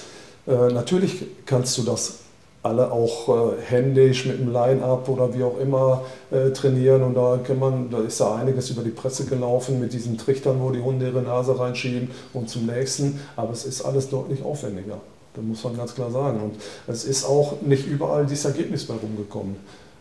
äh, 0.47 0.73
natürlich 0.73 1.25
kannst 1.47 1.77
du 1.79 1.83
das 1.83 2.19
alle 2.65 2.91
auch 2.91 3.29
äh, 3.29 3.61
händisch 3.63 4.25
mit 4.25 4.41
dem 4.41 4.51
Line-Up 4.51 5.07
oder 5.11 5.35
wie 5.35 5.45
auch 5.45 5.59
immer 5.59 6.03
äh, 6.31 6.51
trainieren. 6.51 7.03
Und 7.03 7.15
da 7.15 7.39
kann 7.45 7.59
man, 7.59 7.91
da 7.91 7.99
ist 7.99 8.19
ja 8.21 8.35
einiges 8.37 8.71
über 8.71 8.83
die 8.83 8.91
Presse 8.91 9.27
gelaufen 9.27 9.79
mit 9.79 9.93
diesen 9.93 10.17
Trichtern, 10.17 10.57
wo 10.63 10.71
die 10.71 10.81
Hunde 10.81 11.09
ihre 11.09 11.21
Nase 11.21 11.59
reinschieben 11.59 12.11
und 12.33 12.49
zum 12.49 12.65
nächsten. 12.65 13.21
Aber 13.37 13.53
es 13.53 13.67
ist 13.67 13.83
alles 13.83 14.09
deutlich 14.09 14.43
aufwendiger. 14.43 14.99
Da 15.35 15.43
muss 15.43 15.63
man 15.63 15.77
ganz 15.77 15.95
klar 15.95 16.11
sagen. 16.11 16.41
Und 16.41 16.55
es 16.87 17.05
ist 17.05 17.27
auch 17.27 17.61
nicht 17.61 17.87
überall 17.87 18.25
dieses 18.25 18.47
Ergebnis 18.47 18.87
bei 18.87 18.95
rumgekommen. 18.95 19.57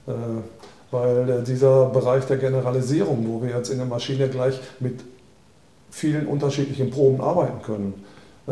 Äh, 0.08 0.12
weil 0.89 1.30
äh, 1.30 1.43
dieser 1.43 1.88
Bereich 1.88 2.23
der 2.26 2.38
Generalisierung, 2.38 3.26
wo 3.28 3.41
wir 3.41 3.58
jetzt 3.58 3.71
in 3.71 3.78
der 3.78 3.88
Maschine 3.88 4.30
gleich 4.30 4.58
mit 4.80 5.02
vielen 5.91 6.28
unterschiedlichen 6.28 6.91
Proben 6.91 7.19
arbeiten 7.19 7.62
können, 7.62 8.06
äh, 8.47 8.52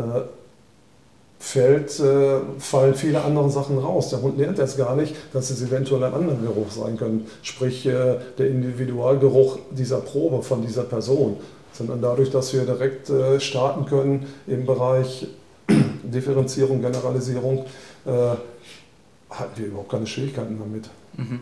fällt, 1.42 1.98
äh, 1.98 2.38
fallen 2.60 2.94
viele 2.94 3.20
andere 3.22 3.50
Sachen 3.50 3.76
raus. 3.76 4.10
Der 4.10 4.22
Hund 4.22 4.38
lernt 4.38 4.58
jetzt 4.58 4.78
gar 4.78 4.94
nicht, 4.94 5.16
dass 5.32 5.50
es 5.50 5.60
eventuell 5.60 6.04
ein 6.04 6.14
anderer 6.14 6.36
Geruch 6.36 6.70
sein 6.70 6.96
können, 6.96 7.26
sprich 7.42 7.84
äh, 7.84 8.18
der 8.38 8.46
Individualgeruch 8.46 9.58
dieser 9.72 9.98
Probe 9.98 10.44
von 10.44 10.64
dieser 10.64 10.84
Person, 10.84 11.38
sondern 11.72 12.00
dadurch, 12.00 12.30
dass 12.30 12.54
wir 12.54 12.62
direkt 12.62 13.10
äh, 13.10 13.40
starten 13.40 13.86
können 13.86 14.26
im 14.46 14.64
Bereich 14.66 15.26
Differenzierung, 16.04 16.80
Generalisierung, 16.80 17.66
hatten 18.04 19.60
wir 19.60 19.66
überhaupt 19.66 19.90
keine 19.90 20.08
Schwierigkeiten 20.08 20.58
damit. 20.58 20.90
Mhm. 21.16 21.38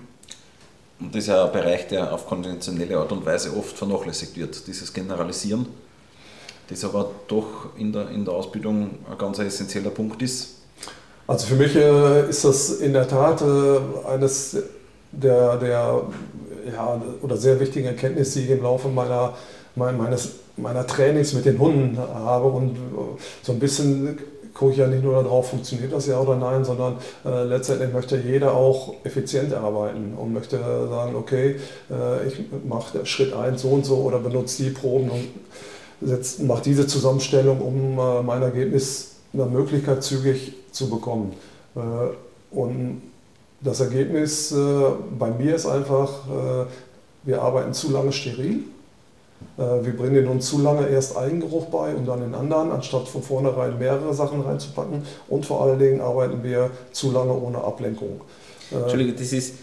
Und 1.01 1.15
das 1.15 1.23
ist 1.23 1.29
ja 1.29 1.47
ein 1.47 1.53
Bereich, 1.53 1.89
der 1.89 2.13
auf 2.13 2.27
konventionelle 2.27 2.99
Art 2.99 3.13
und 3.13 3.25
Weise 3.25 3.57
oft 3.57 3.79
vernachlässigt 3.79 4.37
wird, 4.37 4.67
dieses 4.67 4.93
Generalisieren 4.93 5.65
das 6.71 6.85
aber 6.85 7.11
doch 7.29 7.77
in 7.77 7.93
der, 7.93 8.11
in 8.11 8.25
der 8.25 8.35
Ausbildung 8.35 8.91
ein 9.11 9.19
ganz 9.19 9.39
essentieller 9.39 9.91
Punkt 9.91 10.23
ist? 10.23 10.57
Also 11.27 11.47
für 11.47 11.57
mich 11.57 11.77
äh, 11.77 12.29
ist 12.29 12.45
das 12.45 12.71
in 12.81 12.93
der 12.93 13.07
Tat 13.07 13.43
äh, 13.43 14.09
eines 14.09 14.57
der, 15.13 15.57
der 15.57 16.03
ja, 16.73 17.03
oder 17.23 17.37
sehr 17.37 17.59
wichtigen 17.61 17.87
Erkenntnisse, 17.87 18.41
die 18.41 18.47
ich 18.47 18.51
im 18.51 18.63
Laufe 18.63 18.89
meiner, 18.89 19.35
meines, 19.75 20.37
meiner 20.57 20.87
Trainings 20.87 21.33
mit 21.33 21.45
den 21.45 21.59
Hunden 21.59 21.99
habe. 21.99 22.47
Und 22.47 22.77
so 23.43 23.53
ein 23.53 23.59
bisschen 23.59 24.19
gucke 24.55 24.73
ich 24.73 24.79
ja 24.79 24.87
nicht 24.87 25.03
nur 25.03 25.23
darauf, 25.23 25.51
funktioniert 25.51 25.93
das 25.93 26.07
ja 26.07 26.19
oder 26.19 26.37
nein, 26.37 26.65
sondern 26.65 26.97
äh, 27.25 27.45
letztendlich 27.45 27.93
möchte 27.93 28.17
jeder 28.17 28.55
auch 28.55 28.95
effizient 29.05 29.55
arbeiten 29.55 30.15
und 30.15 30.33
möchte 30.33 30.59
sagen, 30.59 31.15
okay, 31.15 31.57
äh, 31.91 32.27
ich 32.27 32.35
mache 32.69 33.07
Schritt 33.07 33.33
1 33.33 33.63
so 33.63 33.69
und 33.69 33.87
so 33.87 33.97
oder 33.99 34.19
benutze 34.19 34.65
die 34.65 34.71
Proben 34.71 35.11
und 35.11 35.29
setzt, 36.01 36.43
macht 36.43 36.67
diese 36.67 36.87
Zusammenstellung, 36.87 37.61
um 37.61 37.99
äh, 37.99 38.23
mein 38.23 38.43
Ergebnis 38.43 39.17
nach 39.33 39.49
Möglichkeit 39.49 40.03
zügig 40.03 40.55
zu 40.73 40.89
bekommen. 40.89 41.35
Äh, 41.77 41.81
und 42.55 43.03
das 43.61 43.81
Ergebnis 43.81 44.53
äh, 44.53 44.57
bei 45.19 45.31
mir 45.31 45.55
ist 45.55 45.67
einfach, 45.67 46.27
äh, 46.29 46.67
wir 47.25 47.43
arbeiten 47.43 47.75
zu 47.75 47.91
lange 47.91 48.13
steril. 48.13 48.65
Äh, 49.59 49.85
wir 49.85 49.97
bringen 49.97 50.27
uns 50.29 50.49
zu 50.49 50.61
lange 50.61 50.89
erst 50.89 51.17
einen 51.17 51.41
Geruch 51.41 51.67
bei 51.67 51.95
und 51.95 52.07
dann 52.07 52.21
den 52.21 52.35
anderen, 52.35 52.73
anstatt 52.73 53.09
von 53.09 53.23
vornherein 53.23 53.79
mehrere 53.79 54.15
Sachen 54.15 54.41
reinzupacken. 54.41 55.03
Und 55.29 55.47
vor 55.47 55.63
allen 55.63 55.79
Dingen 55.79 56.01
arbeiten 56.01 56.43
wir 56.43 56.71
zu 56.93 57.11
lange 57.13 57.35
ohne 57.35 57.59
Ablenkung. 57.59 58.23
Entschuldige, 58.71 59.13
das 59.13 59.33
ist, 59.33 59.55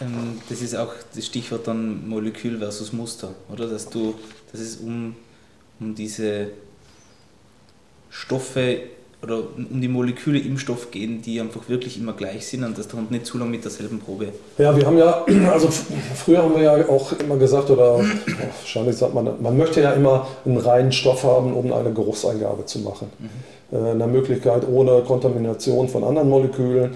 ähm, 0.00 0.40
das 0.48 0.60
ist 0.60 0.74
auch 0.74 0.92
das 1.14 1.26
Stichwort 1.26 1.66
dann 1.66 2.08
Molekül 2.08 2.58
versus 2.58 2.92
Muster, 2.92 3.30
oder? 3.52 3.68
Dass 3.68 3.88
du, 3.88 4.14
das 4.50 4.60
ist 4.60 4.80
um 4.80 5.14
um 5.80 5.94
diese 5.94 6.48
Stoffe 8.10 8.80
oder 9.22 9.38
um 9.38 9.80
die 9.80 9.88
Moleküle 9.88 10.38
im 10.38 10.58
Stoff 10.58 10.90
gehen, 10.90 11.22
die 11.22 11.40
einfach 11.40 11.68
wirklich 11.68 11.98
immer 11.98 12.12
gleich 12.12 12.46
sind 12.46 12.62
und 12.62 12.78
der 12.78 12.84
Hund 12.92 13.10
nicht 13.10 13.26
zu 13.26 13.36
lange 13.36 13.50
mit 13.50 13.64
derselben 13.64 13.98
Probe. 13.98 14.28
Ja, 14.58 14.76
wir 14.76 14.86
haben 14.86 14.96
ja, 14.96 15.24
also 15.52 15.68
früher 16.14 16.42
haben 16.42 16.54
wir 16.54 16.62
ja 16.62 16.88
auch 16.88 17.12
immer 17.18 17.36
gesagt, 17.36 17.68
oder 17.70 17.98
wahrscheinlich 17.98 18.96
sagt 18.96 19.14
man, 19.14 19.42
man 19.42 19.56
möchte 19.56 19.80
ja 19.80 19.92
immer 19.92 20.28
einen 20.44 20.58
reinen 20.58 20.92
Stoff 20.92 21.24
haben, 21.24 21.52
um 21.52 21.72
eine 21.72 21.92
Geruchseingabe 21.92 22.64
zu 22.66 22.78
machen. 22.80 23.10
Mhm. 23.18 23.76
Äh, 23.76 23.90
eine 23.90 24.06
Möglichkeit 24.06 24.62
ohne 24.68 25.02
Kontamination 25.02 25.88
von 25.88 26.04
anderen 26.04 26.28
Molekülen. 26.28 26.94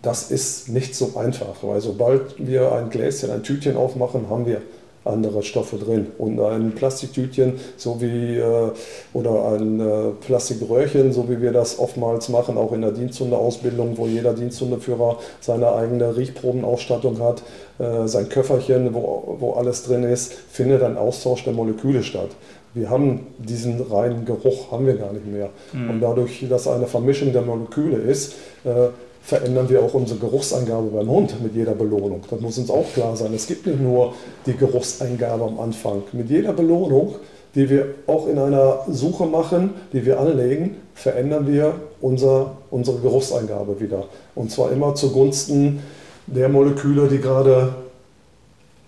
Das 0.00 0.30
ist 0.30 0.70
nicht 0.70 0.94
so 0.94 1.12
einfach, 1.16 1.56
weil 1.60 1.82
sobald 1.82 2.34
wir 2.38 2.72
ein 2.72 2.88
Gläschen, 2.88 3.30
ein 3.30 3.42
Tütchen 3.42 3.76
aufmachen, 3.76 4.30
haben 4.30 4.46
wir 4.46 4.62
andere 5.04 5.42
Stoffe 5.42 5.76
drin. 5.76 6.08
Und 6.18 6.40
ein 6.40 6.72
Plastiktütchen, 6.72 7.54
so 7.76 8.00
wie, 8.00 8.36
äh, 8.36 8.70
oder 9.12 9.52
ein 9.52 9.80
äh, 9.80 10.10
Plastikröhrchen, 10.20 11.12
so 11.12 11.28
wie 11.28 11.40
wir 11.40 11.52
das 11.52 11.78
oftmals 11.78 12.28
machen, 12.28 12.58
auch 12.58 12.72
in 12.72 12.82
der 12.82 12.92
Diensthundeausbildung, 12.92 13.96
wo 13.96 14.06
jeder 14.06 14.34
Diensthundeführer 14.34 15.18
seine 15.40 15.72
eigene 15.72 16.16
Riechprobenausstattung 16.16 17.18
hat, 17.20 17.42
äh, 17.78 18.06
sein 18.06 18.28
Köfferchen, 18.28 18.92
wo, 18.94 19.36
wo 19.40 19.52
alles 19.54 19.84
drin 19.84 20.04
ist, 20.04 20.32
findet 20.32 20.82
ein 20.82 20.98
Austausch 20.98 21.44
der 21.44 21.54
Moleküle 21.54 22.02
statt. 22.02 22.30
Wir 22.72 22.88
haben 22.88 23.26
diesen 23.38 23.80
reinen 23.80 24.24
Geruch, 24.24 24.70
haben 24.70 24.86
wir 24.86 24.96
gar 24.96 25.12
nicht 25.12 25.26
mehr. 25.26 25.48
Mhm. 25.72 25.90
Und 25.90 26.00
dadurch, 26.00 26.46
dass 26.48 26.68
eine 26.68 26.86
Vermischung 26.86 27.32
der 27.32 27.42
Moleküle 27.42 27.96
ist, 27.96 28.34
äh, 28.64 28.88
verändern 29.22 29.68
wir 29.68 29.82
auch 29.82 29.94
unsere 29.94 30.18
Geruchseingabe 30.18 30.88
beim 30.88 31.08
Hund 31.08 31.42
mit 31.42 31.54
jeder 31.54 31.74
Belohnung. 31.74 32.22
Das 32.30 32.40
muss 32.40 32.58
uns 32.58 32.70
auch 32.70 32.90
klar 32.92 33.16
sein. 33.16 33.32
Es 33.34 33.46
gibt 33.46 33.66
nicht 33.66 33.80
nur 33.80 34.14
die 34.46 34.56
Geruchseingabe 34.56 35.44
am 35.44 35.60
Anfang. 35.60 36.02
Mit 36.12 36.30
jeder 36.30 36.52
Belohnung, 36.52 37.16
die 37.54 37.68
wir 37.68 37.94
auch 38.06 38.26
in 38.28 38.38
einer 38.38 38.80
Suche 38.88 39.26
machen, 39.26 39.70
die 39.92 40.04
wir 40.04 40.20
anlegen, 40.20 40.76
verändern 40.94 41.46
wir 41.46 41.74
unser, 42.00 42.56
unsere 42.70 42.98
Geruchseingabe 42.98 43.80
wieder. 43.80 44.04
Und 44.34 44.50
zwar 44.50 44.72
immer 44.72 44.94
zugunsten 44.94 45.80
der 46.26 46.48
Moleküle, 46.48 47.08
die 47.08 47.18
gerade 47.18 47.74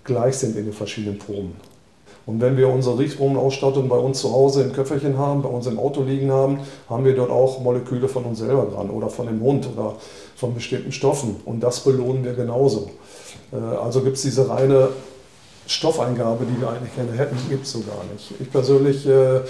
gleich 0.05 0.37
sind 0.37 0.57
in 0.57 0.65
den 0.65 0.73
verschiedenen 0.73 1.19
Proben. 1.19 1.55
Und 2.25 2.41
wenn 2.41 2.57
wir 2.57 2.69
unsere 2.69 2.99
Riechprobenausstattung 2.99 3.89
bei 3.89 3.97
uns 3.97 4.21
zu 4.21 4.33
Hause 4.33 4.63
im 4.63 4.73
Köfferchen 4.73 5.19
haben, 5.19 5.43
bei 5.43 5.49
uns 5.49 5.67
im 5.67 5.79
Auto 5.79 6.03
liegen 6.03 6.31
haben, 6.31 6.61
haben 6.89 7.05
wir 7.05 7.17
dort 7.17 7.31
auch 7.31 7.61
Moleküle 7.61 8.09
von 8.09 8.25
uns 8.25 8.39
selber 8.39 8.67
dran 8.73 8.91
oder 8.91 9.09
von 9.09 9.27
dem 9.27 9.41
Hund 9.41 9.69
oder 9.75 9.97
von 10.37 10.55
bestimmten 10.55 10.93
Stoffen. 10.93 11.37
Und 11.45 11.61
das 11.61 11.81
belohnen 11.81 12.25
wir 12.25 12.35
genauso. 12.35 12.91
Äh, 13.53 13.57
also 13.57 14.03
gibt 14.03 14.17
es 14.17 14.23
diese 14.23 14.49
reine 14.49 14.91
Stoffeingabe, 15.67 16.45
die 16.45 16.61
wir 16.61 16.71
eigentlich 16.71 16.95
gerne 16.95 17.13
hätten, 17.13 17.37
gibt 17.49 17.65
es 17.65 17.73
so 17.73 17.81
gar 17.81 18.05
nicht. 18.13 18.33
Ich 18.41 18.51
persönlich 18.51 19.07
äh, 19.07 19.37
äh, 19.37 19.43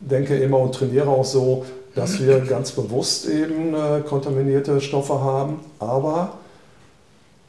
denke 0.00 0.36
immer 0.36 0.58
und 0.58 0.74
trainiere 0.74 1.08
auch 1.08 1.24
so, 1.24 1.64
dass 1.94 2.20
wir 2.20 2.40
ganz 2.40 2.72
bewusst 2.72 3.28
eben 3.28 3.74
äh, 3.74 4.00
kontaminierte 4.06 4.80
Stoffe 4.80 5.20
haben, 5.20 5.60
aber 5.78 6.34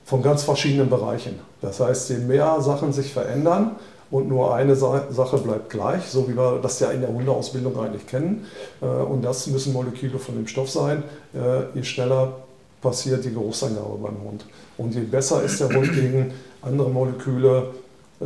von 0.06 0.24
ganz 0.24 0.44
verschiedenen 0.44 0.90
Bereichen. 0.90 1.40
Das 1.62 1.80
heißt, 1.80 2.10
je 2.10 2.18
mehr 2.18 2.62
Sachen 2.62 2.94
sich 2.94 3.12
verändern 3.12 3.76
und 4.12 4.28
nur 4.28 4.56
eine 4.56 4.76
Sache 4.76 5.38
bleibt 5.38 5.70
gleich, 5.70 6.06
so 6.06 6.28
wie 6.28 6.36
wir 6.36 6.60
das 6.62 6.80
ja 6.80 6.90
in 6.92 7.02
der 7.02 7.10
Hundeausbildung 7.10 7.80
eigentlich 7.80 8.08
kennen. 8.08 8.46
Äh, 8.82 8.86
und 8.86 9.24
das 9.24 9.48
müssen 9.48 9.74
Moleküle 9.74 10.18
von 10.20 10.36
dem 10.36 10.48
Stoff 10.48 10.70
sein. 10.70 11.04
Äh, 11.34 11.76
je 11.76 11.84
schneller 11.84 12.34
passiert 12.82 13.24
die 13.26 13.34
Geruchsangabe 13.34 13.98
beim 14.02 14.22
Hund. 14.24 14.46
Und 14.78 14.96
je 14.96 15.02
besser 15.02 15.44
ist 15.44 15.60
der 15.60 15.70
Hund 15.70 15.94
gegen 15.94 16.32
andere 16.62 16.90
Moleküle, 16.90 17.74
äh, 18.22 18.26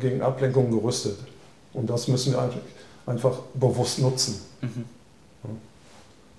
gegen 0.00 0.20
Ablenkung 0.22 0.70
gerüstet. 0.70 1.18
Und 1.72 1.88
das 1.88 2.08
müssen 2.08 2.34
wir 2.34 2.50
einfach 3.06 3.38
bewusst 3.54 4.00
nutzen. 4.00 4.40
Mhm. 4.60 4.84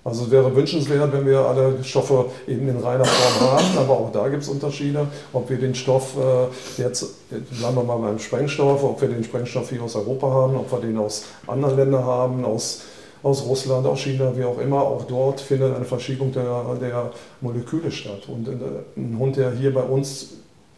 Also 0.04 0.24
es 0.24 0.30
wäre 0.30 0.54
wünschenswert, 0.54 1.12
wenn 1.14 1.26
wir 1.26 1.40
alle 1.40 1.82
Stoffe 1.82 2.26
eben 2.46 2.68
in 2.68 2.76
reiner 2.76 3.06
Form 3.06 3.50
haben, 3.50 3.78
aber 3.78 3.92
auch 3.94 4.12
da 4.12 4.28
gibt 4.28 4.42
es 4.42 4.50
Unterschiede, 4.50 5.06
ob 5.32 5.48
wir 5.48 5.56
den 5.56 5.74
Stoff 5.74 6.14
äh, 6.18 6.82
jetzt, 6.82 7.30
bleiben 7.30 7.76
wir 7.76 7.84
mal 7.84 7.96
beim 7.96 8.18
Sprengstoff, 8.18 8.84
ob 8.84 9.00
wir 9.00 9.08
den 9.08 9.24
Sprengstoff 9.24 9.70
hier 9.70 9.82
aus 9.82 9.96
Europa 9.96 10.28
haben, 10.28 10.56
ob 10.56 10.70
wir 10.70 10.80
den 10.80 10.98
aus 10.98 11.24
anderen 11.46 11.76
Ländern 11.76 12.04
haben, 12.04 12.44
aus, 12.44 12.82
aus 13.22 13.46
Russland, 13.46 13.86
aus 13.86 14.00
China, 14.00 14.30
wie 14.36 14.44
auch 14.44 14.58
immer. 14.58 14.82
Auch 14.82 15.04
dort 15.04 15.40
findet 15.40 15.74
eine 15.74 15.86
Verschiebung 15.86 16.32
der, 16.32 16.76
der 16.78 17.10
Moleküle 17.40 17.90
statt. 17.90 18.28
Und 18.28 18.46
äh, 18.46 18.52
ein 18.98 19.18
Hund, 19.18 19.36
der 19.36 19.52
hier 19.52 19.72
bei 19.72 19.84
uns 19.84 20.34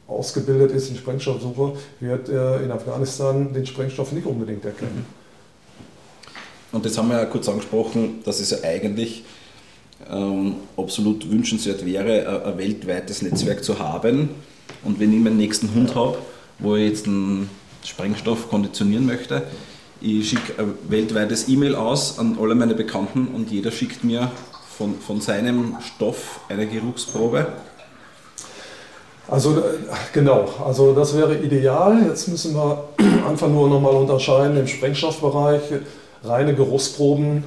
ausgebildet 0.07 0.71
ist 0.71 0.89
in 0.89 0.97
Sprengstoffsuche, 0.97 1.73
wird 1.99 2.29
äh, 2.29 2.63
in 2.63 2.71
Afghanistan 2.71 3.53
den 3.53 3.67
Sprengstoff 3.67 4.13
nicht 4.13 4.27
unbedingt 4.27 4.65
erkennen. 4.65 5.05
Und 6.77 6.85
das 6.85 6.99
haben 6.99 7.09
wir 7.09 7.17
ja 7.17 7.25
kurz 7.25 7.49
angesprochen, 7.49 8.21
dass 8.27 8.39
es 8.39 8.51
ja 8.51 8.59
eigentlich 8.63 9.25
ähm, 10.13 10.57
absolut 10.77 11.31
wünschenswert 11.31 11.87
wäre, 11.87 12.29
ein, 12.29 12.53
ein, 12.53 12.59
weltweites 12.59 13.23
Netzwerk 13.23 13.65
zu 13.65 13.79
haben. 13.79 14.29
Und 14.85 15.01
wenn 15.01 15.11
ich 15.11 15.19
meinen 15.21 15.39
nächsten 15.39 15.75
Hund 15.75 15.95
habe, 15.95 16.19
wo 16.59 16.77
ich 16.77 16.91
jetzt 16.91 17.07
einen 17.07 17.49
Sprengstoff 17.83 18.51
konditionieren 18.51 19.07
möchte, 19.07 19.45
ich 20.03 20.29
schicke 20.29 20.63
ein 20.63 20.75
weltweites 20.91 21.49
E-Mail 21.49 21.75
aus 21.75 22.19
an 22.19 22.37
alle 22.39 22.55
meine 22.55 22.75
Bekannten 22.75 23.29
und 23.29 23.51
jeder 23.51 23.71
schickt 23.71 24.05
mir 24.05 24.31
von, 24.77 24.97
von 25.01 25.23
seinem 25.23 25.77
Stoff 25.81 26.41
eine 26.51 26.67
Geruchsprobe. 26.67 27.47
Also 29.29 29.63
genau, 30.13 30.47
also 30.63 30.93
das 30.93 31.17
wäre 31.17 31.39
ideal. 31.39 32.05
Jetzt 32.07 32.29
müssen 32.29 32.55
wir 32.55 32.85
einfach 33.27 33.49
nur 33.49 33.71
nochmal 33.71 33.95
unterscheiden 33.95 34.59
im 34.59 34.67
Sprengstoffbereich 34.67 35.63
reine 36.29 36.55
Geruchsproben 36.55 37.45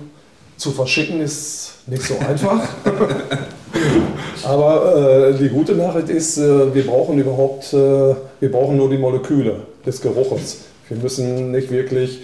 zu 0.57 0.71
verschicken 0.71 1.21
ist 1.21 1.75
nicht 1.87 2.03
so 2.03 2.15
einfach. 2.17 2.67
Aber 4.43 5.29
äh, 5.29 5.37
die 5.37 5.49
gute 5.49 5.75
Nachricht 5.75 6.09
ist, 6.09 6.37
äh, 6.37 6.73
wir 6.73 6.85
brauchen 6.85 7.17
überhaupt, 7.17 7.73
äh, 7.73 8.15
wir 8.39 8.51
brauchen 8.51 8.77
nur 8.77 8.89
die 8.89 8.97
Moleküle 8.97 9.61
des 9.85 10.01
Geruches. 10.01 10.59
Wir 10.87 10.97
müssen 10.97 11.51
nicht 11.51 11.71
wirklich 11.71 12.19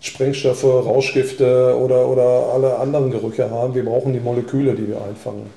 Sprengstoffe, 0.00 0.64
Rauschgifte 0.64 1.76
oder, 1.76 2.08
oder 2.08 2.52
alle 2.52 2.78
anderen 2.78 3.10
Gerüche 3.10 3.50
haben. 3.50 3.74
Wir 3.74 3.84
brauchen 3.84 4.12
die 4.12 4.20
Moleküle, 4.20 4.74
die 4.74 4.88
wir 4.88 5.02
einfangen. 5.02 5.50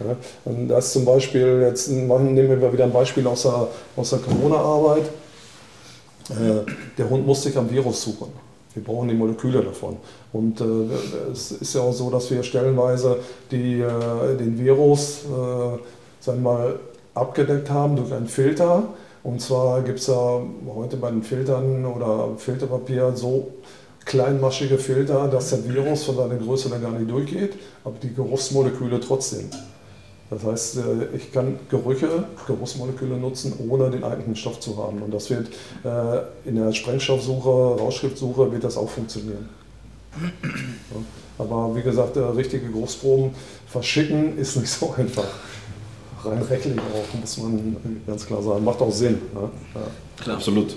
Ja, 0.00 0.16
und 0.44 0.68
das 0.68 0.92
zum 0.92 1.04
Beispiel, 1.04 1.62
jetzt 1.62 1.88
nehmen 1.88 2.36
wir 2.36 2.72
wieder 2.72 2.84
ein 2.84 2.92
Beispiel 2.92 3.26
aus 3.26 3.42
der, 3.42 3.68
aus 3.96 4.10
der 4.10 4.18
Corona-Arbeit. 4.20 5.04
Äh, 6.30 6.70
der 6.98 7.10
Hund 7.10 7.26
muss 7.26 7.42
sich 7.42 7.56
am 7.56 7.70
Virus 7.70 8.02
suchen. 8.02 8.32
Wir 8.74 8.82
brauchen 8.82 9.08
die 9.08 9.14
Moleküle 9.14 9.62
davon. 9.62 9.96
Und 10.32 10.60
äh, 10.60 10.64
es 11.32 11.52
ist 11.52 11.74
ja 11.74 11.82
auch 11.82 11.92
so, 11.92 12.10
dass 12.10 12.30
wir 12.30 12.42
stellenweise 12.42 13.18
die, 13.50 13.80
äh, 13.80 14.36
den 14.38 14.58
Virus 14.58 15.24
äh, 15.24 15.78
sagen 16.20 16.42
mal, 16.42 16.78
abgedeckt 17.14 17.70
haben 17.70 17.96
durch 17.96 18.12
einen 18.12 18.28
Filter. 18.28 18.84
Und 19.22 19.40
zwar 19.40 19.82
gibt 19.82 19.98
es 19.98 20.06
ja 20.06 20.40
heute 20.74 20.96
bei 20.96 21.10
den 21.10 21.22
Filtern 21.22 21.84
oder 21.84 22.30
Filterpapier 22.38 23.12
so 23.14 23.48
kleinmaschige 24.04 24.78
Filter, 24.78 25.28
dass 25.28 25.50
der 25.50 25.64
Virus 25.68 26.04
von 26.04 26.16
seiner 26.16 26.34
Größe 26.36 26.68
dann 26.68 26.82
gar 26.82 26.90
nicht 26.90 27.10
durchgeht, 27.10 27.54
aber 27.84 27.94
die 28.02 28.12
Geruchsmoleküle 28.12 28.98
trotzdem. 29.00 29.48
Das 30.32 30.44
heißt, 30.44 30.76
äh, 30.78 31.14
ich 31.14 31.30
kann 31.30 31.58
Gerüche, 31.68 32.24
Geruchsmoleküle 32.46 33.18
nutzen, 33.18 33.52
ohne 33.68 33.90
den 33.90 34.02
eigentlichen 34.02 34.34
Stoff 34.34 34.60
zu 34.60 34.82
haben. 34.82 35.02
Und 35.02 35.12
das 35.12 35.28
wird 35.28 35.48
äh, 35.84 36.48
in 36.48 36.56
der 36.56 36.72
Sprengstoffsuche, 36.72 37.50
Rauschgiftsuche, 37.78 38.50
wird 38.50 38.64
das 38.64 38.78
auch 38.78 38.88
funktionieren. 38.88 39.50
Aber 41.36 41.76
wie 41.76 41.82
gesagt, 41.82 42.16
äh, 42.16 42.20
richtige 42.20 42.68
Geruchsproben 42.68 43.32
verschicken 43.66 44.38
ist 44.38 44.56
nicht 44.56 44.70
so 44.70 44.94
einfach. 44.96 45.28
Rein 46.24 46.40
rechtlich 46.40 46.78
auch, 46.78 47.20
muss 47.20 47.36
man 47.36 47.76
ganz 48.06 48.24
klar 48.24 48.42
sagen. 48.42 48.64
Macht 48.64 48.80
auch 48.80 48.92
Sinn. 48.92 49.20
Ne? 49.34 49.50
Ja. 50.26 50.32
Absolut. 50.32 50.76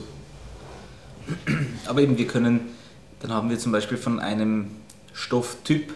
Aber 1.88 2.02
eben, 2.02 2.18
wir 2.18 2.28
können, 2.28 2.60
dann 3.22 3.32
haben 3.32 3.50
wir 3.50 3.58
zum 3.58 3.72
Beispiel 3.72 3.98
von 3.98 4.20
einem 4.20 4.68
Stofftyp 5.14 5.94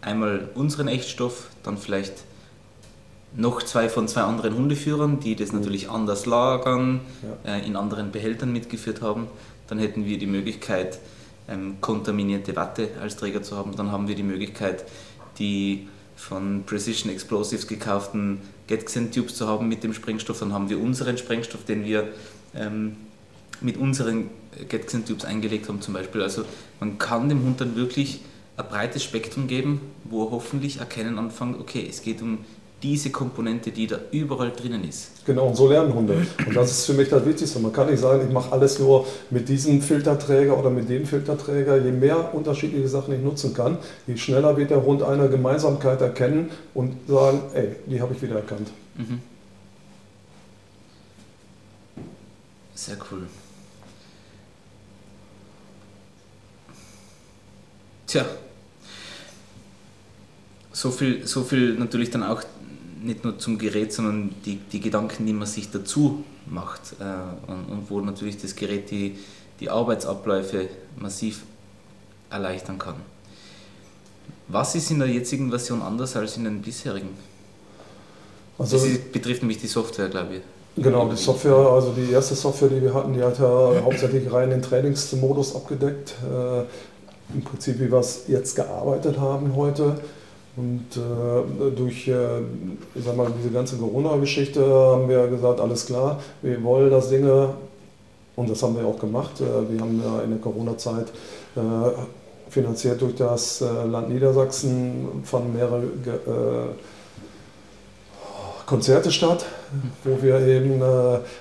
einmal 0.00 0.48
unseren 0.54 0.88
Echtstoff, 0.88 1.48
dann 1.62 1.78
vielleicht 1.78 2.14
noch 3.34 3.62
zwei 3.62 3.88
von 3.88 4.08
zwei 4.08 4.22
anderen 4.22 4.54
Hundeführern, 4.54 5.20
die 5.20 5.36
das 5.36 5.52
natürlich 5.52 5.88
anders 5.88 6.26
lagern, 6.26 7.00
ja. 7.44 7.54
äh, 7.54 7.66
in 7.66 7.76
anderen 7.76 8.12
Behältern 8.12 8.52
mitgeführt 8.52 9.00
haben. 9.00 9.28
Dann 9.68 9.78
hätten 9.78 10.04
wir 10.04 10.18
die 10.18 10.26
Möglichkeit, 10.26 10.98
ähm, 11.48 11.76
kontaminierte 11.80 12.54
Watte 12.56 12.90
als 13.00 13.16
Träger 13.16 13.42
zu 13.42 13.56
haben. 13.56 13.74
Dann 13.76 13.90
haben 13.90 14.06
wir 14.08 14.14
die 14.14 14.22
Möglichkeit, 14.22 14.84
die 15.38 15.88
von 16.14 16.64
Precision 16.66 17.10
Explosives 17.10 17.66
gekauften 17.66 18.40
Getxen 18.66 19.10
Tubes 19.10 19.34
zu 19.34 19.48
haben 19.48 19.68
mit 19.68 19.82
dem 19.82 19.94
Sprengstoff. 19.94 20.38
Dann 20.38 20.52
haben 20.52 20.68
wir 20.68 20.78
unseren 20.78 21.18
Sprengstoff, 21.18 21.64
den 21.64 21.84
wir 21.84 22.08
ähm, 22.54 22.96
mit 23.60 23.76
unseren 23.76 24.30
Getxen 24.68 25.04
Tubes 25.04 25.24
eingelegt 25.24 25.68
haben 25.68 25.80
zum 25.80 25.94
Beispiel. 25.94 26.22
Also 26.22 26.44
man 26.80 26.98
kann 26.98 27.28
dem 27.28 27.42
Hund 27.42 27.60
dann 27.60 27.76
wirklich 27.76 28.20
ein 28.56 28.66
breites 28.68 29.02
Spektrum 29.02 29.46
geben, 29.46 29.80
wo 30.04 30.26
er 30.26 30.30
hoffentlich 30.32 30.78
erkennen 30.78 31.18
anfängt, 31.18 31.58
okay, 31.58 31.86
es 31.88 32.02
geht 32.02 32.20
um 32.22 32.38
diese 32.82 33.10
Komponente, 33.10 33.70
die 33.70 33.86
da 33.86 33.98
überall 34.10 34.50
drinnen 34.50 34.82
ist. 34.84 35.24
Genau, 35.24 35.48
und 35.48 35.56
so 35.56 35.68
lernen 35.68 35.94
Hunde. 35.94 36.26
Und 36.44 36.56
das 36.56 36.70
ist 36.70 36.86
für 36.86 36.94
mich 36.94 37.08
das 37.08 37.24
Wichtigste. 37.24 37.60
Man 37.60 37.72
kann 37.72 37.88
nicht 37.88 38.00
sagen, 38.00 38.26
ich 38.26 38.32
mache 38.32 38.50
alles 38.50 38.78
nur 38.78 39.06
mit 39.30 39.48
diesem 39.48 39.80
Filterträger 39.80 40.58
oder 40.58 40.70
mit 40.70 40.88
dem 40.88 41.06
Filterträger. 41.06 41.76
Je 41.76 41.92
mehr 41.92 42.34
unterschiedliche 42.34 42.88
Sachen 42.88 43.14
ich 43.14 43.20
nutzen 43.20 43.54
kann, 43.54 43.78
je 44.06 44.16
schneller 44.16 44.56
wird 44.56 44.70
der 44.70 44.84
Hund 44.84 45.02
eine 45.02 45.28
Gemeinsamkeit 45.28 46.00
erkennen 46.00 46.50
und 46.74 46.94
sagen, 47.06 47.40
ey, 47.54 47.76
die 47.86 48.00
habe 48.00 48.14
ich 48.14 48.22
wieder 48.22 48.36
erkannt. 48.36 48.68
Mhm. 48.96 49.20
Sehr 52.74 52.96
cool. 53.10 53.22
Tja, 58.08 58.26
so 60.72 60.90
viel, 60.90 61.26
so 61.26 61.44
viel 61.44 61.74
natürlich 61.74 62.10
dann 62.10 62.22
auch 62.24 62.42
nicht 63.02 63.24
nur 63.24 63.38
zum 63.38 63.58
Gerät, 63.58 63.92
sondern 63.92 64.34
die, 64.44 64.56
die 64.56 64.80
Gedanken, 64.80 65.26
die 65.26 65.32
man 65.32 65.46
sich 65.46 65.70
dazu 65.70 66.24
macht 66.46 66.94
äh, 67.00 67.50
und, 67.50 67.64
und, 67.64 67.90
wo 67.90 68.00
natürlich 68.00 68.38
das 68.38 68.56
Gerät 68.56 68.90
die, 68.90 69.18
die 69.60 69.70
Arbeitsabläufe 69.70 70.68
massiv 70.96 71.42
erleichtern 72.30 72.78
kann. 72.78 72.96
Was 74.48 74.74
ist 74.74 74.90
in 74.90 74.98
der 74.98 75.08
jetzigen 75.08 75.50
Version 75.50 75.82
anders 75.82 76.16
als 76.16 76.36
in 76.36 76.44
den 76.44 76.62
bisherigen? 76.62 77.10
Also, 78.58 78.76
das 78.76 78.86
ist, 78.86 79.12
betrifft 79.12 79.42
nämlich 79.42 79.60
die 79.60 79.66
Software, 79.66 80.08
glaube 80.08 80.36
ich. 80.36 80.42
Genau, 80.82 81.08
die 81.08 81.16
Software, 81.16 81.54
also 81.54 81.92
die 81.92 82.12
erste 82.12 82.34
Software, 82.34 82.68
die 82.68 82.80
wir 82.80 82.94
hatten, 82.94 83.12
die 83.12 83.22
hat 83.22 83.38
ja 83.38 83.72
hauptsächlich 83.82 84.32
rein 84.32 84.50
den 84.50 84.62
Trainingsmodus 84.62 85.54
abgedeckt. 85.54 86.14
Äh, 86.22 87.34
Im 87.34 87.42
Prinzip, 87.44 87.78
wie 87.78 87.90
wir 87.90 87.98
es 87.98 88.24
jetzt 88.28 88.56
gearbeitet 88.56 89.18
haben 89.18 89.54
heute. 89.54 89.98
Und 90.54 90.84
äh, 90.96 91.70
durch 91.74 92.08
äh, 92.08 92.40
ich 92.94 93.04
sag 93.04 93.16
mal, 93.16 93.32
diese 93.38 93.50
ganze 93.50 93.76
Corona-Geschichte 93.76 94.60
haben 94.62 95.08
wir 95.08 95.26
gesagt, 95.28 95.60
alles 95.60 95.86
klar, 95.86 96.20
wir 96.42 96.62
wollen 96.62 96.90
das 96.90 97.08
Ding, 97.08 97.26
und 98.36 98.50
das 98.50 98.62
haben 98.62 98.76
wir 98.76 98.86
auch 98.86 98.98
gemacht. 98.98 99.40
Äh, 99.40 99.72
wir 99.72 99.80
haben 99.80 100.02
in 100.24 100.30
der 100.30 100.38
Corona-Zeit 100.40 101.06
äh, 101.56 101.60
finanziert 102.50 103.00
durch 103.00 103.14
das 103.14 103.62
äh, 103.62 103.64
Land 103.84 104.10
Niedersachsen 104.10 105.22
fanden 105.24 105.54
mehrere 105.54 105.82
äh, 105.84 106.74
Konzerte 108.66 109.10
statt, 109.10 109.44
wo 110.04 110.22
wir 110.22 110.40
eben 110.46 110.80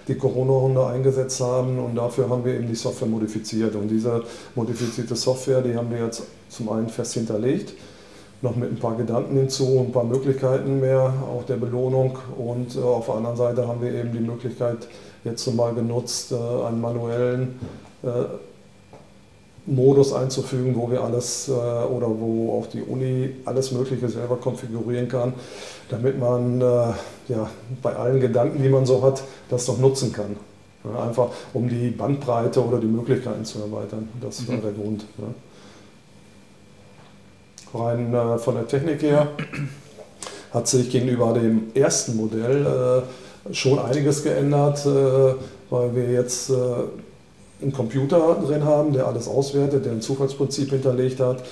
die 0.08 0.16
Corona-Hunde 0.16 0.86
eingesetzt 0.88 1.40
haben 1.40 1.80
und 1.80 1.96
dafür 1.96 2.28
haben 2.28 2.44
wir 2.44 2.56
eben 2.56 2.68
die 2.68 2.76
Software 2.76 3.08
modifiziert. 3.08 3.76
Und 3.76 3.88
diese 3.88 4.24
modifizierte 4.56 5.16
Software, 5.16 5.62
die 5.62 5.76
haben 5.76 5.90
wir 5.92 6.04
jetzt 6.06 6.24
zum 6.50 6.70
einen 6.70 6.90
fest 6.90 7.14
hinterlegt 7.14 7.74
noch 8.42 8.56
mit 8.56 8.72
ein 8.72 8.80
paar 8.80 8.96
Gedanken 8.96 9.36
hinzu, 9.38 9.80
ein 9.88 9.92
paar 9.92 10.04
Möglichkeiten 10.04 10.80
mehr, 10.80 11.14
auch 11.32 11.44
der 11.46 11.58
Belohnung. 11.58 12.18
Und 12.38 12.76
äh, 12.76 12.80
auf 12.80 13.06
der 13.06 13.16
anderen 13.16 13.38
Seite 13.38 13.68
haben 13.68 13.82
wir 13.82 13.94
eben 13.94 14.12
die 14.12 14.20
Möglichkeit 14.20 14.88
jetzt 15.24 15.46
mal 15.54 15.74
genutzt, 15.74 16.32
äh, 16.32 16.36
einen 16.66 16.82
manuellen 16.82 17.60
äh, 18.04 18.08
Modus 19.68 20.12
einzufügen, 20.12 20.76
wo 20.76 20.90
wir 20.90 21.04
alles 21.04 21.48
äh, 21.48 21.52
oder 21.52 22.08
wo 22.10 22.58
auch 22.58 22.68
die 22.68 22.82
Uni 22.82 23.30
alles 23.46 23.72
Mögliche 23.72 24.10
selber 24.10 24.38
konfigurieren 24.38 25.08
kann, 25.08 25.34
damit 25.90 26.20
man 26.20 26.60
äh, 26.62 26.64
ja, 27.28 27.50
bei 27.84 27.96
allen 27.96 28.20
Gedanken, 28.20 28.64
die 28.64 28.70
man 28.70 28.88
so 28.88 29.04
hat, 29.04 29.22
das 29.50 29.68
doch 29.68 29.78
nutzen 29.78 30.12
kann. 30.12 30.36
Ja, 30.84 31.04
einfach 31.04 31.28
um 31.54 31.70
die 31.70 31.92
Bandbreite 31.92 32.66
oder 32.66 32.80
die 32.80 32.88
Möglichkeiten 32.88 33.46
zu 33.46 33.60
erweitern. 33.60 34.10
Das 34.20 34.48
war 34.48 34.56
Mhm. 34.56 34.62
der 34.64 34.72
Grund. 34.72 35.06
Ja. 35.20 35.26
Rein 37.74 38.14
äh, 38.14 38.38
von 38.38 38.56
der 38.56 38.68
Technik 38.68 39.02
her 39.02 39.28
hat 40.54 40.68
sich 40.68 40.90
gegenüber 40.90 41.34
dem 41.34 41.72
ersten 41.74 42.16
Modell 42.18 42.66
äh, 42.66 43.54
schon 43.54 43.80
einiges 43.80 44.24
geändert, 44.24 44.86
äh, 44.86 45.36
weil 45.70 45.96
wir 45.96 46.12
jetzt 46.12 46.50
äh, 46.50 46.54
einen 47.62 47.72
Computer 47.72 48.38
drin 48.46 48.64
haben, 48.66 48.94
der 48.94 49.08
alles 49.08 49.28
auswertet, 49.28 49.86
der 49.86 49.94
ein 49.94 50.02
Zufallsprinzip 50.02 50.72
hinterlegt 50.72 51.20
hat. 51.20 51.44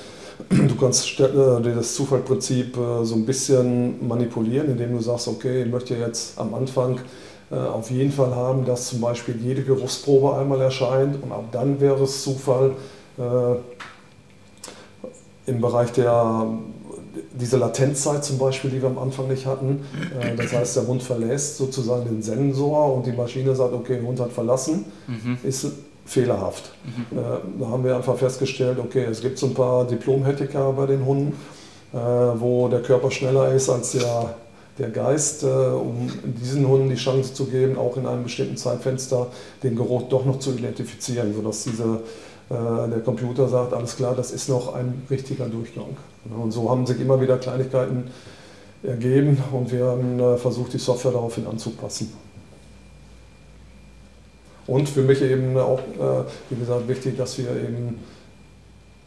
Du 0.49 0.75
kannst 0.75 1.19
äh, 1.19 1.27
das 1.75 1.95
Zufallsprinzip 1.95 2.77
äh, 2.77 3.05
so 3.05 3.15
ein 3.15 3.25
bisschen 3.25 4.07
manipulieren, 4.07 4.69
indem 4.69 4.97
du 4.97 5.01
sagst, 5.01 5.27
okay, 5.27 5.63
ich 5.63 5.71
möchte 5.71 5.95
jetzt 5.95 6.37
am 6.39 6.53
Anfang 6.53 6.99
auf 7.51 7.89
jeden 7.89 8.11
Fall 8.11 8.35
haben, 8.35 8.63
dass 8.63 8.89
zum 8.89 9.01
Beispiel 9.01 9.35
jede 9.41 9.63
Geruchsprobe 9.63 10.37
einmal 10.37 10.61
erscheint 10.61 11.15
und 11.23 11.31
ab 11.31 11.45
dann 11.51 11.81
wäre 11.81 12.03
es 12.03 12.21
Zufall 12.21 12.75
im 15.49 15.61
Bereich 15.61 15.91
der 15.91 16.45
diese 17.39 17.57
Latenzzeit 17.57 18.23
zum 18.23 18.37
Beispiel, 18.37 18.69
die 18.69 18.81
wir 18.81 18.89
am 18.89 18.97
Anfang 18.97 19.27
nicht 19.27 19.45
hatten. 19.45 19.83
Äh, 20.21 20.35
Das 20.35 20.53
heißt, 20.53 20.75
der 20.77 20.87
Hund 20.87 21.01
verlässt 21.03 21.57
sozusagen 21.57 22.05
den 22.05 22.21
Sensor 22.21 22.93
und 22.93 23.05
die 23.05 23.11
Maschine 23.11 23.55
sagt, 23.55 23.73
okay, 23.73 23.95
der 23.97 24.03
Hund 24.07 24.19
hat 24.19 24.31
verlassen, 24.31 24.85
Mhm. 25.07 25.37
ist 25.43 25.67
fehlerhaft. 26.05 26.71
Äh, 27.11 27.15
Da 27.59 27.67
haben 27.67 27.83
wir 27.83 27.95
einfach 27.95 28.15
festgestellt, 28.17 28.77
okay, 28.79 29.05
es 29.09 29.21
gibt 29.21 29.37
so 29.37 29.47
ein 29.47 29.53
paar 29.53 29.85
Diplom-Hetiker 29.85 30.71
bei 30.73 30.85
den 30.85 31.05
Hunden, 31.05 31.33
äh, 31.93 31.97
wo 31.97 32.67
der 32.67 32.81
Körper 32.81 33.09
schneller 33.11 33.53
ist 33.53 33.69
als 33.69 33.91
der, 33.93 34.35
der 34.77 34.89
Geist, 34.89 35.43
um 35.43 36.09
diesen 36.41 36.65
Hunden 36.67 36.89
die 36.89 36.95
Chance 36.95 37.33
zu 37.33 37.45
geben, 37.45 37.77
auch 37.77 37.97
in 37.97 38.05
einem 38.05 38.23
bestimmten 38.23 38.55
Zeitfenster 38.55 39.27
den 39.61 39.75
Geruch 39.75 40.03
doch 40.09 40.23
noch 40.25 40.39
zu 40.39 40.51
identifizieren, 40.53 41.33
sodass 41.35 41.63
diese, 41.65 41.99
der 42.49 43.01
Computer 43.05 43.47
sagt, 43.47 43.73
alles 43.73 43.95
klar, 43.95 44.15
das 44.15 44.31
ist 44.31 44.49
noch 44.49 44.73
ein 44.73 45.03
richtiger 45.09 45.45
Durchgang. 45.45 45.95
Und 46.35 46.51
so 46.51 46.69
haben 46.69 46.87
sich 46.87 46.99
immer 46.99 47.21
wieder 47.21 47.37
Kleinigkeiten 47.37 48.09
ergeben 48.83 49.37
und 49.51 49.71
wir 49.71 49.85
haben 49.85 50.19
äh, 50.19 50.37
versucht, 50.37 50.73
die 50.73 50.77
Software 50.77 51.11
daraufhin 51.11 51.45
anzupassen. 51.47 52.13
Und 54.67 54.87
für 54.87 55.01
mich 55.01 55.21
eben 55.21 55.57
auch, 55.57 55.79
äh, 55.79 56.23
wie 56.49 56.59
gesagt, 56.59 56.87
wichtig, 56.87 57.17
dass 57.17 57.37
wir 57.37 57.49
eben 57.49 57.99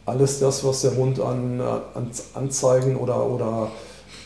alles 0.05 0.39
das, 0.39 0.63
was 0.63 0.81
der 0.81 0.95
Hund 0.95 1.19
an, 1.19 1.59
äh, 1.59 1.63
an 1.63 2.11
Anzeigen 2.33 2.97
oder, 2.97 3.25
oder 3.25 3.71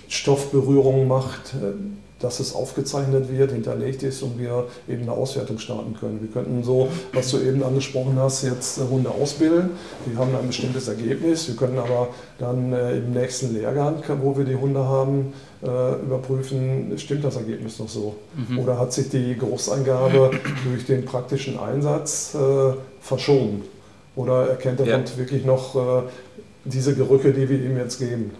Stoffberührungen 0.08 1.08
macht, 1.08 1.54
äh, 1.54 1.74
dass 2.20 2.40
es 2.40 2.56
aufgezeichnet 2.56 3.32
wird, 3.32 3.52
hinterlegt 3.52 4.02
ist 4.04 4.24
und 4.24 4.40
wir 4.40 4.66
eben 4.90 5.04
eine 5.04 5.12
Auswertung 5.12 5.60
starten 5.60 5.96
können. 6.00 6.20
Wir 6.22 6.30
könnten 6.30 6.64
so, 6.64 6.90
was 7.14 7.32
du 7.32 7.40
eben 7.40 7.64
angesprochen 7.64 8.18
hast, 8.18 8.44
jetzt 8.44 8.80
Hunde 8.90 9.12
ausbilden. 9.12 9.72
Die 10.06 10.18
haben 10.18 10.36
ein 10.36 10.48
bestimmtes 10.48 10.88
Ergebnis. 10.88 11.48
Wir 11.48 11.56
können 11.56 11.78
aber 11.78 12.10
dann 12.40 12.74
äh, 12.74 12.98
im 12.98 13.14
nächsten 13.14 13.54
Lehrgang, 13.54 14.02
wo 14.22 14.36
wir 14.38 14.46
die 14.46 14.56
Hunde 14.56 14.84
haben, 14.84 15.34
äh, 15.62 15.68
überprüfen, 16.02 16.94
stimmt 16.98 17.24
das 17.24 17.36
Ergebnis 17.36 17.80
noch 17.80 17.90
so? 17.90 18.16
Mhm. 18.36 18.60
Oder 18.60 18.80
hat 18.80 18.94
sich 18.94 19.10
die 19.10 19.36
Geruchseingabe 19.36 20.32
durch 20.66 20.86
den 20.86 21.06
praktischen 21.06 21.60
Einsatz 21.60 22.36
äh, 22.36 22.74
verschoben? 23.02 23.64
Oder 24.16 24.50
erkennt 24.50 24.80
der 24.80 24.88
Ja. 24.88 24.98
Hund 24.98 25.16
wirklich 25.18 25.46
noch 25.46 26.04
diese 26.66 26.96
Gerücke, 26.96 27.34
die 27.34 27.48
wir 27.48 27.62
ihm 27.62 27.78
jetzt 27.78 28.00
geben? 28.00 28.32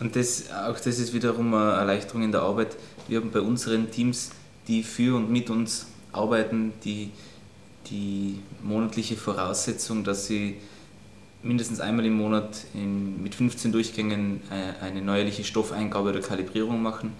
Und 0.00 0.16
das, 0.16 0.50
auch 0.50 0.80
das 0.80 0.98
ist 0.98 1.12
wiederum 1.12 1.52
eine 1.52 1.72
Erleichterung 1.72 2.22
in 2.22 2.32
der 2.32 2.42
Arbeit. 2.42 2.76
Wir 3.06 3.20
haben 3.20 3.30
bei 3.30 3.40
unseren 3.40 3.90
Teams, 3.90 4.30
die 4.66 4.82
für 4.82 5.16
und 5.16 5.30
mit 5.30 5.50
uns 5.50 5.86
arbeiten, 6.12 6.72
die, 6.84 7.10
die 7.90 8.40
monatliche 8.62 9.16
Voraussetzung, 9.16 10.02
dass 10.02 10.26
sie 10.26 10.56
mindestens 11.42 11.80
einmal 11.80 12.06
im 12.06 12.16
Monat 12.16 12.64
in, 12.74 13.22
mit 13.22 13.34
15 13.34 13.72
Durchgängen 13.72 14.40
äh, 14.50 14.84
eine 14.84 15.02
neuerliche 15.02 15.44
Stoffeingabe 15.44 16.10
oder 16.10 16.20
Kalibrierung 16.20 16.82
machen. 16.82 17.12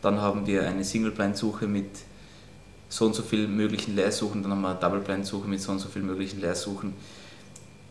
Dann 0.00 0.20
haben 0.20 0.46
wir 0.46 0.66
eine 0.66 0.84
Single-Blind-Suche 0.84 1.66
mit 1.66 1.86
so 2.88 3.06
und 3.06 3.14
so 3.14 3.22
viel 3.22 3.46
möglichen 3.46 3.94
Leersuchen, 3.94 4.42
dann 4.42 4.52
haben 4.52 4.60
wir 4.60 4.70
eine 4.70 4.80
Double-Blind-Suche 4.80 5.48
mit 5.48 5.60
so 5.60 5.72
und 5.72 5.78
so 5.78 5.88
viel 5.88 6.02
möglichen 6.02 6.40
Leersuchen. 6.40 6.94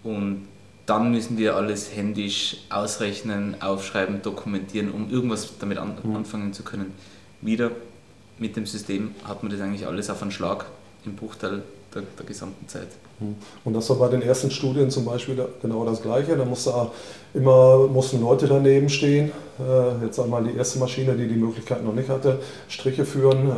Und 0.03 0.47
dann 0.86 1.11
müssen 1.11 1.38
wir 1.38 1.55
alles 1.55 1.95
händisch 1.95 2.57
ausrechnen, 2.69 3.61
aufschreiben, 3.61 4.21
dokumentieren, 4.21 4.91
um 4.91 5.09
irgendwas 5.09 5.57
damit 5.59 5.77
an, 5.77 5.97
Mhm. 6.03 6.15
anfangen 6.15 6.53
zu 6.53 6.63
können. 6.63 6.93
Wieder 7.41 7.71
mit 8.39 8.55
dem 8.55 8.65
System 8.65 9.13
hat 9.23 9.43
man 9.43 9.51
das 9.51 9.61
eigentlich 9.61 9.86
alles 9.86 10.09
auf 10.09 10.21
einen 10.21 10.32
Schlag 10.32 10.65
im 11.05 11.15
Bruchteil 11.15 11.63
der, 11.93 12.03
der 12.17 12.25
gesamten 12.25 12.67
Zeit. 12.67 12.88
Und 13.63 13.74
das 13.74 13.89
war 13.89 13.97
bei 13.97 14.07
den 14.07 14.22
ersten 14.22 14.51
Studien 14.51 14.89
zum 14.89 15.05
Beispiel 15.05 15.43
genau 15.61 15.86
das 15.86 16.01
Gleiche. 16.01 16.36
Da 16.36 16.45
musste 16.45 16.74
immer 17.34 17.88
mussten 17.88 18.22
Leute 18.22 18.47
daneben 18.47 18.89
stehen. 18.89 19.32
Äh, 19.59 20.05
Jetzt 20.05 20.19
einmal 20.19 20.43
die 20.43 20.57
erste 20.57 20.80
Maschine, 20.80 21.15
die 21.15 21.28
die 21.28 21.36
Möglichkeit 21.36 21.84
noch 21.84 21.93
nicht 21.93 22.09
hatte, 22.09 22.39
Striche 22.67 23.05
führen. 23.05 23.47
Äh, 23.47 23.53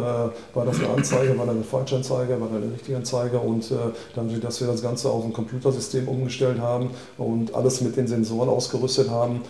War 0.56 0.66
das 0.66 0.80
eine 0.80 0.90
Anzeige, 0.90 1.38
war 1.38 1.46
das 1.46 1.56
eine 1.56 1.64
Falschanzeige, 1.64 2.40
war 2.40 2.50
das 2.50 2.62
eine 2.62 2.74
richtige 2.74 2.98
Anzeige? 2.98 3.40
Und 3.40 3.72
äh, 3.72 3.76
dann, 4.16 4.42
dass 4.42 4.60
wir 4.60 4.68
das 4.68 4.82
Ganze 4.82 5.10
auf 5.10 5.24
ein 5.24 5.34
Computersystem 5.34 6.08
umgestellt 6.08 6.60
haben 6.60 6.92
und 7.18 7.56
alles 7.56 7.82
mit 7.82 7.96
den 7.98 8.08
Sensoren 8.08 8.50
ausgerüstet 8.50 9.10
haben, 9.10 9.42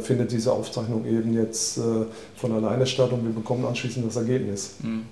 findet 0.00 0.32
diese 0.32 0.52
Aufzeichnung 0.52 1.06
eben 1.06 1.34
jetzt 1.34 1.80
von 2.34 2.52
alleine 2.52 2.84
statt 2.84 3.12
und 3.12 3.24
wir 3.24 3.32
bekommen 3.32 3.64
anschließend 3.64 4.04
das 4.04 4.16
Ergebnis. 4.16 4.74
Mhm. 4.82 5.04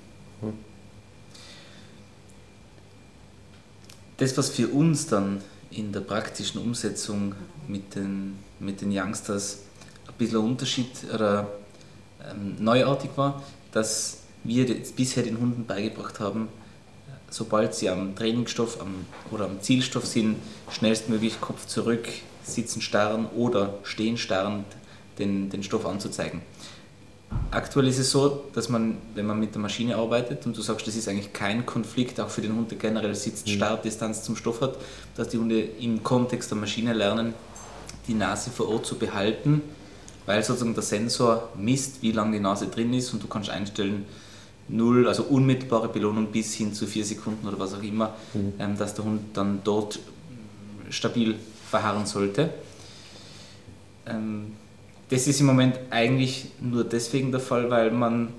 Das, 4.18 4.36
was 4.38 4.50
für 4.50 4.68
uns 4.68 5.06
dann 5.06 5.42
in 5.70 5.92
der 5.92 6.00
praktischen 6.00 6.60
Umsetzung 6.60 7.34
mit 7.68 7.94
den, 7.94 8.38
mit 8.58 8.80
den 8.80 8.90
Youngsters 8.90 9.58
ein 10.08 10.14
bisschen 10.16 10.38
Unterschied 10.38 10.90
oder 11.12 11.48
ähm, 12.24 12.56
neuartig 12.58 13.10
war, 13.16 13.42
dass 13.72 14.18
wir 14.42 14.64
bisher 14.96 15.22
den 15.22 15.38
Hunden 15.38 15.66
beigebracht 15.66 16.20
haben, 16.20 16.48
sobald 17.28 17.74
sie 17.74 17.90
am 17.90 18.14
Trainingsstoff 18.14 18.80
am, 18.80 19.04
oder 19.30 19.44
am 19.44 19.60
Zielstoff 19.60 20.06
sind, 20.06 20.36
schnellstmöglich 20.70 21.40
Kopf 21.40 21.66
zurück, 21.66 22.08
sitzen 22.42 22.80
starren 22.80 23.26
oder 23.26 23.74
stehen 23.82 24.16
starrend 24.16 24.64
den, 25.18 25.50
den 25.50 25.62
Stoff 25.62 25.84
anzuzeigen. 25.84 26.40
Aktuell 27.50 27.88
ist 27.88 27.98
es 27.98 28.10
so, 28.10 28.44
dass 28.54 28.68
man, 28.68 28.98
wenn 29.14 29.26
man 29.26 29.38
mit 29.40 29.54
der 29.54 29.60
Maschine 29.60 29.96
arbeitet 29.96 30.46
und 30.46 30.56
du 30.56 30.62
sagst, 30.62 30.86
das 30.86 30.94
ist 30.96 31.08
eigentlich 31.08 31.32
kein 31.32 31.66
Konflikt, 31.66 32.20
auch 32.20 32.28
für 32.28 32.40
den 32.40 32.54
Hund, 32.54 32.70
der 32.70 32.78
generell 32.78 33.14
sitzt, 33.14 33.46
Mhm. 33.46 33.52
Startdistanz 33.52 34.22
zum 34.22 34.36
Stoff 34.36 34.60
hat, 34.60 34.76
dass 35.16 35.28
die 35.28 35.38
Hunde 35.38 35.60
im 35.60 36.02
Kontext 36.02 36.50
der 36.50 36.58
Maschine 36.58 36.92
lernen, 36.92 37.34
die 38.06 38.14
Nase 38.14 38.50
vor 38.50 38.68
Ort 38.68 38.86
zu 38.86 38.96
behalten, 38.96 39.62
weil 40.26 40.42
sozusagen 40.44 40.74
der 40.74 40.82
Sensor 40.82 41.48
misst, 41.56 42.02
wie 42.02 42.12
lange 42.12 42.36
die 42.36 42.42
Nase 42.42 42.66
drin 42.68 42.92
ist 42.94 43.12
und 43.12 43.22
du 43.22 43.26
kannst 43.26 43.50
einstellen, 43.50 44.06
null, 44.68 45.06
also 45.08 45.24
unmittelbare 45.24 45.88
Belohnung 45.88 46.26
bis 46.32 46.54
hin 46.54 46.74
zu 46.74 46.86
vier 46.86 47.04
Sekunden 47.04 47.46
oder 47.46 47.58
was 47.58 47.74
auch 47.74 47.82
immer, 47.82 48.14
Mhm. 48.34 48.52
ähm, 48.58 48.76
dass 48.78 48.94
der 48.94 49.04
Hund 49.04 49.20
dann 49.34 49.60
dort 49.64 49.98
stabil 50.90 51.36
verharren 51.70 52.06
sollte. 52.06 52.50
Ähm, 54.06 54.52
das 55.08 55.26
ist 55.26 55.40
im 55.40 55.46
Moment 55.46 55.78
eigentlich 55.90 56.46
nur 56.60 56.84
deswegen 56.84 57.30
der 57.30 57.40
Fall, 57.40 57.70
weil 57.70 57.90
man 57.90 58.32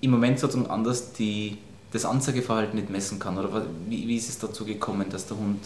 im 0.00 0.10
Moment 0.10 0.38
sozusagen 0.38 0.70
anders 0.70 1.12
die, 1.12 1.56
das 1.92 2.04
Anzeigeverhalten 2.04 2.78
nicht 2.78 2.90
messen 2.90 3.18
kann. 3.18 3.38
Oder 3.38 3.66
wie, 3.88 4.06
wie 4.06 4.16
ist 4.16 4.28
es 4.28 4.38
dazu 4.38 4.64
gekommen, 4.64 5.08
dass 5.10 5.26
der 5.26 5.38
Hund 5.38 5.60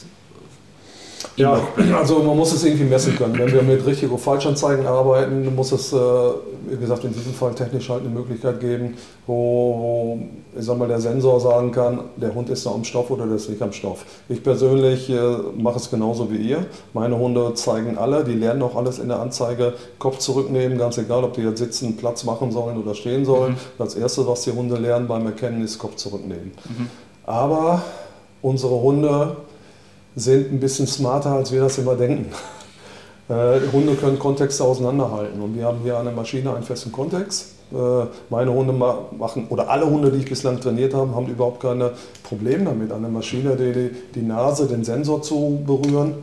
Ja, 1.37 1.61
also 1.99 2.23
man 2.23 2.37
muss 2.37 2.53
es 2.53 2.65
irgendwie 2.65 2.85
messen 2.85 3.17
können. 3.17 3.39
Wenn 3.39 3.53
wir 3.53 3.63
mit 3.63 3.85
Richtig- 3.87 4.11
und 4.11 4.19
Falschanzeigen 4.19 4.87
arbeiten, 4.87 5.55
muss 5.55 5.73
es, 5.73 5.93
äh, 5.93 5.97
wie 5.97 6.77
gesagt, 6.77 7.05
in 7.05 7.13
diesem 7.13 7.35
Fall 7.35 7.55
technisch 7.55 7.89
halt 7.89 8.01
eine 8.01 8.11
Möglichkeit 8.11 8.61
geben, 8.61 8.97
wo, 9.27 10.19
ich 10.59 10.65
sag 10.65 10.79
mal, 10.79 10.89
der 10.89 11.01
Sensor 11.01 11.41
sagen 11.41 11.73
kann, 11.73 12.01
der 12.17 12.35
Hund 12.35 12.51
ist 12.51 12.65
noch 12.65 12.75
am 12.75 12.85
Stoff 12.85 13.11
oder 13.11 13.27
der 13.27 13.37
ist 13.37 13.49
nicht 13.49 13.63
am 13.63 13.73
Stoff. 13.73 14.05
Ich 14.29 14.43
persönlich 14.43 15.11
äh, 15.11 15.21
mache 15.57 15.77
es 15.77 15.91
genauso 15.91 16.31
wie 16.31 16.37
ihr. 16.37 16.67
Meine 16.93 17.19
Hunde 17.19 17.55
zeigen 17.55 17.99
alle, 17.99 18.25
die 18.25 18.35
lernen 18.35 18.63
auch 18.63 18.77
alles 18.77 18.99
in 18.99 19.09
der 19.09 19.21
Anzeige. 19.21 19.75
Kopf 19.99 20.19
zurücknehmen, 20.19 20.79
ganz 20.79 20.99
egal, 20.99 21.25
ob 21.25 21.35
die 21.35 21.43
jetzt 21.43 21.59
sitzen, 21.59 21.97
Platz 21.97 22.25
machen 22.25 22.51
sollen 22.51 22.77
oder 22.77 22.95
stehen 22.95 23.25
sollen. 23.25 23.53
Mhm. 23.53 23.57
Das 23.79 23.95
Erste, 23.95 24.27
was 24.27 24.43
die 24.43 24.53
Hunde 24.53 24.77
lernen 24.77 25.07
beim 25.07 25.27
Erkennen, 25.27 25.63
ist 25.63 25.79
Kopf 25.79 25.97
zurücknehmen. 25.97 26.53
Mhm. 26.69 26.87
Aber 27.25 27.83
unsere 28.43 28.81
Hunde 28.81 29.37
sind 30.21 30.53
ein 30.53 30.61
bisschen 30.61 30.87
smarter, 30.87 31.33
als 31.33 31.53
wir 31.53 31.61
das 31.61 31.79
immer 31.79 31.95
denken. 31.97 32.27
Äh, 33.31 33.61
Hunde 33.73 33.95
können 33.95 34.19
Kontexte 34.19 34.65
auseinanderhalten 34.65 35.41
und 35.41 35.57
wir 35.57 35.65
haben 35.65 35.79
hier 35.85 35.97
an 35.97 36.05
der 36.05 36.13
Maschine 36.13 36.53
einen 36.53 36.65
festen 36.65 36.91
Kontext. 36.91 37.55
Äh, 37.73 38.07
meine 38.29 38.53
Hunde 38.53 38.73
ma 38.73 39.07
machen, 39.17 39.47
oder 39.51 39.71
alle 39.71 39.89
Hunde, 39.89 40.11
die 40.11 40.19
ich 40.19 40.29
bislang 40.29 40.61
trainiert 40.61 40.95
habe, 40.95 41.15
haben 41.15 41.29
überhaupt 41.29 41.63
keine 41.63 41.93
Probleme 42.25 42.65
damit, 42.65 42.91
an 42.91 43.03
der 43.03 43.11
Maschine 43.11 43.55
die, 43.55 43.93
die, 44.17 44.27
Nase, 44.27 44.67
den 44.67 44.83
Sensor 44.83 45.23
zu 45.23 45.63
berühren 45.65 46.15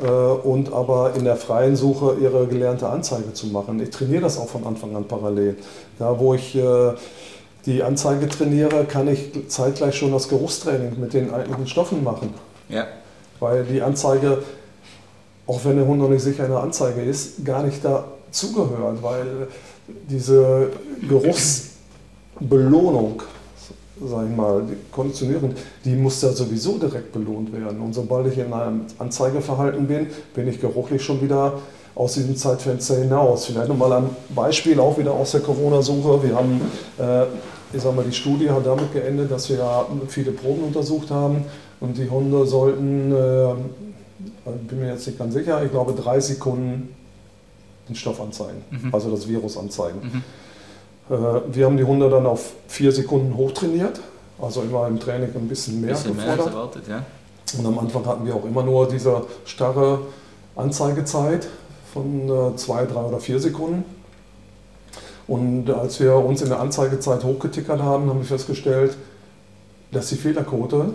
äh, 0.00 0.06
und 0.06 0.72
aber 0.72 1.14
in 1.16 1.24
der 1.24 1.34
freien 1.34 1.74
Suche 1.74 2.14
ihre 2.20 2.46
gelernte 2.46 2.88
Anzeige 2.88 3.32
zu 3.32 3.48
machen. 3.48 3.82
Ich 3.82 3.90
trainiere 3.90 4.22
das 4.22 4.38
auch 4.38 4.48
von 4.48 4.64
Anfang 4.64 4.94
an 4.94 5.08
parallel. 5.08 5.56
Da, 5.98 6.20
wo 6.20 6.34
ich 6.34 6.56
die 7.66 7.82
Anzeige 7.82 8.28
trainiere, 8.28 8.84
kann 8.84 9.08
ich 9.08 9.48
zeitgleich 9.48 9.96
schon 9.96 10.12
das 10.12 10.28
Geruchstraining 10.28 11.00
mit 11.00 11.12
den 11.12 11.34
eigentlichen 11.34 11.66
Stoffen 11.66 12.04
machen. 12.04 12.32
Ja. 12.68 12.86
Weil 13.42 13.64
die 13.64 13.82
Anzeige, 13.82 14.38
auch 15.48 15.64
wenn 15.64 15.74
der 15.74 15.84
Hund 15.84 15.98
noch 15.98 16.08
nicht 16.08 16.22
sicher 16.22 16.44
in 16.44 16.52
der 16.52 16.62
Anzeige 16.62 17.02
ist, 17.02 17.44
gar 17.44 17.64
nicht 17.64 17.84
dazugehört, 17.84 19.02
weil 19.02 19.48
diese 20.08 20.68
Geruchsbelohnung, 21.08 23.20
sag 24.00 24.26
ich 24.30 24.36
mal, 24.36 24.62
die 24.62 24.76
Konditionierung, 24.92 25.54
die 25.84 25.96
muss 25.96 26.22
ja 26.22 26.30
sowieso 26.30 26.78
direkt 26.78 27.12
belohnt 27.12 27.52
werden. 27.52 27.80
Und 27.80 27.94
sobald 27.94 28.28
ich 28.28 28.38
in 28.38 28.52
einem 28.52 28.82
Anzeigeverhalten 29.00 29.88
bin, 29.88 30.06
bin 30.36 30.46
ich 30.46 30.60
geruchlich 30.60 31.02
schon 31.02 31.20
wieder 31.20 31.54
aus 31.96 32.14
diesem 32.14 32.36
Zeitfenster 32.36 32.98
hinaus. 32.98 33.46
Vielleicht 33.46 33.66
nochmal 33.66 33.94
ein 33.94 34.10
Beispiel 34.36 34.78
auch 34.78 34.96
wieder 34.98 35.14
aus 35.14 35.32
der 35.32 35.40
Corona-Suche. 35.40 36.22
Wir 36.22 36.36
haben, 36.36 36.60
äh, 36.96 37.24
ich 37.72 37.82
sag 37.82 37.96
mal, 37.96 38.04
die 38.04 38.12
Studie 38.12 38.50
hat 38.50 38.64
damit 38.64 38.92
geendet, 38.92 39.32
dass 39.32 39.50
wir 39.50 39.84
viele 40.06 40.30
Proben 40.30 40.62
untersucht 40.62 41.10
haben 41.10 41.44
und 41.82 41.98
die 41.98 42.08
Hunde 42.08 42.46
sollten, 42.46 43.12
äh, 43.12 43.54
bin 44.68 44.78
mir 44.78 44.92
jetzt 44.92 45.06
nicht 45.06 45.18
ganz 45.18 45.34
sicher, 45.34 45.62
ich 45.64 45.70
glaube 45.70 45.92
drei 45.92 46.20
Sekunden 46.20 46.94
den 47.88 47.96
Stoff 47.96 48.20
anzeigen, 48.20 48.62
mhm. 48.70 48.94
also 48.94 49.10
das 49.10 49.26
Virus 49.28 49.56
anzeigen. 49.56 50.22
Mhm. 51.08 51.14
Äh, 51.14 51.40
wir 51.52 51.66
haben 51.66 51.76
die 51.76 51.82
Hunde 51.82 52.08
dann 52.08 52.24
auf 52.24 52.52
vier 52.68 52.92
Sekunden 52.92 53.36
hochtrainiert, 53.36 54.00
also 54.40 54.62
immer 54.62 54.86
im 54.86 55.00
Training 55.00 55.30
ein 55.34 55.48
bisschen 55.48 55.80
mehr 55.80 55.94
bisschen 55.94 56.14
gefordert. 56.14 56.46
Mehr 56.46 56.54
erwartet, 56.54 56.82
ja. 56.88 57.04
Und 57.58 57.66
am 57.66 57.78
Anfang 57.80 58.06
hatten 58.06 58.24
wir 58.24 58.36
auch 58.36 58.44
immer 58.44 58.62
nur 58.62 58.88
diese 58.88 59.24
starre 59.44 59.98
Anzeigezeit 60.54 61.48
von 61.92 62.28
äh, 62.28 62.56
zwei, 62.56 62.86
drei 62.86 63.02
oder 63.02 63.18
vier 63.18 63.40
Sekunden. 63.40 63.84
Und 65.26 65.68
als 65.68 65.98
wir 65.98 66.14
uns 66.14 66.42
in 66.42 66.48
der 66.48 66.60
Anzeigezeit 66.60 67.24
hochgetickert 67.24 67.82
haben, 67.82 68.08
haben 68.08 68.20
wir 68.20 68.24
festgestellt, 68.24 68.96
dass 69.90 70.08
die 70.08 70.16
Fehlerquote 70.16 70.94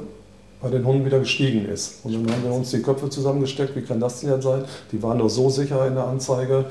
bei 0.62 0.70
den 0.70 0.86
Hunden 0.86 1.06
wieder 1.06 1.20
gestiegen 1.20 1.66
ist. 1.66 2.04
Und 2.04 2.14
dann 2.14 2.34
haben 2.34 2.44
wir 2.44 2.54
uns 2.54 2.72
die 2.72 2.82
Köpfe 2.82 3.10
zusammengesteckt, 3.10 3.76
wie 3.76 3.82
kann 3.82 4.00
das 4.00 4.22
denn 4.22 4.32
jetzt 4.32 4.44
sein? 4.44 4.64
Die 4.92 5.02
waren 5.04 5.20
doch 5.20 5.30
so 5.30 5.50
sicher 5.50 5.86
in 5.88 5.96
der 5.96 6.06
Anzeige. 6.06 6.66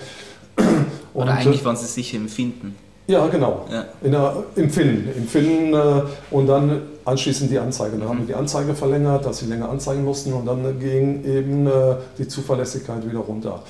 Und 1.15 1.23
Oder 1.23 1.33
eigentlich 1.33 1.65
waren 1.65 1.77
sie 1.77 1.87
sicher 1.87 2.17
im 2.17 2.29
Finden. 2.29 2.75
Ja, 3.07 3.27
genau. 3.29 3.67
Ja. 3.71 3.85
In 4.03 4.11
der, 4.11 4.45
Im 4.57 4.69
Finden. 4.69 5.09
Im 5.17 5.27
Finden 5.29 5.75
äh, 5.75 6.03
und 6.33 6.49
dann 6.49 6.83
anschließend 7.05 7.51
die 7.51 7.59
Anzeige. 7.59 7.93
Dann 7.93 8.01
mhm. 8.01 8.09
haben 8.09 8.19
wir 8.19 8.27
die 8.27 8.35
Anzeige 8.35 8.75
verlängert, 8.75 9.25
dass 9.25 9.39
sie 9.39 9.47
länger 9.47 9.69
anzeigen 9.69 10.05
mussten 10.05 10.33
und 10.33 10.45
dann 10.47 10.79
ging 10.81 11.25
eben 11.25 11.67
äh, 11.67 11.97
die 12.19 12.27
Zuverlässigkeit 12.27 13.09
wieder 13.09 13.21
runter. 13.21 13.63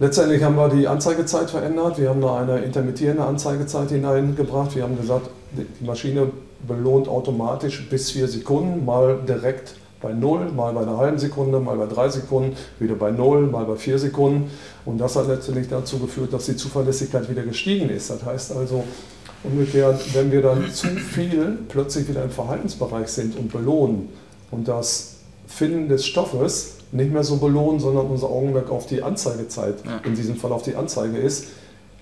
Letztendlich 0.00 0.42
haben 0.42 0.56
wir 0.56 0.68
die 0.68 0.88
Anzeigezeit 0.88 1.48
verändert. 1.48 1.96
Wir 1.96 2.08
haben 2.08 2.20
da 2.20 2.38
eine 2.38 2.58
intermittierende 2.58 3.24
Anzeigezeit 3.24 3.90
hineingebracht. 3.90 4.74
Wir 4.74 4.82
haben 4.82 4.96
gesagt, 4.96 5.30
die 5.52 5.84
Maschine 5.84 6.28
belohnt 6.66 7.08
automatisch 7.08 7.88
bis 7.88 8.10
vier 8.10 8.28
Sekunden, 8.28 8.84
mal 8.84 9.18
direkt 9.26 9.74
bei 10.00 10.12
0, 10.12 10.50
mal 10.52 10.72
bei 10.72 10.82
einer 10.82 10.96
halben 10.96 11.18
Sekunde, 11.18 11.60
mal 11.60 11.76
bei 11.76 11.86
drei 11.86 12.08
Sekunden, 12.08 12.56
wieder 12.78 12.96
bei 12.96 13.10
0, 13.10 13.46
mal 13.46 13.64
bei 13.64 13.76
vier 13.76 13.98
Sekunden. 13.98 14.50
Und 14.84 14.98
das 14.98 15.16
hat 15.16 15.28
letztendlich 15.28 15.68
dazu 15.68 15.98
geführt, 15.98 16.32
dass 16.32 16.46
die 16.46 16.56
Zuverlässigkeit 16.56 17.30
wieder 17.30 17.42
gestiegen 17.42 17.88
ist. 17.88 18.10
Das 18.10 18.24
heißt 18.24 18.56
also, 18.56 18.84
umgekehrt, 19.44 20.14
wenn 20.14 20.30
wir 20.30 20.42
dann 20.42 20.70
zu 20.70 20.88
viel 20.88 21.58
plötzlich 21.68 22.08
wieder 22.08 22.24
im 22.24 22.30
Verhaltensbereich 22.30 23.08
sind 23.08 23.36
und 23.38 23.52
belohnen 23.52 24.08
und 24.50 24.68
das 24.68 25.16
Finden 25.46 25.88
des 25.88 26.06
Stoffes 26.06 26.78
nicht 26.90 27.12
mehr 27.12 27.24
so 27.24 27.36
belohnen, 27.36 27.80
sondern 27.80 28.06
unser 28.06 28.28
Augenmerk 28.28 28.70
auf 28.70 28.86
die 28.86 29.02
Anzeigezeit, 29.02 29.76
in 30.04 30.14
diesem 30.14 30.36
Fall 30.36 30.52
auf 30.52 30.62
die 30.62 30.74
Anzeige 30.74 31.16
ist, 31.16 31.46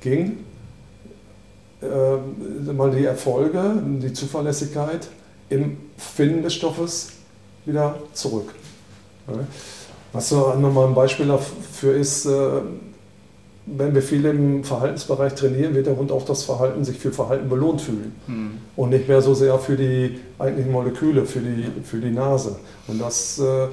ging 0.01 0.39
äh, 1.83 2.72
mal 2.72 2.91
die 2.91 3.05
Erfolge, 3.05 3.74
die 4.03 4.12
Zuverlässigkeit 4.12 5.09
im 5.49 5.78
Finden 5.97 6.43
des 6.43 6.55
Stoffes 6.55 7.12
wieder 7.64 7.97
zurück. 8.12 8.55
Was 10.12 10.28
so 10.28 10.55
nochmal 10.55 10.89
ein 10.89 10.95
Beispiel 10.95 11.26
dafür 11.26 11.95
ist, 11.95 12.26
äh, 12.26 12.61
wenn 13.66 13.95
wir 13.95 14.03
viel 14.03 14.24
im 14.24 14.64
Verhaltensbereich 14.64 15.35
trainieren, 15.35 15.74
wird 15.74 15.87
der 15.87 15.97
Hund 15.97 16.11
auch 16.11 16.24
das 16.24 16.43
Verhalten, 16.43 16.85
sich 16.85 16.99
für 16.99 17.12
Verhalten 17.12 17.49
belohnt 17.49 17.81
fühlen. 17.81 18.12
Mhm. 18.26 18.51
Und 18.74 18.91
nicht 18.91 19.07
mehr 19.07 19.22
so 19.22 19.35
sehr 19.35 19.59
für 19.59 19.76
die 19.76 20.18
eigentlichen 20.39 20.72
Moleküle, 20.72 21.24
für 21.24 21.41
die, 21.41 21.66
für 21.85 21.99
die 21.99 22.11
Nase. 22.11 22.57
Und 22.89 23.01
das 23.01 23.39
äh, 23.39 23.68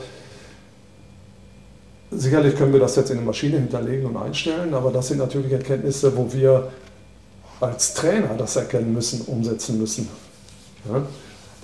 Sicherlich 2.09 2.55
können 2.55 2.71
wir 2.71 2.79
das 2.79 2.95
jetzt 2.95 3.09
in 3.09 3.17
eine 3.17 3.25
Maschine 3.25 3.57
hinterlegen 3.57 4.05
und 4.05 4.15
einstellen, 4.15 4.73
aber 4.73 4.91
das 4.91 5.09
sind 5.09 5.17
natürlich 5.17 5.51
Erkenntnisse, 5.51 6.15
wo 6.15 6.31
wir 6.31 6.69
als 7.59 7.93
Trainer 7.93 8.35
das 8.37 8.55
erkennen 8.55 8.93
müssen, 8.93 9.21
umsetzen 9.21 9.77
müssen. 9.77 10.07
Ja? 10.91 11.01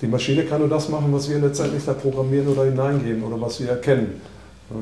Die 0.00 0.06
Maschine 0.06 0.44
kann 0.44 0.60
nur 0.60 0.68
das 0.68 0.88
machen, 0.88 1.12
was 1.12 1.28
wir 1.28 1.38
letztendlich 1.38 1.84
da 1.84 1.94
programmieren 1.94 2.48
oder 2.48 2.64
hineingeben 2.64 3.22
oder 3.22 3.40
was 3.40 3.60
wir 3.60 3.70
erkennen. 3.70 4.20
Ja? 4.70 4.76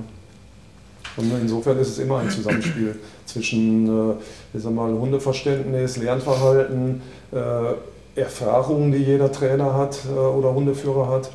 Und 1.17 1.31
insofern 1.41 1.79
ist 1.79 1.89
es 1.89 1.99
immer 1.99 2.21
ein 2.21 2.31
Zusammenspiel 2.31 2.99
zwischen 3.27 4.13
äh, 4.13 4.15
ich 4.55 4.63
sag 4.63 4.73
mal, 4.73 4.93
Hundeverständnis, 4.93 5.99
Lernverhalten, 5.99 7.03
äh, 7.33 8.19
Erfahrungen, 8.19 8.93
die 8.93 8.99
jeder 8.99 9.31
Trainer 9.31 9.75
hat 9.75 9.99
äh, 10.07 10.19
oder 10.19 10.55
Hundeführer 10.55 11.09
hat 11.09 11.31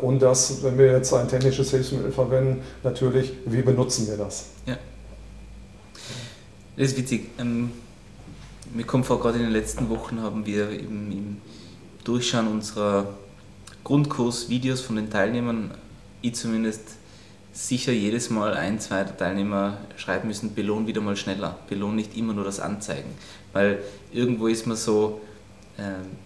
und 0.00 0.20
das, 0.20 0.64
wenn 0.64 0.76
wir 0.76 0.90
jetzt 0.90 1.14
ein 1.14 1.28
technisches 1.28 1.70
Hilfsmittel 1.70 2.10
verwenden, 2.10 2.62
natürlich, 2.82 3.32
wie 3.46 3.62
benutzen 3.62 4.08
wir 4.08 4.16
das? 4.16 4.46
Ja. 4.66 4.76
Das 6.76 6.88
ist 6.88 6.98
witzig. 6.98 7.28
Ähm, 7.38 7.70
mir 8.74 8.84
kommt 8.84 9.06
vor, 9.06 9.20
gerade 9.20 9.38
in 9.38 9.44
den 9.44 9.52
letzten 9.52 9.88
Wochen 9.88 10.20
haben 10.20 10.46
wir 10.46 10.70
eben 10.70 11.12
im 11.12 11.36
Durchschauen 12.04 12.48
unserer 12.48 13.14
Grundkursvideos 13.84 14.80
von 14.80 14.96
den 14.96 15.10
Teilnehmern, 15.10 15.72
ich 16.20 16.34
zumindest, 16.34 16.96
sicher 17.52 17.92
jedes 17.92 18.30
Mal 18.30 18.54
ein, 18.54 18.80
zwei 18.80 19.04
der 19.04 19.16
Teilnehmer 19.16 19.76
schreiben 19.96 20.28
müssen, 20.28 20.54
belohn 20.54 20.86
wieder 20.86 21.02
mal 21.02 21.16
schneller, 21.16 21.58
belohn 21.68 21.94
nicht 21.94 22.16
immer 22.16 22.32
nur 22.32 22.44
das 22.44 22.60
Anzeigen. 22.60 23.10
Weil 23.52 23.80
irgendwo 24.10 24.46
ist 24.46 24.66
man 24.66 24.76
so, 24.76 25.20
ähm, 25.78 26.16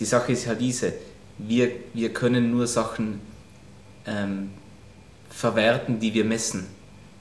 die 0.00 0.04
Sache 0.04 0.32
ist 0.32 0.48
halt 0.48 0.60
diese, 0.60 0.92
wir, 1.38 1.70
wir 1.92 2.12
können 2.12 2.50
nur 2.50 2.66
Sachen 2.66 3.20
ähm, 4.06 4.50
verwerten, 5.30 6.00
die 6.00 6.12
wir 6.12 6.24
messen. 6.24 6.66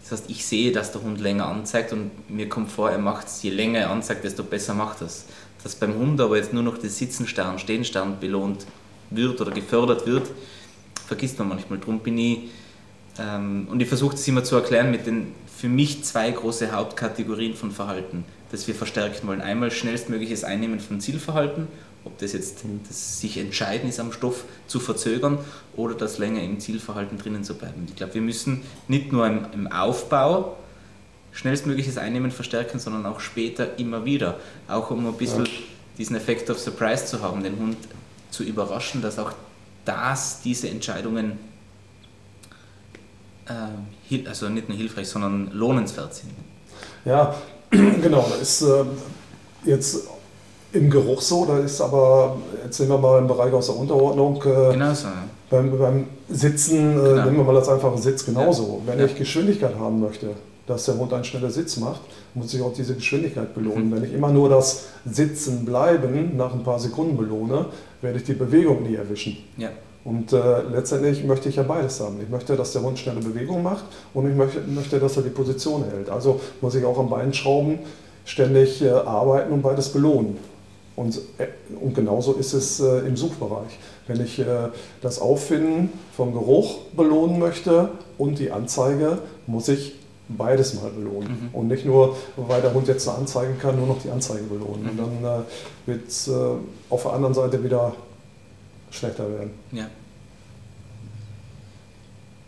Das 0.03 0.19
heißt, 0.19 0.29
ich 0.29 0.45
sehe, 0.45 0.71
dass 0.71 0.91
der 0.91 1.01
Hund 1.01 1.19
länger 1.21 1.47
anzeigt 1.47 1.93
und 1.93 2.11
mir 2.29 2.49
kommt 2.49 2.71
vor, 2.71 2.91
er 2.91 2.97
macht 2.97 3.27
es, 3.27 3.41
je 3.41 3.51
länger 3.51 3.79
er 3.79 3.89
anzeigt, 3.89 4.23
desto 4.23 4.43
besser 4.43 4.73
macht 4.73 5.01
er 5.01 5.07
es. 5.07 5.25
Dass 5.63 5.75
beim 5.75 5.95
Hund 5.95 6.19
aber 6.19 6.35
jetzt 6.35 6.51
nur 6.51 6.61
noch 6.61 6.77
der 6.77 6.89
Sitzenstern, 6.89 7.57
Stehenstern 7.57 8.19
belohnt 8.19 8.65
wird 9.09 9.39
oder 9.39 9.51
gefördert 9.51 10.05
wird, 10.05 10.29
vergisst 11.07 11.39
man 11.39 11.49
manchmal. 11.49 11.79
Drum 11.79 11.99
bin 11.99 12.17
ich, 12.17 12.39
ähm, 13.17 13.67
und 13.71 13.81
ich 13.81 13.87
versuche 13.87 14.15
das 14.15 14.27
immer 14.27 14.43
zu 14.43 14.55
erklären 14.55 14.91
mit 14.91 15.07
den 15.07 15.33
für 15.55 15.69
mich 15.69 16.03
zwei 16.03 16.29
große 16.31 16.73
Hauptkategorien 16.73 17.53
von 17.53 17.71
Verhalten, 17.71 18.25
das 18.51 18.67
wir 18.67 18.75
verstärken 18.75 19.27
wollen. 19.27 19.39
Einmal 19.39 19.71
schnellstmögliches 19.71 20.43
Einnehmen 20.43 20.81
von 20.81 20.99
Zielverhalten 20.99 21.67
ob 22.05 22.17
das 22.17 22.33
jetzt 22.33 22.63
das 22.87 23.19
sich 23.19 23.37
entscheiden 23.37 23.89
ist, 23.89 23.99
am 23.99 24.11
Stoff 24.11 24.43
zu 24.67 24.79
verzögern 24.79 25.39
oder 25.75 25.95
das 25.95 26.17
länger 26.17 26.41
im 26.41 26.59
Zielverhalten 26.59 27.17
drinnen 27.17 27.43
zu 27.43 27.55
bleiben. 27.55 27.85
Ich 27.87 27.95
glaube, 27.95 28.15
wir 28.15 28.21
müssen 28.21 28.63
nicht 28.87 29.11
nur 29.11 29.25
im, 29.25 29.67
Aufbau 29.67 30.57
schnellstmögliches 31.31 31.97
Einnehmen 31.97 32.31
verstärken, 32.31 32.79
sondern 32.79 33.05
auch 33.05 33.19
später 33.19 33.79
immer 33.79 34.05
wieder. 34.05 34.39
Auch 34.67 34.91
um 34.91 35.07
ein 35.07 35.13
bisschen 35.13 35.47
diesen 35.97 36.15
Effekt 36.15 36.49
of 36.49 36.59
Surprise 36.59 37.05
zu 37.05 37.21
haben, 37.21 37.43
den 37.43 37.57
Hund 37.57 37.77
zu 38.29 38.43
überraschen, 38.43 39.01
dass 39.01 39.17
auch 39.17 39.31
das, 39.85 40.41
diese 40.41 40.69
Entscheidungen, 40.69 41.39
äh, 43.47 44.27
also 44.27 44.49
nicht 44.49 44.69
nur 44.69 44.77
hilfreich, 44.77 45.07
sondern 45.07 45.51
lohnenswert 45.51 46.13
sind. 46.13 46.31
Ja, 47.05 47.35
genau. 47.71 48.31
Ist 48.39 48.61
äh, 48.61 48.85
jetzt 49.65 50.07
im 50.73 50.89
Geruch 50.89 51.21
so, 51.21 51.45
da 51.45 51.59
ist 51.59 51.79
aber, 51.79 52.37
jetzt 52.63 52.77
sind 52.77 52.89
wir 52.89 52.97
mal 52.97 53.19
im 53.19 53.27
Bereich 53.27 53.53
aus 53.53 53.67
der 53.67 53.77
Unterordnung. 53.77 54.37
Äh, 54.43 54.73
genau 54.73 54.93
so. 54.93 55.07
Beim, 55.49 55.77
beim 55.77 56.07
Sitzen, 56.29 56.91
äh, 56.91 57.09
genau. 57.09 57.25
nehmen 57.25 57.37
wir 57.37 57.43
mal 57.43 57.57
als 57.57 57.69
einfachen 57.69 58.01
Sitz 58.01 58.25
genauso. 58.25 58.81
Ja. 58.85 58.91
Wenn 58.91 58.99
ja. 58.99 59.05
ich 59.05 59.15
Geschwindigkeit 59.15 59.75
haben 59.79 60.01
möchte, 60.01 60.29
dass 60.65 60.85
der 60.85 60.97
Hund 60.97 61.13
einen 61.13 61.23
schneller 61.23 61.51
Sitz 61.51 61.77
macht, 61.77 62.01
muss 62.33 62.53
ich 62.53 62.61
auch 62.61 62.73
diese 62.73 62.95
Geschwindigkeit 62.95 63.53
belohnen. 63.53 63.89
Mhm. 63.89 63.95
Wenn 63.95 64.03
ich 64.05 64.13
immer 64.13 64.31
nur 64.31 64.49
das 64.49 64.85
Sitzen 65.05 65.63
bleiben 65.63 66.35
nach 66.35 66.53
ein 66.53 66.63
paar 66.63 66.79
Sekunden 66.79 67.17
belohne, 67.17 67.67
werde 68.01 68.17
ich 68.17 68.23
die 68.23 68.33
Bewegung 68.33 68.83
nie 68.83 68.95
erwischen. 68.95 69.37
Ja. 69.57 69.69
Und 70.05 70.33
äh, 70.33 70.61
letztendlich 70.73 71.23
möchte 71.23 71.49
ich 71.49 71.55
ja 71.55 71.63
beides 71.63 71.99
haben. 72.01 72.19
Ich 72.21 72.29
möchte, 72.29 72.55
dass 72.57 72.73
der 72.73 72.81
Hund 72.81 72.99
schnelle 72.99 73.21
Bewegung 73.21 73.63
macht 73.63 73.85
und 74.13 74.29
ich 74.29 74.35
möchte, 74.35 74.59
möchte 74.61 74.99
dass 74.99 75.15
er 75.15 75.23
die 75.23 75.29
Position 75.29 75.85
hält. 75.85 76.09
Also 76.09 76.41
muss 76.61 76.75
ich 76.75 76.83
auch 76.83 76.99
am 76.99 77.09
Bein 77.09 77.33
schrauben, 77.33 77.79
ständig 78.25 78.81
äh, 78.81 78.89
arbeiten 78.89 79.53
und 79.53 79.61
beides 79.61 79.89
belohnen. 79.89 80.37
Und, 80.95 81.17
äh, 81.37 81.47
und 81.79 81.95
genauso 81.95 82.33
ist 82.33 82.53
es 82.53 82.79
äh, 82.79 82.99
im 82.99 83.17
Suchbereich. 83.17 83.79
Wenn 84.07 84.21
ich 84.21 84.39
äh, 84.39 84.69
das 85.01 85.19
Auffinden 85.19 85.89
vom 86.15 86.33
Geruch 86.33 86.81
belohnen 86.95 87.39
möchte 87.39 87.89
und 88.17 88.37
die 88.37 88.51
Anzeige, 88.51 89.19
muss 89.47 89.69
ich 89.69 89.95
beides 90.29 90.75
mal 90.75 90.89
belohnen. 90.91 91.49
Mhm. 91.51 91.55
Und 91.55 91.67
nicht 91.67 91.85
nur, 91.85 92.15
weil 92.37 92.61
der 92.61 92.73
Hund 92.73 92.87
jetzt 92.87 93.07
eine 93.07 93.19
Anzeige 93.19 93.53
kann, 93.55 93.75
nur 93.77 93.87
noch 93.87 94.01
die 94.01 94.09
Anzeige 94.09 94.43
belohnen. 94.43 94.83
Mhm. 94.83 94.89
Und 94.89 94.97
dann 95.23 95.41
äh, 95.41 95.87
wird 95.87 96.07
es 96.07 96.27
äh, 96.27 96.31
auf 96.89 97.03
der 97.03 97.13
anderen 97.13 97.33
Seite 97.33 97.63
wieder 97.63 97.95
schlechter 98.91 99.29
werden. 99.29 99.51
Ja. 99.71 99.89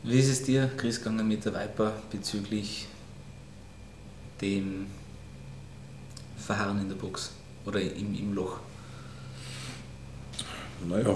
Wie 0.03 0.19
ist 0.19 0.29
es 0.29 0.43
dir, 0.43 0.69
Chris, 0.77 0.99
gegangen 0.99 1.27
mit 1.27 1.45
der 1.45 1.53
Viper 1.55 1.93
bezüglich 2.11 2.87
dem 4.39 4.85
Verharren 6.37 6.81
in 6.81 6.89
der 6.89 6.95
Box 6.95 7.31
oder 7.65 7.81
im, 7.81 8.13
im 8.15 8.33
Loch? 8.33 8.59
Naja, 10.87 11.09
äh, 11.09 11.15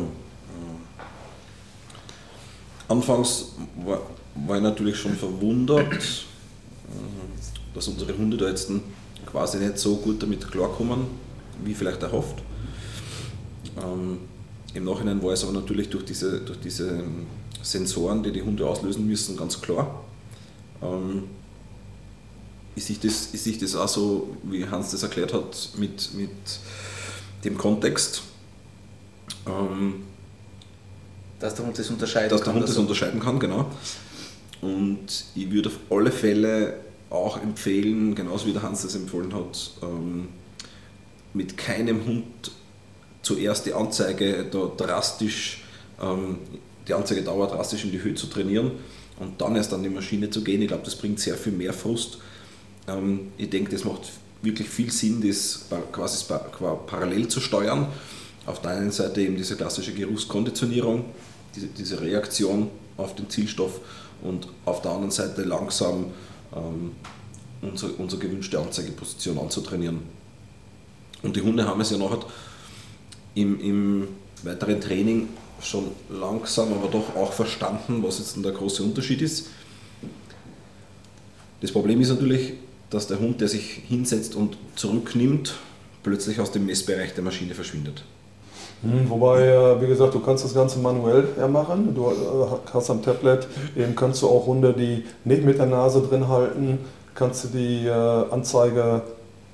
anfangs 2.88 3.54
war, 3.86 4.02
war 4.36 4.58
ich 4.58 4.64
natürlich 4.64 4.98
schon 4.98 5.16
verwundert, 5.16 5.94
äh, 5.94 6.26
dass 7.74 7.88
unsere 7.88 8.18
Hunde 8.18 8.38
da 8.38 8.48
jetzt 8.48 8.72
quasi 9.26 9.58
nicht 9.60 9.78
so 9.78 9.98
gut 9.98 10.24
damit 10.24 10.50
klarkommen, 10.50 11.08
wie 11.64 11.74
vielleicht 11.74 12.02
erhofft. 12.02 12.42
Ähm, 13.78 14.20
Im 14.74 14.86
Nachhinein 14.86 15.22
war 15.22 15.34
es 15.34 15.44
aber 15.44 15.54
natürlich 15.54 15.90
durch 15.90 16.06
diese, 16.06 16.42
durch 16.42 16.60
diese 16.60 17.04
Sensoren, 17.62 18.24
die 18.24 18.32
die 18.32 18.42
Hunde 18.42 18.68
auslösen 18.68 19.06
müssen, 19.06 19.38
ganz 19.38 19.62
klar. 19.62 20.04
Ähm, 20.82 21.24
ist 22.80 22.88
sich, 22.88 23.00
das, 23.00 23.28
ist 23.34 23.44
sich 23.44 23.58
das 23.58 23.76
auch 23.76 23.88
so, 23.88 24.38
wie 24.44 24.66
Hans 24.66 24.92
das 24.92 25.04
erklärt 25.04 25.34
hat, 25.34 25.70
mit, 25.78 26.14
mit 26.14 26.30
dem 27.44 27.58
Kontext? 27.58 28.24
Ähm, 29.46 30.04
dass 31.40 31.56
der 31.56 31.66
Hund 31.66 31.78
das 31.78 31.90
unterscheiden 31.90 32.30
dass 32.30 32.42
kann. 32.42 32.56
Dass 32.56 32.56
der 32.56 32.62
Hund 32.62 32.70
das 32.70 32.78
unterscheiden 32.78 33.20
kann, 33.20 33.40
genau. 33.40 33.70
Und 34.62 35.26
ich 35.36 35.52
würde 35.52 35.70
auf 35.70 35.78
alle 35.90 36.12
Fälle 36.12 36.80
auch 37.10 37.42
empfehlen, 37.42 38.16
genauso 38.16 38.48
wie 38.48 38.54
der 38.54 38.62
Hans 38.62 38.84
das 38.84 38.96
empfohlen 38.96 39.34
hat, 39.34 39.72
ähm, 39.82 40.30
mit 41.34 41.58
keinem 41.58 42.06
Hund 42.06 42.52
zuerst 43.22 43.66
die 43.66 43.74
Anzeige 43.74 44.46
da 44.50 44.72
drastisch, 44.78 45.64
ähm, 46.02 46.38
die 46.88 46.94
Anzeigedauer 46.94 47.48
drastisch 47.48 47.84
in 47.84 47.92
die 47.92 48.02
Höhe 48.02 48.16
zu 48.16 48.28
trainieren 48.28 48.72
und 49.20 49.42
dann 49.42 49.56
erst 49.58 49.74
an 49.74 49.84
die 49.84 49.90
Maschine 49.90 50.30
zu 50.30 50.44
gehen. 50.44 50.62
Ich 50.62 50.70
glaube, 50.70 50.86
das 50.86 50.96
bringt 50.96 51.20
sehr 51.20 51.36
viel 51.36 51.52
mehr 51.52 51.74
Frust. 51.74 52.20
Ähm, 52.90 53.32
ich 53.38 53.50
denke, 53.50 53.72
das 53.72 53.84
macht 53.84 54.12
wirklich 54.42 54.70
viel 54.70 54.92
Sinn, 54.92 55.22
das 55.26 55.66
quasi 55.92 56.26
parallel 56.88 57.28
zu 57.28 57.40
steuern. 57.40 57.88
Auf 58.46 58.62
der 58.62 58.72
einen 58.72 58.92
Seite 58.92 59.22
eben 59.22 59.36
diese 59.36 59.56
klassische 59.56 59.94
Geruchskonditionierung, 59.94 61.06
diese, 61.56 61.68
diese 61.68 62.02
Reaktion 62.02 62.70
auf 62.98 63.16
den 63.16 63.30
Zielstoff 63.30 63.80
und 64.22 64.48
auf 64.66 64.82
der 64.82 64.92
anderen 64.92 65.12
Seite 65.12 65.44
langsam 65.44 66.06
ähm, 66.56 66.92
unsere, 67.62 67.92
unsere 67.94 68.22
gewünschte 68.22 68.60
Anzeigeposition 68.60 69.38
anzutrainieren. 69.38 70.00
Und 71.22 71.36
die 71.36 71.42
Hunde 71.42 71.68
haben 71.68 71.82
es 71.82 71.92
ja 71.92 71.98
nachher 71.98 72.20
im, 73.36 73.60
im 73.60 74.08
weiteren 74.44 74.80
Training 74.80 75.28
schon 75.62 75.92
langsam, 76.10 76.74
aber 76.74 76.88
doch 76.88 77.16
auch 77.16 77.34
verstanden, 77.34 78.02
was 78.02 78.20
jetzt 78.20 78.44
der 78.44 78.54
große 78.54 78.82
Unterschied 78.84 79.22
ist. 79.22 79.48
Das 81.62 81.72
Problem 81.72 82.00
ist 82.00 82.10
natürlich, 82.10 82.54
dass 82.90 83.08
der 83.08 83.20
Hund, 83.20 83.42
der 83.42 83.48
sich 83.48 83.82
hinsetzt 83.88 84.36
und 84.36 84.58
zurücknimmt, 84.76 85.56
plötzlich 86.04 86.40
aus 86.40 86.52
dem 86.52 86.66
Messbereich 86.66 87.14
der 87.14 87.24
Maschine 87.24 87.54
verschwindet. 87.54 88.04
Hm, 88.82 89.10
wobei, 89.10 89.46
äh, 89.46 89.82
wie 89.82 89.88
gesagt, 89.88 90.14
du 90.14 90.20
kannst 90.20 90.46
das 90.46 90.54
Ganze 90.54 90.80
manuell 90.80 91.26
machen. 91.52 91.94
Du 91.94 92.08
äh, 92.08 92.14
hast 92.74 92.90
am 92.90 93.02
Tablet, 93.02 93.48
eben 93.76 93.96
kannst 93.96 94.22
du 94.22 94.28
auch 94.28 94.48
Hunde, 94.48 94.74
die 94.74 95.04
nicht 95.26 95.44
mit 95.44 95.60
der 95.60 95.66
Nase 95.66 96.02
drin 96.02 96.28
halten, 96.28 96.80
kannst 97.14 97.44
du 97.44 97.48
die 97.50 97.88
äh, 97.88 97.92
Anzeige 97.92 99.02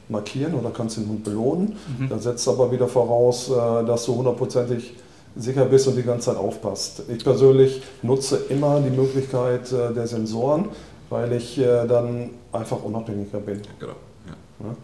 markieren 0.10 0.54
oder 0.54 0.70
kannst 0.70 0.98
den 0.98 1.08
Hund 1.10 1.24
belohnen. 1.24 1.76
Mhm. 1.98 2.10
Da 2.10 2.20
setzt 2.20 2.48
aber 2.48 2.72
wieder 2.72 2.88
voraus, 2.88 3.52
dass 3.88 4.06
du 4.06 4.16
hundertprozentig 4.16 4.94
sicher 5.36 5.66
bist 5.66 5.88
und 5.88 5.96
die 5.96 6.04
ganze 6.04 6.28
Zeit 6.28 6.38
aufpasst. 6.38 7.02
Ich 7.08 7.24
persönlich 7.24 7.82
nutze 8.04 8.40
immer 8.50 8.80
die 8.82 8.96
Möglichkeit 8.96 9.72
der 9.72 10.06
Sensoren, 10.06 10.66
weil 11.16 11.34
ich 11.34 11.56
dann 11.56 12.30
einfach 12.52 12.84
unabhängiger 12.84 13.40
bin. 13.40 13.62
Genau. 13.80 13.96
Ja. 14.28 14.76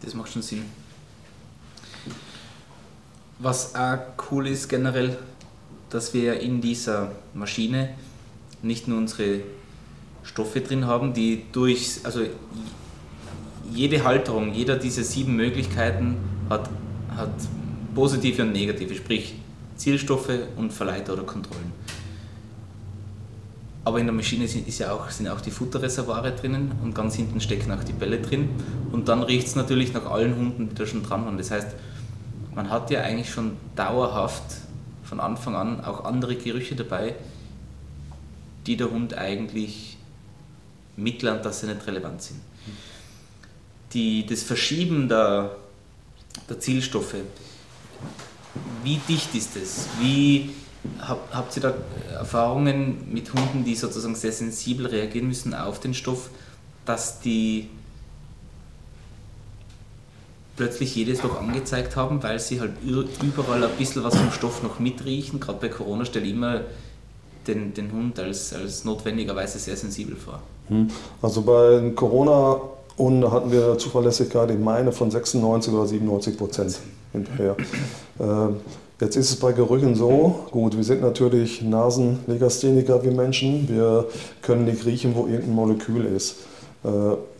Das 0.00 0.14
macht 0.14 0.32
schon 0.32 0.42
Sinn. 0.42 0.64
Was 3.38 3.74
auch 3.74 3.98
cool 4.30 4.48
ist 4.48 4.68
generell, 4.68 5.16
dass 5.90 6.14
wir 6.14 6.40
in 6.40 6.60
dieser 6.60 7.12
Maschine 7.34 7.90
nicht 8.62 8.88
nur 8.88 8.98
unsere 8.98 9.40
Stoffe 10.22 10.60
drin 10.60 10.86
haben, 10.86 11.12
die 11.12 11.44
durch, 11.52 12.00
also 12.04 12.20
jede 13.72 14.04
Halterung, 14.04 14.52
jeder 14.54 14.76
dieser 14.76 15.02
sieben 15.02 15.36
Möglichkeiten 15.36 16.16
hat, 16.48 16.70
hat 17.16 17.32
positive 17.94 18.42
und 18.42 18.52
negative, 18.52 18.94
sprich 18.94 19.34
Zielstoffe 19.76 20.30
und 20.56 20.72
Verleiter 20.72 21.14
oder 21.14 21.24
Kontrollen. 21.24 21.72
Aber 23.84 23.98
in 23.98 24.06
der 24.06 24.14
Maschine 24.14 24.46
sind, 24.46 24.68
ist 24.68 24.78
ja 24.78 24.92
auch, 24.92 25.10
sind 25.10 25.28
auch 25.28 25.40
die 25.40 25.50
Futterreservoire 25.50 26.32
drinnen 26.32 26.72
und 26.82 26.94
ganz 26.94 27.16
hinten 27.16 27.40
stecken 27.40 27.72
auch 27.72 27.82
die 27.82 27.92
Bälle 27.92 28.20
drin. 28.20 28.50
Und 28.92 29.08
dann 29.08 29.22
riecht 29.22 29.48
es 29.48 29.56
natürlich 29.56 29.92
nach 29.92 30.06
allen 30.06 30.36
Hunden, 30.36 30.68
die 30.68 30.74
da 30.74 30.86
schon 30.86 31.02
dran 31.02 31.24
waren. 31.24 31.36
Das 31.36 31.50
heißt, 31.50 31.68
man 32.54 32.70
hat 32.70 32.90
ja 32.90 33.00
eigentlich 33.00 33.30
schon 33.30 33.56
dauerhaft 33.74 34.42
von 35.02 35.18
Anfang 35.18 35.56
an 35.56 35.84
auch 35.84 36.04
andere 36.04 36.36
Gerüche 36.36 36.76
dabei, 36.76 37.14
die 38.66 38.76
der 38.76 38.90
Hund 38.90 39.14
eigentlich 39.14 39.96
mitlernt, 40.96 41.44
dass 41.44 41.60
sie 41.60 41.66
nicht 41.66 41.86
relevant 41.86 42.22
sind. 42.22 42.40
Die, 43.94 44.24
das 44.24 44.42
Verschieben 44.42 45.08
der, 45.08 45.56
der 46.48 46.60
Zielstoffe, 46.60 47.16
wie 48.84 49.00
dicht 49.08 49.34
ist 49.34 49.56
es? 49.56 49.88
Wie 50.00 50.50
hab, 51.00 51.32
habt 51.32 51.56
ihr 51.56 51.62
da 51.62 51.74
Erfahrungen 52.12 53.12
mit 53.12 53.32
Hunden, 53.32 53.64
die 53.64 53.74
sozusagen 53.74 54.14
sehr 54.14 54.32
sensibel 54.32 54.86
reagieren 54.86 55.28
müssen 55.28 55.54
auf 55.54 55.80
den 55.80 55.94
Stoff, 55.94 56.30
dass 56.84 57.20
die 57.20 57.68
plötzlich 60.56 60.94
jedes 60.94 61.22
Loch 61.22 61.40
angezeigt 61.40 61.96
haben, 61.96 62.22
weil 62.22 62.38
sie 62.38 62.60
halt 62.60 62.72
überall 62.82 63.64
ein 63.64 63.70
bisschen 63.78 64.04
was 64.04 64.16
vom 64.16 64.30
Stoff 64.32 64.62
noch 64.62 64.78
mitriechen. 64.78 65.40
Gerade 65.40 65.58
bei 65.60 65.68
Corona 65.68 66.04
stelle 66.04 66.26
ich 66.26 66.32
immer 66.32 66.62
den, 67.46 67.74
den 67.74 67.90
Hund 67.92 68.18
als, 68.18 68.52
als 68.52 68.84
notwendigerweise 68.84 69.58
sehr 69.58 69.76
sensibel 69.76 70.16
vor. 70.16 70.40
Hm. 70.68 70.88
Also 71.20 71.42
bei 71.42 71.90
Corona 71.94 72.60
und 72.96 73.30
hatten 73.30 73.50
wir 73.50 73.78
Zuverlässigkeit, 73.78 74.50
ich 74.50 74.58
meine, 74.58 74.92
von 74.92 75.10
96 75.10 75.72
oder 75.72 75.86
97 75.86 76.36
Prozent 76.36 76.78
hinterher. 77.12 77.56
Jetzt 79.02 79.16
ist 79.16 79.30
es 79.30 79.36
bei 79.36 79.50
Gerüchen 79.50 79.96
so, 79.96 80.46
gut, 80.52 80.76
wir 80.76 80.84
sind 80.84 81.02
natürlich 81.02 81.60
Nasenlegastheniker 81.60 83.02
wie 83.02 83.10
Menschen, 83.10 83.68
wir 83.68 84.06
können 84.42 84.64
nicht 84.64 84.86
riechen, 84.86 85.16
wo 85.16 85.26
irgendein 85.26 85.56
Molekül 85.56 86.04
ist. 86.04 86.36
Äh, 86.84 86.88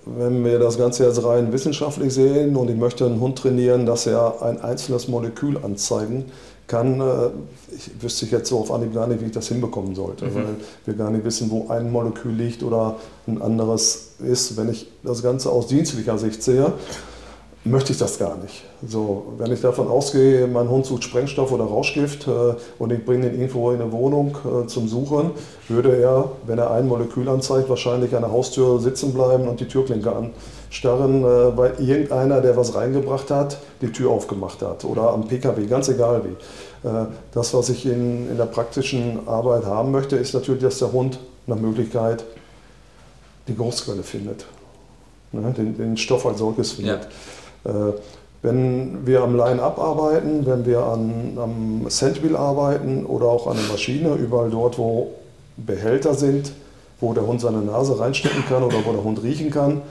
wenn 0.05 0.45
wir 0.45 0.59
das 0.59 0.77
Ganze 0.77 1.07
jetzt 1.07 1.23
rein 1.23 1.53
wissenschaftlich 1.53 2.13
sehen 2.15 2.57
und 2.57 2.69
ich 2.69 2.75
möchte 2.75 3.07
einen 3.07 3.21
Hund 3.21 3.39
trainieren, 3.39 3.87
dass 3.87 4.09
er 4.09 4.43
ein 4.43 4.61
einzelnes 4.61 5.07
Molekül 5.07 5.57
anzeigen 5.57 6.25
kann, 6.67 7.01
äh, 7.01 7.29
ich 7.77 8.03
wüsste 8.03 8.25
ich 8.25 8.33
jetzt 8.33 8.49
so 8.49 8.59
auf 8.59 8.73
Anhieb 8.73 8.93
gar 8.93 9.07
nicht, 9.07 9.21
wie 9.21 9.27
ich 9.27 9.33
das 9.33 9.47
hinbekommen 9.47 9.95
sollte, 9.95 10.25
mhm. 10.25 10.35
weil 10.35 10.57
wir 10.85 10.95
gar 10.95 11.13
nicht 11.13 11.25
wissen, 11.25 11.49
wo 11.49 11.69
ein 11.69 11.93
Molekül 11.93 12.33
liegt 12.33 12.65
oder 12.65 12.97
ein 13.29 13.41
anderes 13.41 14.15
ist. 14.19 14.57
Wenn 14.57 14.69
ich 14.69 14.89
das 15.05 15.23
Ganze 15.23 15.51
aus 15.51 15.69
dienstlicher 15.69 16.19
Sicht 16.19 16.43
sehe, 16.43 16.73
möchte 17.65 17.93
ich 17.93 17.99
das 17.99 18.19
gar 18.19 18.37
nicht. 18.39 18.65
So, 18.87 19.35
wenn 19.39 19.53
ich 19.53 19.61
davon 19.61 19.89
ausgehe, 19.89 20.47
mein 20.49 20.69
Hund 20.69 20.85
sucht 20.85 21.05
Sprengstoff 21.05 21.53
oder 21.53 21.65
Rauschgift 21.65 22.27
äh, 22.27 22.55
und 22.79 22.93
ich 22.93 23.05
bringe 23.05 23.29
ihn 23.29 23.35
irgendwo 23.41 23.71
in 23.71 23.81
eine 23.81 23.93
Wohnung 23.93 24.37
äh, 24.45 24.67
zum 24.67 24.89
Suchen, 24.89 25.31
würde 25.69 25.97
er, 25.97 26.33
wenn 26.47 26.59
er 26.59 26.73
ein 26.73 26.89
Molekül 26.89 27.29
anzeigt, 27.29 27.69
wahrscheinlich 27.69 28.15
an 28.17 28.23
der 28.23 28.33
Haustür 28.33 28.81
sitzen 28.81 29.15
bleiben 29.15 29.47
und 29.47 29.61
die 29.61 29.69
Türklinke 29.69 30.13
anstarren, 30.13 31.23
äh, 31.23 31.57
weil 31.57 31.75
irgendeiner, 31.79 32.41
der 32.41 32.57
was 32.57 32.75
reingebracht 32.75 33.31
hat, 33.31 33.59
die 33.81 33.93
Tür 33.93 34.11
aufgemacht 34.11 34.61
hat 34.63 34.85
oder 34.85 35.11
am 35.11 35.29
PKW, 35.29 35.67
ganz 35.67 35.89
egal 35.89 36.23
wie. 36.25 36.89
Äh, 36.89 37.07
das, 37.33 37.55
was 37.55 37.69
ich 37.69 37.87
in, 37.87 38.29
in 38.29 38.37
der 38.39 38.47
praktischen 38.47 39.29
Arbeit 39.29 39.67
haben 39.67 39.93
möchte, 39.93 40.17
ist 40.17 40.35
natürlich, 40.35 40.63
dass 40.63 40.79
der 40.81 40.93
Hund 40.93 41.21
nach 41.47 41.57
Möglichkeit 41.57 42.25
die 43.47 43.55
Geruchsquelle 43.55 44.03
findet, 44.03 44.47
ne, 45.31 45.53
den, 45.57 45.77
den 45.77 45.97
Stoff 45.97 46.27
als 46.27 46.39
solches 46.39 46.73
findet. 46.73 47.05
Ja. 47.05 47.09
Äh, 47.65 47.93
wenn 48.43 49.07
wir 49.07 49.23
am 49.23 49.37
Line-Up 49.37 49.79
arbeiten, 49.79 50.45
wenn 50.47 50.67
wir 50.67 50.81
an, 50.85 51.39
am 51.39 51.87
Sandwheel 51.89 52.37
arbeiten 52.37 53.07
oder 53.07 53.27
auch 53.27 53.47
an 53.47 53.57
der 53.57 53.71
Maschine, 53.71 54.15
überall 54.15 54.51
dort, 54.51 54.79
wo 54.79 55.13
Behälter 55.57 56.15
sind, 56.15 56.53
wo 57.01 57.13
der 57.15 57.27
Hund 57.27 57.41
seine 57.41 57.59
Nase 57.59 57.99
reinstecken 57.99 58.45
kann 58.49 58.65
oder 58.65 58.79
wo 58.85 58.93
der 58.93 59.05
Hund 59.05 59.23
riechen 59.23 59.51
kann, 59.51 59.83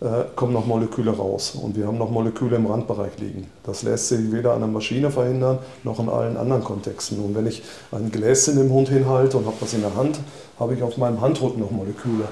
äh, 0.00 0.24
kommen 0.34 0.52
noch 0.52 0.66
Moleküle 0.66 1.12
raus. 1.12 1.56
Und 1.60 1.76
wir 1.76 1.86
haben 1.86 1.96
noch 1.96 2.10
Moleküle 2.10 2.56
im 2.56 2.66
Randbereich 2.66 3.12
liegen. 3.18 3.46
Das 3.62 3.84
lässt 3.84 4.08
sich 4.08 4.32
weder 4.32 4.52
an 4.52 4.60
der 4.60 4.68
Maschine 4.68 5.12
verhindern, 5.12 5.60
noch 5.84 6.00
in 6.00 6.08
allen 6.08 6.36
anderen 6.36 6.64
Kontexten. 6.64 7.20
Und 7.20 7.36
wenn 7.36 7.46
ich 7.46 7.62
ein 7.92 8.10
Gläschen 8.10 8.58
im 8.58 8.72
Hund 8.72 8.88
hinhalte 8.88 9.36
und 9.36 9.46
habe 9.46 9.56
das 9.60 9.74
in 9.74 9.82
der 9.82 9.94
Hand, 9.94 10.18
habe 10.58 10.74
ich 10.74 10.82
auf 10.82 10.96
meinem 10.96 11.20
Handrücken 11.20 11.60
noch 11.60 11.70
Moleküle. 11.70 12.24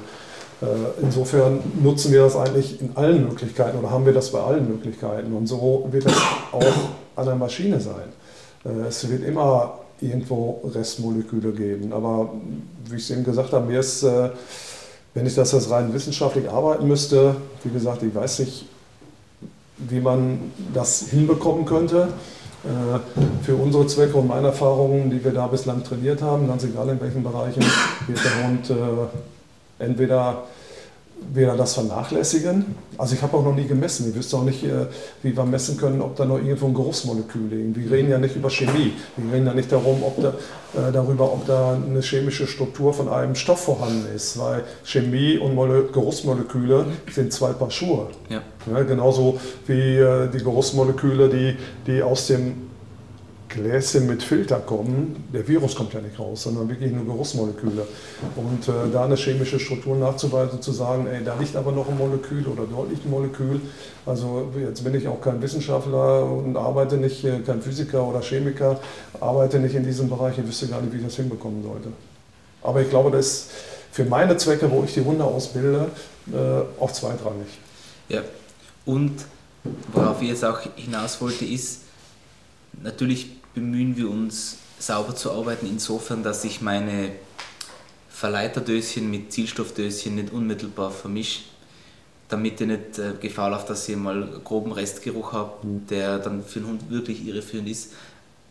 Äh, 0.63 0.67
insofern 1.03 1.61
nutzen 1.83 2.13
wir 2.13 2.23
das 2.23 2.37
eigentlich 2.37 2.81
in 2.81 2.95
allen 2.95 3.27
Möglichkeiten 3.29 3.79
oder 3.79 3.91
haben 3.91 4.05
wir 4.05 4.13
das 4.13 4.31
bei 4.31 4.41
allen 4.41 4.69
Möglichkeiten. 4.69 5.33
Und 5.33 5.47
so 5.47 5.89
wird 5.91 6.07
es 6.07 6.13
auch 6.53 6.65
an 7.17 7.27
der 7.27 7.37
Maschine 7.37 7.81
sein. 7.81 8.13
Äh, 8.65 8.89
es 8.89 9.09
wird 9.09 9.25
immer 9.25 9.79
irgendwo 10.01 10.61
Restmoleküle 10.75 11.53
geben. 11.53 11.93
Aber 11.93 12.35
wie 12.87 12.97
ich 12.97 13.03
es 13.03 13.11
eben 13.11 13.25
gesagt 13.25 13.53
habe, 13.53 13.67
mir 13.67 13.81
ist, 13.81 14.03
äh, 14.03 14.31
wenn 15.15 15.27
ich 15.27 15.35
das 15.35 15.53
jetzt 15.53 15.71
rein 15.71 15.93
wissenschaftlich 15.95 16.49
arbeiten 16.49 16.87
müsste, 16.87 17.37
wie 17.65 17.71
gesagt, 17.71 18.03
ich 18.03 18.15
weiß 18.15 18.41
nicht, 18.41 18.67
wie 19.79 20.01
man 20.01 20.53
das 20.75 21.09
hinbekommen 21.09 21.65
könnte. 21.65 22.09
Für 23.43 23.55
unsere 23.57 23.87
Zwecke 23.87 24.19
und 24.19 24.29
meine 24.29 24.49
Erfahrungen, 24.49 25.09
die 25.09 25.25
wir 25.25 25.33
da 25.33 25.47
bislang 25.47 25.83
trainiert 25.83 26.21
haben, 26.21 26.47
ganz 26.47 26.63
egal 26.63 26.91
in 26.91 27.01
welchen 27.01 27.23
Bereichen, 27.23 27.65
wird 28.07 28.19
der 28.23 28.47
Hund 28.47 28.71
entweder 29.81 30.45
wir 31.33 31.55
das 31.55 31.75
vernachlässigen. 31.75 32.75
Also 32.97 33.15
ich 33.15 33.23
habe 33.23 33.37
auch 33.37 33.45
noch 33.45 33.55
nie 33.55 33.67
gemessen. 33.67 34.09
Ich 34.09 34.17
wüsste 34.17 34.37
auch 34.37 34.45
nicht, 34.45 34.65
äh, 34.65 34.87
wie 35.23 35.37
wir 35.37 35.45
messen 35.45 35.77
können, 35.77 36.01
ob 36.01 36.17
da 36.17 36.25
noch 36.25 36.39
irgendwo 36.39 36.67
ein 36.67 36.75
Geruchsmolekül 36.75 37.49
liegt. 37.51 37.77
Wir 37.77 37.91
reden 37.91 38.11
ja 38.11 38.19
nicht 38.19 38.37
über 38.37 38.51
Chemie. 38.51 38.93
Wir 39.17 39.35
reden 39.35 39.47
ja 39.47 39.55
nicht 39.55 39.71
darum, 39.71 40.03
ob 40.03 40.21
da, 40.21 40.29
äh, 40.29 40.93
darüber, 40.93 41.33
ob 41.33 41.47
da 41.47 41.75
eine 41.75 42.01
chemische 42.01 42.47
Struktur 42.47 42.95
von 42.95 43.09
einem 43.09 43.35
Stoff 43.35 43.65
vorhanden 43.65 44.07
ist. 44.15 44.39
Weil 44.39 44.65
Chemie 44.85 45.39
und 45.39 45.55
Mole 45.55 45.89
Geruchsmoleküle 45.93 46.87
sind 47.13 47.33
zwei 47.33 47.53
Paar 47.53 47.71
Schuhe. 47.71 48.09
Ja. 48.29 48.43
Ja, 48.71 48.83
genauso 48.83 49.39
wie 49.67 49.97
äh, 49.97 50.29
die 50.29 50.39
Geruchsmoleküle, 50.39 51.29
die, 51.29 51.57
die 51.87 52.03
aus 52.03 52.27
dem 52.27 52.70
Gläschen 53.51 54.07
mit 54.07 54.23
Filter 54.23 54.61
kommen, 54.61 55.29
der 55.33 55.47
Virus 55.47 55.75
kommt 55.75 55.93
ja 55.93 56.01
nicht 56.01 56.19
raus, 56.19 56.45
sondern 56.45 56.69
wirklich 56.69 56.93
nur 56.93 57.05
Geruchsmoleküle. 57.05 57.87
Und 58.37 58.69
äh, 58.69 58.91
da 58.93 59.05
eine 59.05 59.17
chemische 59.17 59.59
Struktur 59.59 59.97
nachzuweisen, 59.97 60.63
zu 60.63 60.71
sagen, 60.71 61.07
ey, 61.09 61.23
da 61.25 61.35
liegt 61.39 61.57
aber 61.57 61.73
noch 61.73 61.89
ein 61.89 61.99
Molekül 61.99 62.47
oder 62.47 62.63
dort 62.71 62.91
liegt 62.91 63.05
ein 63.05 63.11
Molekül. 63.11 63.61
Also 64.07 64.53
jetzt 64.59 64.85
bin 64.85 64.95
ich 64.95 65.09
auch 65.09 65.21
kein 65.21 65.43
Wissenschaftler 65.43 66.25
und 66.25 66.57
arbeite 66.57 66.97
nicht, 66.97 67.25
äh, 67.25 67.41
kein 67.41 67.61
Physiker 67.61 68.07
oder 68.07 68.21
Chemiker, 68.21 68.81
arbeite 69.21 69.59
nicht 69.59 69.75
in 69.75 69.85
diesem 69.85 70.09
Bereich, 70.09 70.39
ich 70.39 70.47
wüsste 70.47 70.69
gar 70.69 70.81
nicht, 70.81 70.93
wie 70.93 70.99
ich 70.99 71.05
das 71.05 71.17
hinbekommen 71.17 71.63
sollte. 71.63 71.89
Aber 72.63 72.81
ich 72.81 72.89
glaube, 72.89 73.11
das 73.11 73.27
ist 73.27 73.51
für 73.91 74.05
meine 74.05 74.37
Zwecke, 74.37 74.71
wo 74.71 74.85
ich 74.85 74.95
die 74.95 75.03
Hunde 75.03 75.25
ausbilde, 75.25 75.91
äh, 76.33 76.81
auch 76.81 76.93
zweitrangig. 76.93 77.49
Ja, 78.09 78.23
und 78.87 79.13
worauf 79.93 80.23
ich 80.23 80.29
jetzt 80.29 80.45
auch 80.45 80.61
hinaus 80.77 81.21
wollte, 81.21 81.45
ist, 81.45 81.81
natürlich 82.83 83.40
bemühen 83.55 83.97
wir 83.97 84.11
uns 84.11 84.59
sauber 84.79 85.15
zu 85.15 85.31
arbeiten, 85.33 85.67
insofern, 85.67 86.23
dass 86.23 86.45
ich 86.45 86.61
meine 86.61 87.13
Verleiterdöschen 88.09 89.11
mit 89.11 89.33
Zielstoffdöschen 89.33 90.15
nicht 90.15 90.33
unmittelbar 90.33 90.91
vermische, 90.91 91.41
damit 92.29 92.61
ich 92.61 92.67
nicht 92.67 92.99
äh, 92.99 93.15
Gefahr 93.21 93.51
laufe, 93.51 93.69
dass 93.69 93.89
ich 93.89 93.97
mal 93.97 94.41
groben 94.45 94.73
Restgeruch 94.73 95.33
habe, 95.33 95.67
mhm. 95.67 95.87
der 95.89 96.19
dann 96.19 96.45
für 96.45 96.61
den 96.61 96.69
Hund 96.69 96.91
wirklich 96.91 97.27
irreführend 97.27 97.69
ist. 97.69 97.93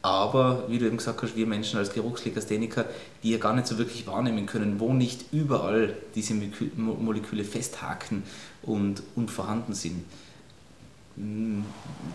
Aber, 0.01 0.63
wie 0.69 0.79
du 0.79 0.85
eben 0.85 0.97
gesagt 0.97 1.21
hast, 1.21 1.35
wir 1.35 1.45
Menschen 1.45 1.77
als 1.77 1.91
Geruchslegastheniker, 1.91 2.85
die 3.21 3.31
ja 3.31 3.37
gar 3.37 3.53
nicht 3.53 3.67
so 3.67 3.77
wirklich 3.77 4.07
wahrnehmen 4.07 4.45
können, 4.45 4.79
wo 4.79 4.93
nicht 4.93 5.25
überall 5.33 5.93
diese 6.15 6.35
Moleküle 6.77 7.43
festhaken 7.43 8.23
und, 8.63 9.03
und 9.15 9.29
vorhanden 9.29 9.73
sind, 9.73 10.05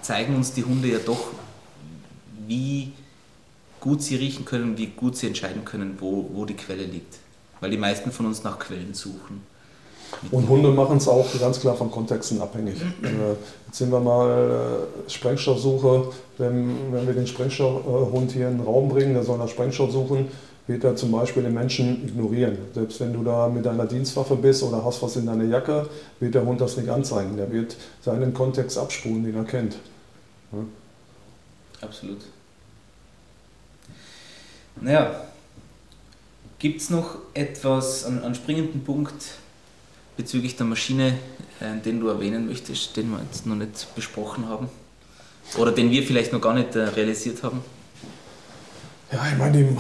zeigen 0.01 0.35
uns 0.35 0.55
die 0.55 0.65
Hunde 0.65 0.89
ja 0.89 0.99
doch 0.99 1.27
wie 2.47 2.93
gut 3.81 4.03
sie 4.03 4.17
riechen 4.17 4.45
können, 4.45 4.79
wie 4.79 4.87
gut 4.87 5.17
sie 5.17 5.27
entscheiden 5.27 5.65
können, 5.65 5.97
wo, 6.01 6.31
wo 6.33 6.45
die 6.45 6.55
Quelle 6.55 6.85
liegt. 6.85 7.19
Weil 7.61 7.71
die 7.71 7.77
meisten 7.77 8.11
von 8.11 8.27
uns 8.27 8.43
nach 8.43 8.59
Quellen 8.59 8.95
suchen. 8.95 9.43
Und 10.31 10.49
Hunde 10.49 10.71
machen 10.71 10.99
es 10.99 11.09
auch 11.09 11.27
ganz 11.39 11.61
klar 11.61 11.75
von 11.75 11.91
Kontexten 11.91 12.41
abhängig. 12.41 12.77
Äh, 13.03 13.37
jetzt 13.67 13.79
sind 13.79 13.91
wir 13.91 14.01
mal 14.01 14.87
äh, 15.07 15.11
Sprengstoffsuche. 15.11 16.13
Wenn, 16.39 16.93
wenn 16.93 17.07
wir 17.07 17.15
den 17.15 17.27
Sprengstoffhund 17.27 18.33
hier 18.33 18.49
in 18.49 18.59
den 18.59 18.67
Raum 18.67 18.89
bringen, 18.89 19.15
der 19.15 19.23
soll 19.23 19.39
nach 19.39 19.49
Sprengstoff 19.49 19.93
suchen, 19.93 20.29
wird 20.67 20.85
er 20.85 20.97
zum 20.97 21.13
Beispiel 21.13 21.43
den 21.43 21.53
Menschen 21.53 22.09
ignorieren. 22.09 22.57
Selbst 22.73 23.01
wenn 23.01 23.13
du 23.13 23.23
da 23.23 23.49
mit 23.49 23.67
deiner 23.67 23.85
Dienstwaffe 23.85 24.37
bist 24.37 24.63
oder 24.63 24.85
hast 24.85 25.03
was 25.03 25.17
in 25.17 25.27
deiner 25.27 25.45
Jacke, 25.45 25.89
wird 26.21 26.35
der 26.35 26.45
Hund 26.45 26.61
das 26.61 26.77
nicht 26.77 26.89
anzeigen. 26.89 27.37
Der 27.37 27.53
wird 27.53 27.77
seinen 28.01 28.33
Kontext 28.33 28.79
abspulen, 28.79 29.25
den 29.25 29.37
er 29.37 29.45
kennt. 29.45 29.77
Absolut. 31.81 32.19
Naja, 34.81 35.25
gibt 36.59 36.81
es 36.81 36.91
noch 36.91 37.19
etwas, 37.35 38.05
an, 38.05 38.23
an 38.23 38.35
springenden 38.35 38.85
Punkt 38.85 39.15
bezüglich 40.17 40.57
der 40.57 40.67
Maschine, 40.67 41.19
äh, 41.61 41.81
den 41.85 42.01
du 42.01 42.09
erwähnen 42.09 42.47
möchtest, 42.47 42.97
den 42.97 43.11
wir 43.11 43.21
jetzt 43.23 43.47
noch 43.47 43.57
nicht 43.57 43.95
besprochen 43.95 44.49
haben? 44.49 44.69
Oder 45.59 45.73
den 45.73 45.91
wir 45.91 46.03
vielleicht 46.03 46.33
noch 46.33 46.41
gar 46.41 46.55
nicht 46.55 46.75
äh, 46.75 46.81
realisiert 46.81 47.43
haben? 47.43 47.63
Ja, 49.13 49.21
ich 49.31 49.39
meine, 49.39 49.77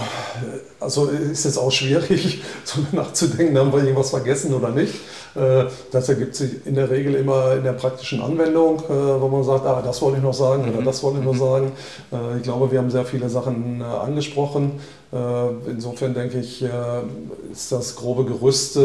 also 0.79 1.07
ist 1.07 1.45
jetzt 1.45 1.59
auch 1.59 1.72
schwierig, 1.72 2.43
so 2.64 2.81
nachzudenken, 2.93 3.59
haben 3.59 3.72
wir 3.72 3.81
irgendwas 3.81 4.11
vergessen 4.11 4.55
oder 4.55 4.70
nicht. 4.70 4.95
Äh, 5.35 5.64
das 5.91 6.09
ergibt 6.09 6.37
sich 6.37 6.64
in 6.66 6.75
der 6.75 6.91
Regel 6.91 7.14
immer 7.14 7.55
in 7.55 7.64
der 7.64 7.72
praktischen 7.72 8.20
Anwendung, 8.20 8.79
äh, 8.81 8.89
wo 8.89 9.29
man 9.29 9.43
sagt, 9.43 9.66
ah, 9.66 9.83
das 9.83 10.01
wollte 10.03 10.18
ich 10.18 10.22
noch 10.22 10.35
sagen 10.35 10.68
oder 10.68 10.81
mhm. 10.81 10.85
das 10.85 11.03
wollte 11.03 11.18
ich 11.18 11.25
noch 11.25 11.33
mhm. 11.33 11.39
sagen. 11.39 11.72
Äh, 12.12 12.37
ich 12.37 12.43
glaube, 12.43 12.70
wir 12.70 12.79
haben 12.79 12.91
sehr 12.91 13.05
viele 13.05 13.29
Sachen 13.29 13.83
angesprochen. 13.83 14.81
Insofern 15.66 16.12
denke 16.12 16.41
ich, 16.41 16.64
ist 17.53 17.70
das 17.70 17.95
grobe 17.95 18.25
Gerüst, 18.25 18.77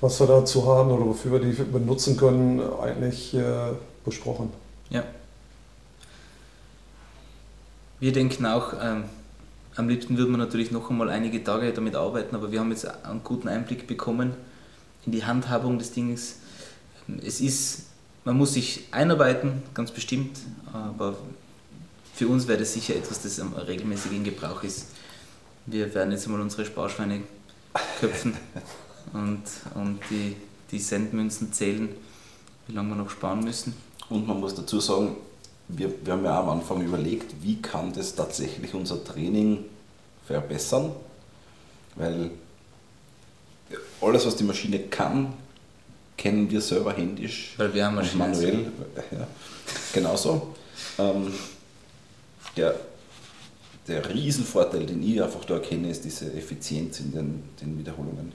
was 0.00 0.20
wir 0.20 0.26
dazu 0.28 0.66
haben 0.66 0.92
oder 0.92 1.04
wofür 1.04 1.32
wir 1.32 1.40
die 1.40 1.50
benutzen 1.50 2.16
können, 2.16 2.62
eigentlich 2.80 3.36
besprochen. 4.04 4.52
Ja. 4.90 5.02
Wir 7.98 8.12
denken 8.12 8.46
auch, 8.46 8.72
ähm 8.80 9.04
am 9.78 9.88
liebsten 9.88 10.18
würde 10.18 10.30
man 10.32 10.40
natürlich 10.40 10.72
noch 10.72 10.90
einmal 10.90 11.08
einige 11.08 11.42
Tage 11.44 11.72
damit 11.72 11.94
arbeiten, 11.94 12.34
aber 12.34 12.50
wir 12.50 12.58
haben 12.58 12.70
jetzt 12.70 12.84
einen 13.04 13.22
guten 13.22 13.46
Einblick 13.46 13.86
bekommen 13.86 14.34
in 15.06 15.12
die 15.12 15.24
Handhabung 15.24 15.78
des 15.78 15.92
Dings. 15.92 16.40
Es 17.24 17.40
ist, 17.40 17.84
man 18.24 18.36
muss 18.36 18.54
sich 18.54 18.88
einarbeiten, 18.90 19.62
ganz 19.74 19.92
bestimmt, 19.92 20.36
aber 20.72 21.16
für 22.12 22.26
uns 22.26 22.48
wäre 22.48 22.58
das 22.58 22.72
sicher 22.72 22.96
etwas, 22.96 23.22
das 23.22 23.40
regelmäßig 23.68 24.10
in 24.10 24.24
Gebrauch 24.24 24.64
ist. 24.64 24.88
Wir 25.66 25.94
werden 25.94 26.10
jetzt 26.10 26.26
einmal 26.26 26.40
unsere 26.40 26.64
Sparschweine 26.64 27.22
köpfen 28.00 28.36
und, 29.12 29.42
und 29.76 30.00
die, 30.10 30.34
die 30.72 30.80
Sendmünzen 30.80 31.52
zählen, 31.52 31.88
wie 32.66 32.72
lange 32.74 32.88
wir 32.88 32.96
noch 32.96 33.10
sparen 33.10 33.44
müssen. 33.44 33.74
Und 34.08 34.26
man 34.26 34.40
muss 34.40 34.56
dazu 34.56 34.80
sagen, 34.80 35.14
wir, 35.68 35.92
wir 36.04 36.12
haben 36.14 36.24
ja 36.24 36.40
am 36.40 36.48
Anfang 36.48 36.82
überlegt, 36.82 37.34
wie 37.42 37.60
kann 37.60 37.92
das 37.92 38.14
tatsächlich 38.14 38.74
unser 38.74 39.04
Training 39.04 39.64
verbessern, 40.26 40.92
weil 41.94 42.30
alles, 44.00 44.26
was 44.26 44.36
die 44.36 44.44
Maschine 44.44 44.78
kann, 44.80 45.34
kennen 46.16 46.50
wir 46.50 46.60
selber 46.60 46.92
händisch 46.92 47.54
weil 47.56 47.72
wir 47.72 47.86
haben 47.86 47.98
und 47.98 48.16
manuell. 48.16 48.66
Ja, 49.12 49.26
genauso. 49.92 50.54
Ähm, 50.98 51.32
der, 52.56 52.74
der 53.86 54.08
Riesenvorteil, 54.08 54.84
den 54.86 55.02
ich 55.02 55.22
einfach 55.22 55.44
da 55.44 55.54
erkenne, 55.54 55.90
ist 55.90 56.04
diese 56.04 56.32
Effizienz 56.32 57.00
in 57.00 57.12
den, 57.12 57.42
den 57.60 57.78
Wiederholungen. 57.78 58.32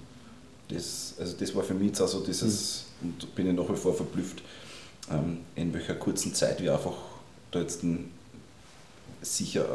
Das, 0.70 1.16
also 1.20 1.36
das 1.38 1.54
war 1.56 1.64
für 1.64 1.74
mich 1.74 1.88
jetzt 1.88 2.02
also 2.02 2.22
dieses, 2.22 2.86
mhm. 3.02 3.10
und 3.10 3.36
bin 3.36 3.50
ich 3.50 3.54
nach 3.54 3.70
wie 3.70 3.78
vor 3.78 3.94
verblüfft, 3.94 4.42
ähm, 5.12 5.40
in 5.56 5.74
welcher 5.74 5.96
kurzen 5.96 6.34
Zeit 6.34 6.62
wir 6.62 6.74
einfach 6.74 6.96
da 7.56 7.60
jetzt 7.60 7.82
sicher, 9.22 9.66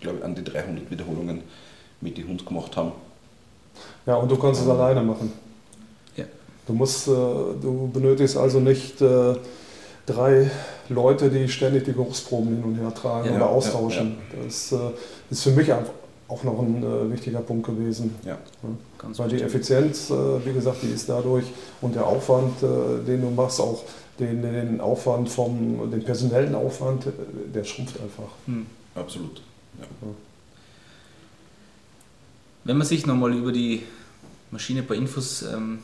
glaube 0.00 0.18
ich, 0.18 0.24
an 0.24 0.34
die 0.34 0.44
300 0.44 0.90
Wiederholungen 0.90 1.42
mit 2.00 2.16
dem 2.18 2.28
Hund 2.28 2.46
gemacht 2.46 2.76
haben. 2.76 2.92
Ja, 4.06 4.16
und 4.16 4.30
du 4.30 4.36
kannst 4.36 4.60
es 4.60 4.66
ähm, 4.66 4.72
alleine 4.72 5.02
machen. 5.02 5.32
Ja. 6.16 6.24
Du, 6.66 6.72
musst, 6.72 7.08
äh, 7.08 7.10
du 7.10 7.90
benötigst 7.92 8.36
also 8.36 8.60
nicht 8.60 9.00
äh, 9.00 9.34
drei 10.06 10.50
Leute, 10.88 11.30
die 11.30 11.48
ständig 11.48 11.84
die 11.84 11.92
Geruchsproben 11.92 12.48
hin 12.48 12.64
und 12.64 12.74
her 12.76 12.92
tragen 12.94 13.30
ja, 13.30 13.36
oder 13.36 13.48
austauschen. 13.48 14.16
Ja, 14.30 14.38
ja. 14.38 14.44
Das 14.44 14.72
äh, 14.72 14.76
ist 15.30 15.42
für 15.42 15.50
mich 15.50 15.72
einfach 15.72 15.92
auch 16.28 16.44
noch 16.44 16.60
ein 16.60 16.82
äh, 16.82 17.12
wichtiger 17.12 17.40
Punkt 17.40 17.66
gewesen. 17.66 18.14
Ja, 18.24 18.38
Ganz 18.98 19.18
Weil 19.18 19.28
die 19.30 19.42
Effizienz, 19.42 20.10
äh, 20.10 20.14
wie 20.44 20.52
gesagt, 20.52 20.78
die 20.82 20.92
ist 20.92 21.08
dadurch 21.08 21.46
und 21.80 21.94
der 21.94 22.06
Aufwand, 22.06 22.62
äh, 22.62 23.04
den 23.04 23.22
du 23.22 23.30
machst, 23.30 23.60
auch 23.60 23.82
den, 24.20 24.42
den 24.42 24.80
Aufwand 24.80 25.28
vom, 25.28 25.90
den 25.90 26.04
personellen 26.04 26.54
Aufwand, 26.54 27.06
äh, 27.06 27.10
der 27.54 27.64
schrumpft 27.64 28.00
einfach. 28.00 28.30
Hm. 28.46 28.66
Absolut. 28.94 29.42
Ja. 29.78 29.86
Wenn 32.64 32.76
man 32.76 32.86
sich 32.86 33.06
nochmal 33.06 33.32
über 33.32 33.52
die 33.52 33.82
Maschine 34.50 34.80
ein 34.80 34.86
paar 34.86 34.96
Infos 34.96 35.42
ähm, 35.42 35.78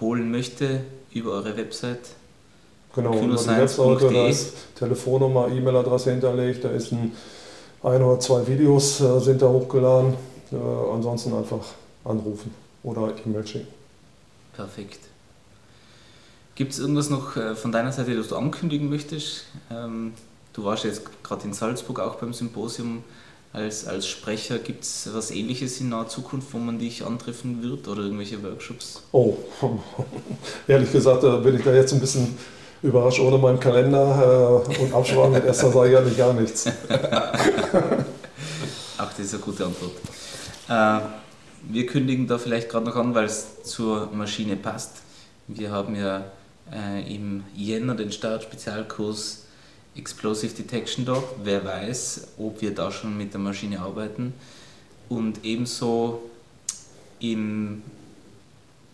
holen 0.00 0.30
möchte, 0.30 0.82
über 1.12 1.32
eure 1.32 1.56
Website, 1.56 2.10
Genau, 2.94 3.12
über 3.14 3.36
die 3.36 3.48
Webseite, 3.48 4.12
da 4.12 4.28
ist 4.28 4.54
Telefonnummer, 4.76 5.48
E-Mail-Adresse 5.48 6.12
hinterlegt, 6.12 6.62
da 6.62 6.70
ist 6.70 6.92
ein, 6.92 7.12
ein 7.82 8.02
oder 8.02 8.20
zwei 8.20 8.46
Videos 8.46 9.00
äh, 9.00 9.18
sind 9.18 9.42
da 9.42 9.48
hochgeladen. 9.48 10.14
Äh, 10.52 10.56
ansonsten 10.92 11.34
einfach 11.34 11.64
anrufen 12.04 12.54
oder 12.84 13.12
E-Mail 13.24 13.46
schicken. 13.46 13.72
Perfekt. 14.54 15.00
Gibt 16.54 16.72
es 16.72 16.78
irgendwas 16.78 17.10
noch 17.10 17.36
äh, 17.36 17.56
von 17.56 17.72
deiner 17.72 17.90
Seite, 17.90 18.14
das 18.14 18.28
du 18.28 18.36
ankündigen 18.36 18.88
möchtest? 18.88 19.46
Ähm, 19.72 20.12
du 20.52 20.64
warst 20.64 20.84
jetzt 20.84 21.02
gerade 21.24 21.44
in 21.44 21.52
Salzburg 21.52 21.98
auch 21.98 22.14
beim 22.14 22.32
Symposium 22.32 23.02
als, 23.52 23.86
als 23.88 24.06
Sprecher. 24.06 24.58
Gibt 24.58 24.84
es 24.84 25.08
was 25.12 25.32
Ähnliches 25.32 25.80
in 25.80 25.88
naher 25.88 26.08
Zukunft, 26.08 26.52
wo 26.52 26.58
man 26.58 26.78
dich 26.78 27.04
antreffen 27.04 27.62
wird 27.62 27.88
oder 27.88 28.02
irgendwelche 28.02 28.40
Workshops? 28.42 29.02
Oh, 29.10 29.36
ehrlich 30.68 30.92
gesagt 30.92 31.22
bin 31.42 31.56
ich 31.56 31.64
da 31.64 31.74
jetzt 31.74 31.92
ein 31.92 32.00
bisschen 32.00 32.38
überrascht 32.82 33.18
ohne 33.18 33.38
meinen 33.38 33.58
Kalender 33.58 34.62
äh, 34.64 34.80
und 34.80 34.94
Absprachen 34.94 35.32
mit 35.32 35.44
Esther 35.46 35.72
sage 35.72 35.90
ich 35.90 35.96
eigentlich 35.96 36.18
gar 36.18 36.32
nichts. 36.34 36.66
Ach, 38.98 39.10
das 39.10 39.18
ist 39.18 39.34
eine 39.34 39.42
gute 39.42 39.64
Antwort. 39.64 39.92
Äh, 40.68 41.00
wir 41.68 41.86
kündigen 41.86 42.28
da 42.28 42.38
vielleicht 42.38 42.68
gerade 42.68 42.86
noch 42.86 42.94
an, 42.94 43.12
weil 43.14 43.24
es 43.24 43.64
zur 43.64 44.08
Maschine 44.12 44.54
passt. 44.54 44.98
Wir 45.48 45.72
haben 45.72 45.96
ja 45.96 46.24
äh, 46.72 47.14
im 47.14 47.44
Jänner 47.54 47.94
den 47.94 48.12
Start-Spezialkurs 48.12 49.44
Explosive 49.96 50.54
Detection 50.54 51.04
da. 51.04 51.22
Wer 51.42 51.64
weiß, 51.64 52.28
ob 52.38 52.60
wir 52.60 52.74
da 52.74 52.90
schon 52.90 53.16
mit 53.16 53.32
der 53.32 53.40
Maschine 53.40 53.80
arbeiten. 53.80 54.34
Und 55.08 55.44
ebenso 55.44 56.22
im 57.20 57.82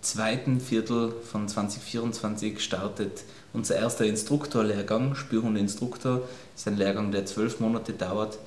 zweiten 0.02 0.60
Viertel 0.60 1.12
von 1.30 1.48
2024 1.48 2.62
startet 2.62 3.24
unser 3.52 3.76
erster 3.76 4.04
Instruktorlehrgang, 4.04 5.14
Spürhundinstruktor. 5.14 6.20
Das 6.20 6.62
ist 6.62 6.68
ein 6.68 6.76
Lehrgang, 6.76 7.12
der 7.12 7.26
zwölf 7.26 7.60
Monate 7.60 7.92
dauert. 7.92 8.38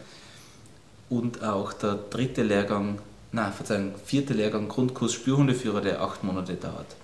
Und 1.10 1.44
auch 1.44 1.74
der 1.74 1.96
dritte 2.10 2.44
Lehrgang, 2.44 3.00
nein, 3.32 3.52
Verzeihung, 3.52 3.94
vierte 4.06 4.34
Lehrgang 4.34 4.68
Grundkurs 4.68 5.14
Spürhundeführer, 5.14 5.82
der 5.82 6.02
acht 6.02 6.24
Monate 6.24 6.56
dauert. 6.56 6.96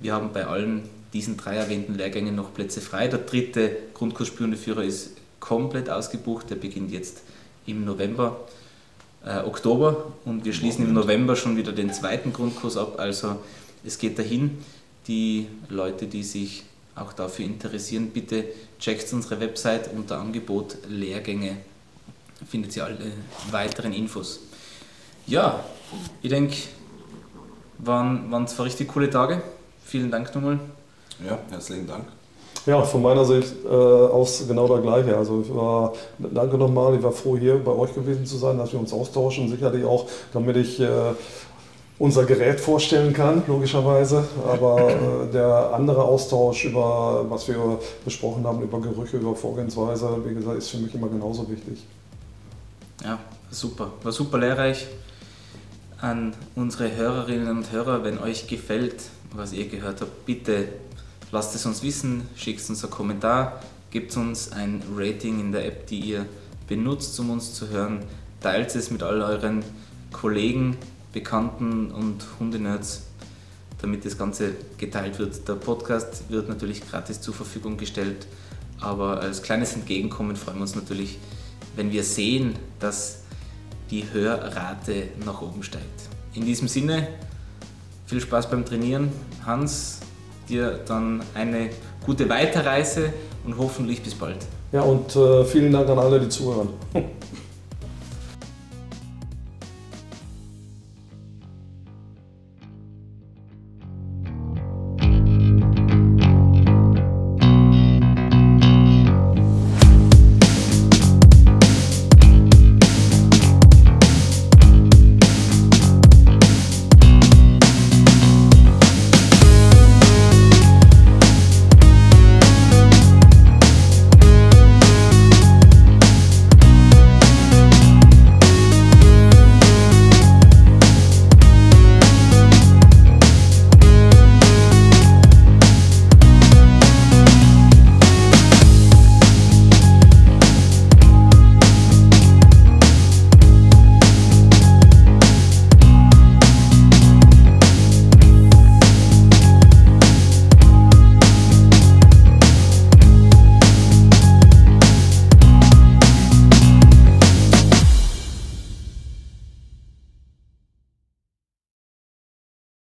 Wir 0.00 0.14
haben 0.14 0.32
bei 0.32 0.46
allen 0.46 0.88
diesen 1.12 1.36
drei 1.36 1.56
erwähnten 1.56 1.94
Lehrgängen 1.94 2.34
noch 2.34 2.52
Plätze 2.52 2.80
frei. 2.80 3.08
Der 3.08 3.20
dritte 3.20 3.76
Grundkurs 3.94 4.28
Spürhundeführer 4.28 4.82
ist 4.82 5.12
komplett 5.40 5.88
ausgebucht, 5.88 6.50
der 6.50 6.56
beginnt 6.56 6.90
jetzt 6.90 7.22
im 7.66 7.84
November, 7.84 8.40
äh, 9.24 9.38
Oktober 9.38 10.12
und 10.24 10.44
wir 10.44 10.52
schließen 10.52 10.84
im 10.84 10.92
November 10.92 11.36
schon 11.36 11.56
wieder 11.56 11.72
den 11.72 11.92
zweiten 11.92 12.32
Grundkurs 12.32 12.76
ab. 12.76 12.98
Also 12.98 13.36
es 13.84 13.98
geht 13.98 14.18
dahin. 14.18 14.58
Die 15.06 15.46
Leute, 15.70 16.06
die 16.06 16.22
sich 16.22 16.64
auch 16.94 17.14
dafür 17.14 17.46
interessieren, 17.46 18.10
bitte 18.10 18.44
checkt 18.78 19.10
unsere 19.12 19.40
Website 19.40 19.90
unter 19.94 20.20
Angebot 20.20 20.76
Lehrgänge. 20.88 21.56
Findet 22.46 22.76
ihr 22.76 22.84
alle 22.84 22.98
weiteren 23.50 23.92
Infos. 23.92 24.40
Ja, 25.26 25.64
ich 26.22 26.28
denke, 26.28 26.56
waren, 27.78 28.30
waren 28.30 28.46
zwei 28.46 28.64
richtig 28.64 28.88
coole 28.88 29.08
Tage. 29.08 29.42
Vielen 29.84 30.10
Dank 30.10 30.34
nochmal. 30.34 30.60
Ja, 31.24 31.38
herzlichen 31.50 31.86
Dank. 31.86 32.04
Ja, 32.66 32.82
von 32.82 33.02
meiner 33.02 33.24
Sicht 33.24 33.54
äh, 33.64 33.68
aus 33.68 34.44
genau 34.46 34.68
das 34.68 34.82
Gleiche. 34.82 35.16
Also 35.16 35.42
ich 35.42 35.54
war, 35.54 35.94
danke 36.18 36.58
nochmal, 36.58 36.94
ich 36.96 37.02
war 37.02 37.12
froh 37.12 37.36
hier 37.36 37.56
bei 37.62 37.72
euch 37.72 37.94
gewesen 37.94 38.26
zu 38.26 38.36
sein, 38.36 38.58
dass 38.58 38.72
wir 38.72 38.78
uns 38.78 38.92
austauschen. 38.92 39.48
Sicherlich 39.48 39.84
auch, 39.84 40.06
damit 40.32 40.56
ich 40.56 40.78
äh, 40.78 40.88
unser 41.98 42.24
Gerät 42.24 42.60
vorstellen 42.60 43.12
kann, 43.12 43.42
logischerweise. 43.46 44.24
Aber 44.46 44.90
äh, 44.90 45.32
der 45.32 45.72
andere 45.72 46.02
Austausch 46.02 46.66
über, 46.66 47.24
was 47.28 47.48
wir 47.48 47.78
besprochen 48.04 48.46
haben, 48.46 48.62
über 48.62 48.80
Gerüche, 48.80 49.16
über 49.16 49.34
Vorgehensweise, 49.34 50.18
wie 50.24 50.34
gesagt, 50.34 50.58
ist 50.58 50.68
für 50.68 50.78
mich 50.78 50.94
immer 50.94 51.08
genauso 51.08 51.48
wichtig. 51.50 51.84
Ja, 53.02 53.18
super. 53.50 53.92
War 54.02 54.12
super 54.12 54.38
lehrreich. 54.38 54.86
An 56.00 56.34
unsere 56.54 56.94
Hörerinnen 56.94 57.48
und 57.48 57.72
Hörer, 57.72 58.04
wenn 58.04 58.18
euch 58.18 58.46
gefällt, 58.46 59.04
was 59.34 59.52
ihr 59.52 59.68
gehört 59.68 60.00
habt, 60.00 60.26
bitte 60.26 60.68
lasst 61.32 61.54
es 61.54 61.66
uns 61.66 61.82
wissen, 61.82 62.28
schickt 62.36 62.68
uns 62.68 62.82
einen 62.82 62.90
Kommentar, 62.90 63.60
gebt 63.90 64.16
uns 64.16 64.52
ein 64.52 64.82
Rating 64.94 65.40
in 65.40 65.52
der 65.52 65.66
App, 65.66 65.86
die 65.86 66.00
ihr 66.00 66.26
benutzt, 66.66 67.18
um 67.20 67.30
uns 67.30 67.54
zu 67.54 67.68
hören. 67.68 68.00
Teilt 68.40 68.74
es 68.74 68.90
mit 68.90 69.02
all 69.02 69.20
euren 69.20 69.64
Kollegen, 70.12 70.76
Bekannten 71.12 71.90
und 71.90 72.24
Hundenerds, 72.38 73.02
damit 73.80 74.04
das 74.04 74.16
Ganze 74.16 74.54
geteilt 74.76 75.18
wird. 75.18 75.48
Der 75.48 75.54
Podcast 75.54 76.28
wird 76.28 76.48
natürlich 76.48 76.88
gratis 76.88 77.20
zur 77.20 77.34
Verfügung 77.34 77.76
gestellt, 77.76 78.26
aber 78.80 79.20
als 79.20 79.42
kleines 79.42 79.74
Entgegenkommen 79.74 80.36
freuen 80.36 80.58
wir 80.58 80.62
uns 80.62 80.74
natürlich, 80.74 81.18
wenn 81.76 81.90
wir 81.90 82.04
sehen, 82.04 82.56
dass 82.78 83.22
die 83.90 84.04
Hörrate 84.12 85.08
nach 85.24 85.40
oben 85.40 85.62
steigt. 85.62 86.08
In 86.34 86.44
diesem 86.44 86.68
Sinne, 86.68 87.08
viel 88.06 88.20
Spaß 88.20 88.50
beim 88.50 88.64
Trainieren. 88.64 89.10
Hans, 89.44 89.97
dir 90.48 90.80
dann 90.86 91.22
eine 91.34 91.70
gute 92.04 92.28
Weiterreise 92.28 93.12
und 93.44 93.58
hoffentlich 93.58 94.02
bis 94.02 94.14
bald. 94.14 94.38
Ja, 94.72 94.82
und 94.82 95.14
äh, 95.16 95.44
vielen 95.44 95.72
Dank 95.72 95.88
an 95.88 95.98
alle, 95.98 96.20
die 96.20 96.28
zuhören. 96.28 96.70